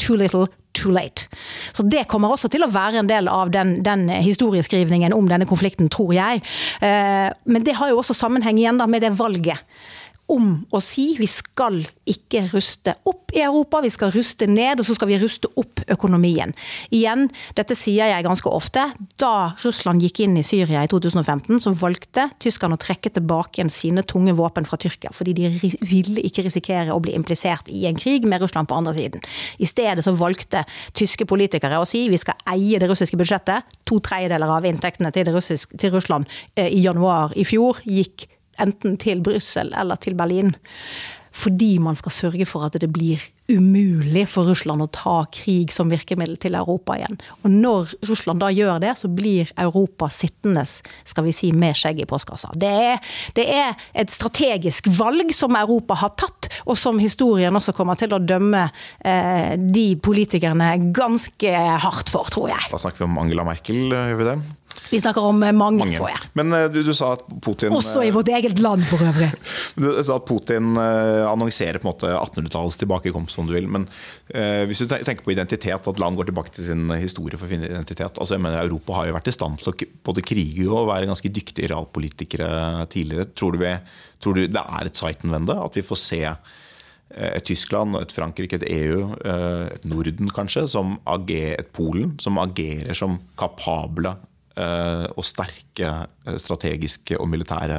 Too 0.00 0.16
little, 0.18 0.48
too 0.74 0.90
late. 0.94 1.28
Så 1.72 1.82
Det 1.86 2.06
kommer 2.10 2.34
også 2.34 2.48
til 2.50 2.64
å 2.66 2.70
være 2.70 3.02
en 3.02 3.10
del 3.10 3.28
av 3.30 3.52
den, 3.54 3.76
den 3.86 4.08
historieskrivningen 4.08 5.14
om 5.14 5.28
denne 5.30 5.46
konflikten, 5.46 5.90
tror 5.92 6.14
jeg. 6.16 6.42
Eh, 6.82 7.30
men 7.44 7.66
det 7.66 7.76
har 7.78 7.92
jo 7.92 8.00
også 8.02 8.16
sammenheng 8.16 8.58
igjen 8.58 8.80
da 8.80 8.88
med 8.90 9.06
det 9.06 9.14
valget 9.18 9.62
om 10.32 10.64
å 10.72 10.80
si 10.82 11.10
vi 11.18 11.26
skal 11.28 11.82
ikke 12.08 12.46
ruste 12.52 12.94
opp 13.08 13.32
i 13.36 13.42
Europa, 13.44 13.82
vi 13.84 13.90
skal 13.92 14.12
ruste 14.14 14.46
ned, 14.48 14.80
og 14.80 14.86
så 14.88 14.96
skal 14.96 15.10
vi 15.10 15.18
ruste 15.20 15.50
opp 15.60 15.82
økonomien. 15.92 16.54
Igjen, 16.94 17.26
dette 17.58 17.76
sier 17.76 18.08
jeg 18.08 18.24
ganske 18.24 18.48
ofte. 18.48 18.86
Da 19.20 19.52
Russland 19.64 20.04
gikk 20.04 20.22
inn 20.24 20.38
i 20.40 20.44
Syria 20.46 20.84
i 20.84 20.90
2015, 20.90 21.60
så 21.64 21.74
valgte 21.76 22.28
tyskerne 22.42 22.78
å 22.78 22.80
trekke 22.80 23.12
tilbake 23.14 23.60
igjen 23.60 23.72
sine 23.72 24.04
tunge 24.08 24.36
våpen 24.38 24.68
fra 24.68 24.78
Tyrkia, 24.80 25.12
fordi 25.14 25.36
de 25.36 25.50
ville 25.84 26.24
ikke 26.24 26.46
risikere 26.46 26.94
å 26.94 27.02
bli 27.04 27.16
implisert 27.18 27.68
i 27.72 27.84
en 27.90 27.98
krig 28.00 28.24
med 28.28 28.42
Russland 28.44 28.70
på 28.70 28.78
andre 28.78 28.96
siden. 28.96 29.24
I 29.58 29.68
stedet 29.68 30.06
så 30.06 30.16
valgte 30.16 30.64
tyske 30.96 31.28
politikere 31.28 31.80
å 31.80 31.88
si 31.88 32.06
vi 32.12 32.20
skal 32.20 32.38
eie 32.54 32.80
det 32.80 32.88
russiske 32.90 33.18
budsjettet. 33.20 33.68
To 33.88 34.00
tredjedeler 34.04 34.50
av 34.50 34.64
inntektene 34.68 35.12
til, 35.14 35.28
russisk, 35.34 35.76
til 35.80 35.92
Russland 35.94 36.30
eh, 36.56 36.70
i 36.72 36.80
januar 36.84 37.34
i 37.36 37.44
fjor 37.48 37.82
gikk 37.84 38.28
enten 38.62 38.98
til 39.00 39.22
Brussel 39.24 39.72
eller 39.76 40.00
til 40.00 40.16
Berlin. 40.18 40.54
Fordi 41.34 41.78
man 41.82 41.96
skal 41.98 42.14
sørge 42.14 42.46
for 42.46 42.62
at 42.62 42.76
det 42.78 42.88
blir 42.94 43.22
umulig 43.50 44.22
for 44.30 44.46
Russland 44.48 44.84
å 44.84 44.88
ta 44.94 45.16
krig 45.34 45.72
som 45.74 45.90
virkemiddel 45.90 46.38
til 46.40 46.54
Europa 46.56 46.94
igjen. 46.96 47.18
Og 47.42 47.50
når 47.50 47.90
Russland 48.08 48.40
da 48.40 48.52
gjør 48.54 48.78
det, 48.84 48.94
så 49.00 49.10
blir 49.10 49.50
Europa 49.60 50.08
sittende 50.14 50.62
skal 50.64 51.26
vi 51.26 51.34
si, 51.34 51.50
med 51.52 51.76
skjegg 51.76 52.04
i 52.04 52.08
postkassa. 52.08 52.52
Det 52.56 52.70
er, 52.70 53.02
det 53.36 53.48
er 53.50 53.74
et 53.98 54.14
strategisk 54.14 54.88
valg 54.96 55.34
som 55.34 55.58
Europa 55.58 55.98
har 56.04 56.14
tatt, 56.16 56.48
og 56.64 56.78
som 56.78 57.02
historien 57.02 57.58
også 57.58 57.74
kommer 57.76 57.98
til 57.98 58.14
å 58.14 58.22
dømme 58.22 58.68
eh, 59.04 59.58
de 59.58 59.88
politikerne 60.00 60.70
ganske 60.94 61.54
hardt 61.84 62.14
for, 62.14 62.30
tror 62.30 62.52
jeg. 62.54 62.70
Da 62.70 62.80
snakker 62.80 63.02
vi 63.02 63.10
om 63.10 63.18
Angela 63.20 63.44
Merkel, 63.50 63.88
gjør 63.90 64.20
vi 64.22 64.30
det? 64.30 64.38
Vi 64.94 65.00
snakker 65.00 65.22
om 65.22 65.42
eh, 65.42 65.52
mange, 65.52 65.80
mange. 65.80 65.96
tror 65.98 66.10
jeg. 66.12 66.20
Men 66.38 66.54
eh, 66.54 66.66
du, 66.72 66.80
du, 66.86 66.92
sa 66.96 67.14
at 67.16 67.24
Putin 67.42 67.74
Også 67.74 68.04
i 68.06 68.12
vårt 68.14 68.28
eget 68.30 68.60
land, 68.62 68.84
for 68.88 69.02
øvrig. 69.02 69.30
du 69.80 69.88
sa 70.04 70.18
at 70.18 70.26
Putin 70.28 70.74
annonserer 70.78 71.80
på 71.80 71.88
en 71.88 71.92
måte 71.92 72.10
1800-tallets 72.12 72.80
tilbakekomst, 72.82 73.38
om 73.40 73.48
du 73.48 73.54
vil. 73.56 73.68
Men 73.70 73.86
eh, 74.28 74.64
hvis 74.68 74.84
du 74.84 74.88
tenker 74.90 75.24
på 75.24 75.34
identitet, 75.34 75.88
at 75.90 76.02
land 76.02 76.18
går 76.18 76.30
tilbake 76.30 76.54
til 76.54 76.68
sin 76.68 76.92
historie 77.00 77.40
for 77.40 77.48
å 77.48 77.52
finne 77.54 77.70
identitet 77.70 78.20
altså 78.20 78.36
jeg 78.36 78.44
mener 78.44 78.60
Europa 78.60 78.98
har 78.98 79.08
jo 79.08 79.14
vært 79.16 79.30
i 79.30 79.34
stand 79.34 79.58
til 79.60 79.72
å 79.72 79.88
både 80.06 80.22
krige 80.26 80.66
og 80.68 80.90
være 80.90 81.08
ganske 81.10 81.30
dyktige 81.32 81.70
realpolitikere 81.72 82.84
tidligere. 82.92 83.30
Tror 83.34 83.54
du, 83.56 83.62
vi, 83.64 83.72
tror 84.22 84.38
du 84.38 84.44
det 84.46 84.62
er 84.62 84.90
et 84.90 85.00
Zeitenwende? 85.00 85.56
At 85.58 85.78
vi 85.78 85.84
får 85.86 86.00
se 86.00 86.20
et 87.14 87.46
Tyskland, 87.46 87.94
et 87.98 88.14
Frankrike, 88.14 88.58
et 88.58 88.68
EU, 88.74 89.10
et 89.22 89.84
Norden 89.86 90.30
kanskje, 90.34 90.64
som 90.70 90.96
agerer, 91.06 91.60
et 91.60 91.68
Polen, 91.76 92.16
som 92.22 92.40
agerer 92.42 92.96
som 92.98 93.20
kapable 93.38 94.14
Eh, 94.14 94.33
og 94.54 95.26
sterke 95.26 95.88
eh, 95.90 96.36
strategiske 96.38 97.18
og 97.18 97.28
militære 97.32 97.78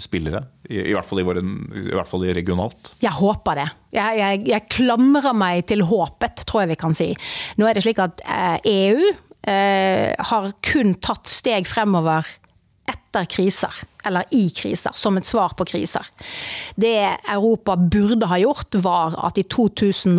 spillere. 0.00 0.44
I, 0.68 0.78
i, 0.84 0.92
hvert, 0.94 1.08
fall 1.08 1.22
i, 1.22 1.26
våre, 1.26 1.42
i 1.42 1.88
hvert 1.90 2.10
fall 2.10 2.26
regionalt. 2.30 2.92
Jeg 3.02 3.14
håper 3.18 3.62
det. 3.62 3.68
Jeg, 3.96 4.20
jeg, 4.20 4.44
jeg, 4.52 4.68
klamrer 4.72 5.34
meg 5.36 5.66
til 5.70 5.84
håpet, 5.88 6.44
tror 6.48 6.64
jeg 6.64 6.72
vi 6.74 6.80
kan 6.84 6.96
si. 6.96 7.10
Nå 7.58 7.68
er 7.68 7.76
det 7.76 7.84
slik 7.84 8.00
at 8.02 8.22
EU 8.68 9.10
eh, 9.48 10.12
har 10.30 10.52
kun 10.64 10.94
tatt 11.02 11.30
steg 11.30 11.68
fremover 11.70 12.26
etter 12.88 13.28
kriser, 13.30 13.74
eller 14.06 14.26
i 14.34 14.46
kriser, 14.54 14.94
som 14.96 15.18
et 15.18 15.26
svar 15.28 15.54
på 15.58 15.66
kriser. 15.68 16.06
Det 16.74 16.96
Europa 17.30 17.76
burde 17.76 18.30
ha 18.30 18.40
gjort, 18.42 18.78
var 18.82 19.18
at 19.26 19.38
i 19.38 19.46
2000 19.46 20.16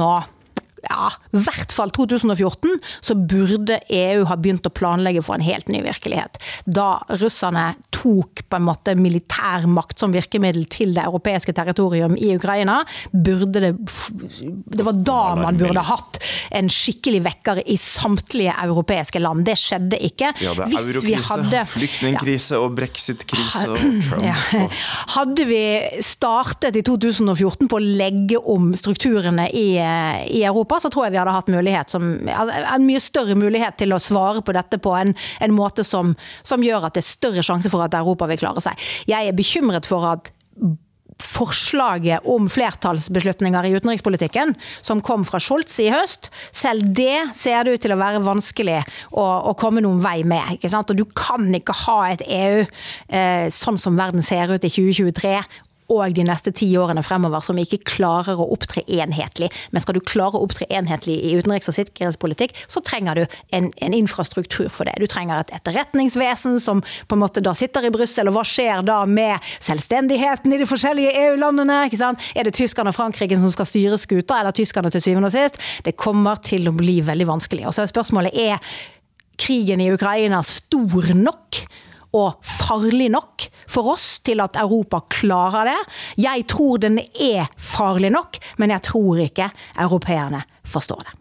ja, 0.90 1.10
i 1.34 1.42
hvert 1.46 1.74
fall 1.74 1.92
2014, 1.96 2.78
så 3.02 3.16
burde 3.16 3.80
EU 3.94 4.26
ha 4.30 4.38
begynt 4.40 4.68
å 4.68 4.74
planlegge 4.74 5.24
for 5.26 5.38
en 5.38 5.46
helt 5.46 5.70
ny 5.72 5.84
virkelighet. 5.86 6.40
Da 6.66 6.98
russerne 7.22 7.74
tok 7.94 8.44
på 8.50 8.60
en 8.60 8.66
måte 8.68 8.96
militærmakt 9.00 10.02
som 10.02 10.14
virkemiddel 10.14 10.66
til 10.72 10.94
det 10.96 11.06
europeiske 11.06 11.56
territorium 11.56 12.18
i 12.20 12.34
Ukraina, 12.36 12.82
burde 13.14 13.62
det 13.64 13.72
Det 14.74 14.84
var 14.86 14.98
da 15.06 15.36
man 15.40 15.58
burde 15.58 15.84
hatt 15.88 16.20
en 16.52 16.70
skikkelig 16.72 17.22
vekker 17.28 17.62
i 17.70 17.78
samtlige 17.80 18.54
europeiske 18.66 19.22
land. 19.24 19.46
Det 19.48 19.56
skjedde 19.60 20.00
ikke. 20.10 20.34
Ja, 20.44 20.54
det 20.58 20.68
er 20.68 20.78
eurokrise, 20.82 21.64
flyktningkrise 21.74 22.58
ja. 22.58 22.62
og 22.64 22.76
brexit-krise 22.78 23.64
og 23.72 23.80
Trump. 23.80 24.26
Ja. 24.26 24.68
Hadde 25.18 25.48
vi 25.48 25.64
startet 26.04 26.78
i 26.80 26.84
2014 26.86 27.70
på 27.72 27.80
å 27.80 27.84
legge 27.84 28.40
om 28.40 28.72
strukturene 28.78 29.48
i, 29.50 29.68
i 29.78 30.44
Europa, 30.44 30.73
Europa, 30.74 30.80
så 30.80 30.90
tror 30.90 31.06
jeg 31.06 31.14
vi 31.14 31.22
hadde 31.22 31.34
hatt 31.36 31.52
mulighet 31.52 31.90
som, 31.94 32.14
altså, 32.28 32.62
en 32.76 32.88
mye 32.88 33.02
større 33.02 33.36
mulighet 33.38 33.78
til 33.78 33.94
å 33.94 34.02
svare 34.02 34.42
på 34.42 34.54
dette 34.54 34.80
på 34.82 34.94
en, 34.98 35.14
en 35.40 35.54
måte 35.54 35.84
som, 35.84 36.16
som 36.44 36.64
gjør 36.64 36.88
at 36.88 36.96
det 36.96 37.04
er 37.04 37.12
større 37.12 37.44
sjanse 37.44 37.70
for 37.70 37.84
at 37.84 37.94
Europa 37.94 38.28
vil 38.30 38.42
klare 38.42 38.64
seg. 38.64 38.80
Jeg 39.08 39.28
er 39.28 39.38
bekymret 39.38 39.86
for 39.86 40.06
at 40.08 40.32
forslaget 41.24 42.26
om 42.28 42.48
flertallsbeslutninger 42.52 43.68
i 43.70 43.74
utenrikspolitikken, 43.78 44.56
som 44.82 45.02
kom 45.02 45.24
fra 45.26 45.40
Scholz 45.40 45.78
i 45.80 45.92
høst, 45.94 46.32
selv 46.52 46.90
det 46.98 47.36
ser 47.38 47.64
det 47.64 47.76
ut 47.76 47.84
til 47.86 47.94
å 47.94 48.00
være 48.02 48.24
vanskelig 48.26 48.80
å, 49.12 49.24
å 49.24 49.54
komme 49.58 49.84
noen 49.86 50.02
vei 50.04 50.24
med. 50.28 50.58
ikke 50.58 50.72
sant? 50.74 50.90
Og 50.90 51.00
Du 51.00 51.06
kan 51.16 51.48
ikke 51.54 51.76
ha 51.86 52.00
et 52.12 52.26
EU 52.26 52.66
eh, 52.66 53.46
sånn 53.54 53.80
som 53.80 54.00
verden 54.00 54.26
ser 54.26 54.52
ut 54.52 54.66
i 54.66 54.74
2023 54.74 55.38
og 55.94 56.16
de 56.18 56.26
neste 56.28 56.54
ti 56.56 56.68
årene 56.80 57.04
fremover 57.06 57.44
som 57.46 57.60
ikke 57.60 57.82
klarer 57.88 58.40
å 58.40 58.48
opptre 58.56 58.84
enhetlig. 58.88 59.50
Men 59.72 59.84
skal 59.84 59.98
du 59.98 60.02
klare 60.06 60.40
å 60.40 60.44
opptre 60.46 60.68
enhetlig 60.74 61.20
i 61.22 61.34
utenriks- 61.38 61.70
og 61.72 61.78
sikkerhetspolitikk, 61.78 62.56
så 62.72 62.84
trenger 62.86 63.22
du 63.22 63.24
en, 63.56 63.72
en, 63.78 63.94
infrastruktur 63.94 64.70
for 64.74 64.90
det. 64.90 64.96
Du 65.02 65.08
trenger 65.10 65.44
et 65.44 65.54
etterretningsvesen 65.60 66.60
som 66.64 66.82
på 66.82 67.18
en 67.18 67.24
måte 67.24 67.44
da 67.46 67.54
sitter 67.58 67.88
i 67.88 67.94
Brussel, 67.94 68.30
og 68.30 68.40
hva 68.40 68.46
skjer 68.48 68.84
da 68.88 69.04
med 69.10 69.54
selvstendigheten 69.64 70.54
i 70.54 70.62
de 70.62 70.70
forskjellige 70.70 71.14
EU-landene? 71.28 71.84
Er 72.34 72.48
det 72.48 72.56
tyskerne 72.58 72.94
og 72.94 72.98
Frankrike 72.98 73.38
som 73.40 73.54
skal 73.54 73.70
styre 73.70 74.00
skuta, 74.02 74.40
eller 74.40 74.56
tyskerne 74.56 74.92
til 74.94 75.04
syvende 75.04 75.30
og 75.30 75.36
sist? 75.36 75.62
Det 75.86 75.98
kommer 76.00 76.42
til 76.44 76.68
å 76.70 76.76
bli 76.76 77.00
veldig 77.06 77.30
vanskelig. 77.30 77.68
Og 77.70 77.76
så 77.76 77.86
er 77.86 77.94
spørsmålet 77.94 78.38
er 78.44 78.76
krigen 79.40 79.82
i 79.82 79.92
Ukraina 79.94 80.42
stor 80.46 81.14
nok 81.18 81.64
og 82.14 82.46
farlig 82.46 83.10
nok 83.14 83.48
for 83.70 83.94
oss 83.96 84.20
til 84.26 84.44
at 84.44 84.60
Europa 84.62 85.02
klarer 85.12 85.72
det. 85.72 85.80
Jeg 86.22 86.46
tror 86.52 86.80
den 86.84 87.02
er 87.02 87.50
farlig 87.58 88.14
nok, 88.14 88.40
men 88.62 88.74
jeg 88.76 88.86
tror 88.90 89.26
ikke 89.26 89.50
europeerne 89.82 90.44
forstår 90.64 91.04
det. 91.08 91.20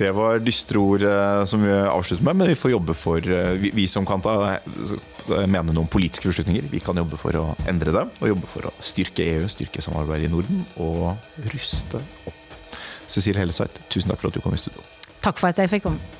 Det 0.00 0.08
var 0.16 0.40
dystre 0.40 0.80
ord 0.80 1.02
eh, 1.04 1.42
som 1.44 1.60
vi 1.60 1.72
avslutter 1.76 2.24
med, 2.24 2.38
men 2.40 2.48
vi 2.48 2.56
får 2.56 2.72
jobbe 2.72 2.94
for 2.96 3.20
eh, 3.20 3.50
Vi, 3.60 3.72
vi 3.76 3.84
som 3.90 4.06
kan 4.08 4.22
ta 4.24 4.56
mene 5.44 5.74
noen 5.76 5.90
politiske 5.92 6.30
beslutninger, 6.30 6.70
vi 6.72 6.80
kan 6.80 6.96
jobbe 6.96 7.18
for 7.20 7.36
å 7.36 7.50
endre 7.68 7.92
dem. 7.92 8.14
Og 8.22 8.32
jobbe 8.32 8.48
for 8.48 8.70
å 8.70 8.72
styrke 8.80 9.26
EU, 9.34 9.50
styrke 9.52 9.84
samarbeidet 9.84 10.30
i 10.30 10.32
Norden 10.32 10.64
og 10.80 11.12
ruste 11.52 12.00
opp. 12.30 12.56
Cecilie 13.10 13.42
Hellesveit, 13.42 13.76
tusen 13.92 14.08
takk 14.10 14.22
for 14.22 14.30
at 14.30 14.40
du 14.40 14.42
kom 14.44 14.56
i 14.56 14.62
studio. 14.62 14.80
Takk 15.20 15.36
for 15.42 15.52
at 15.52 15.60
jeg 15.60 15.68
fikk 15.74 15.90
komme. 15.90 16.19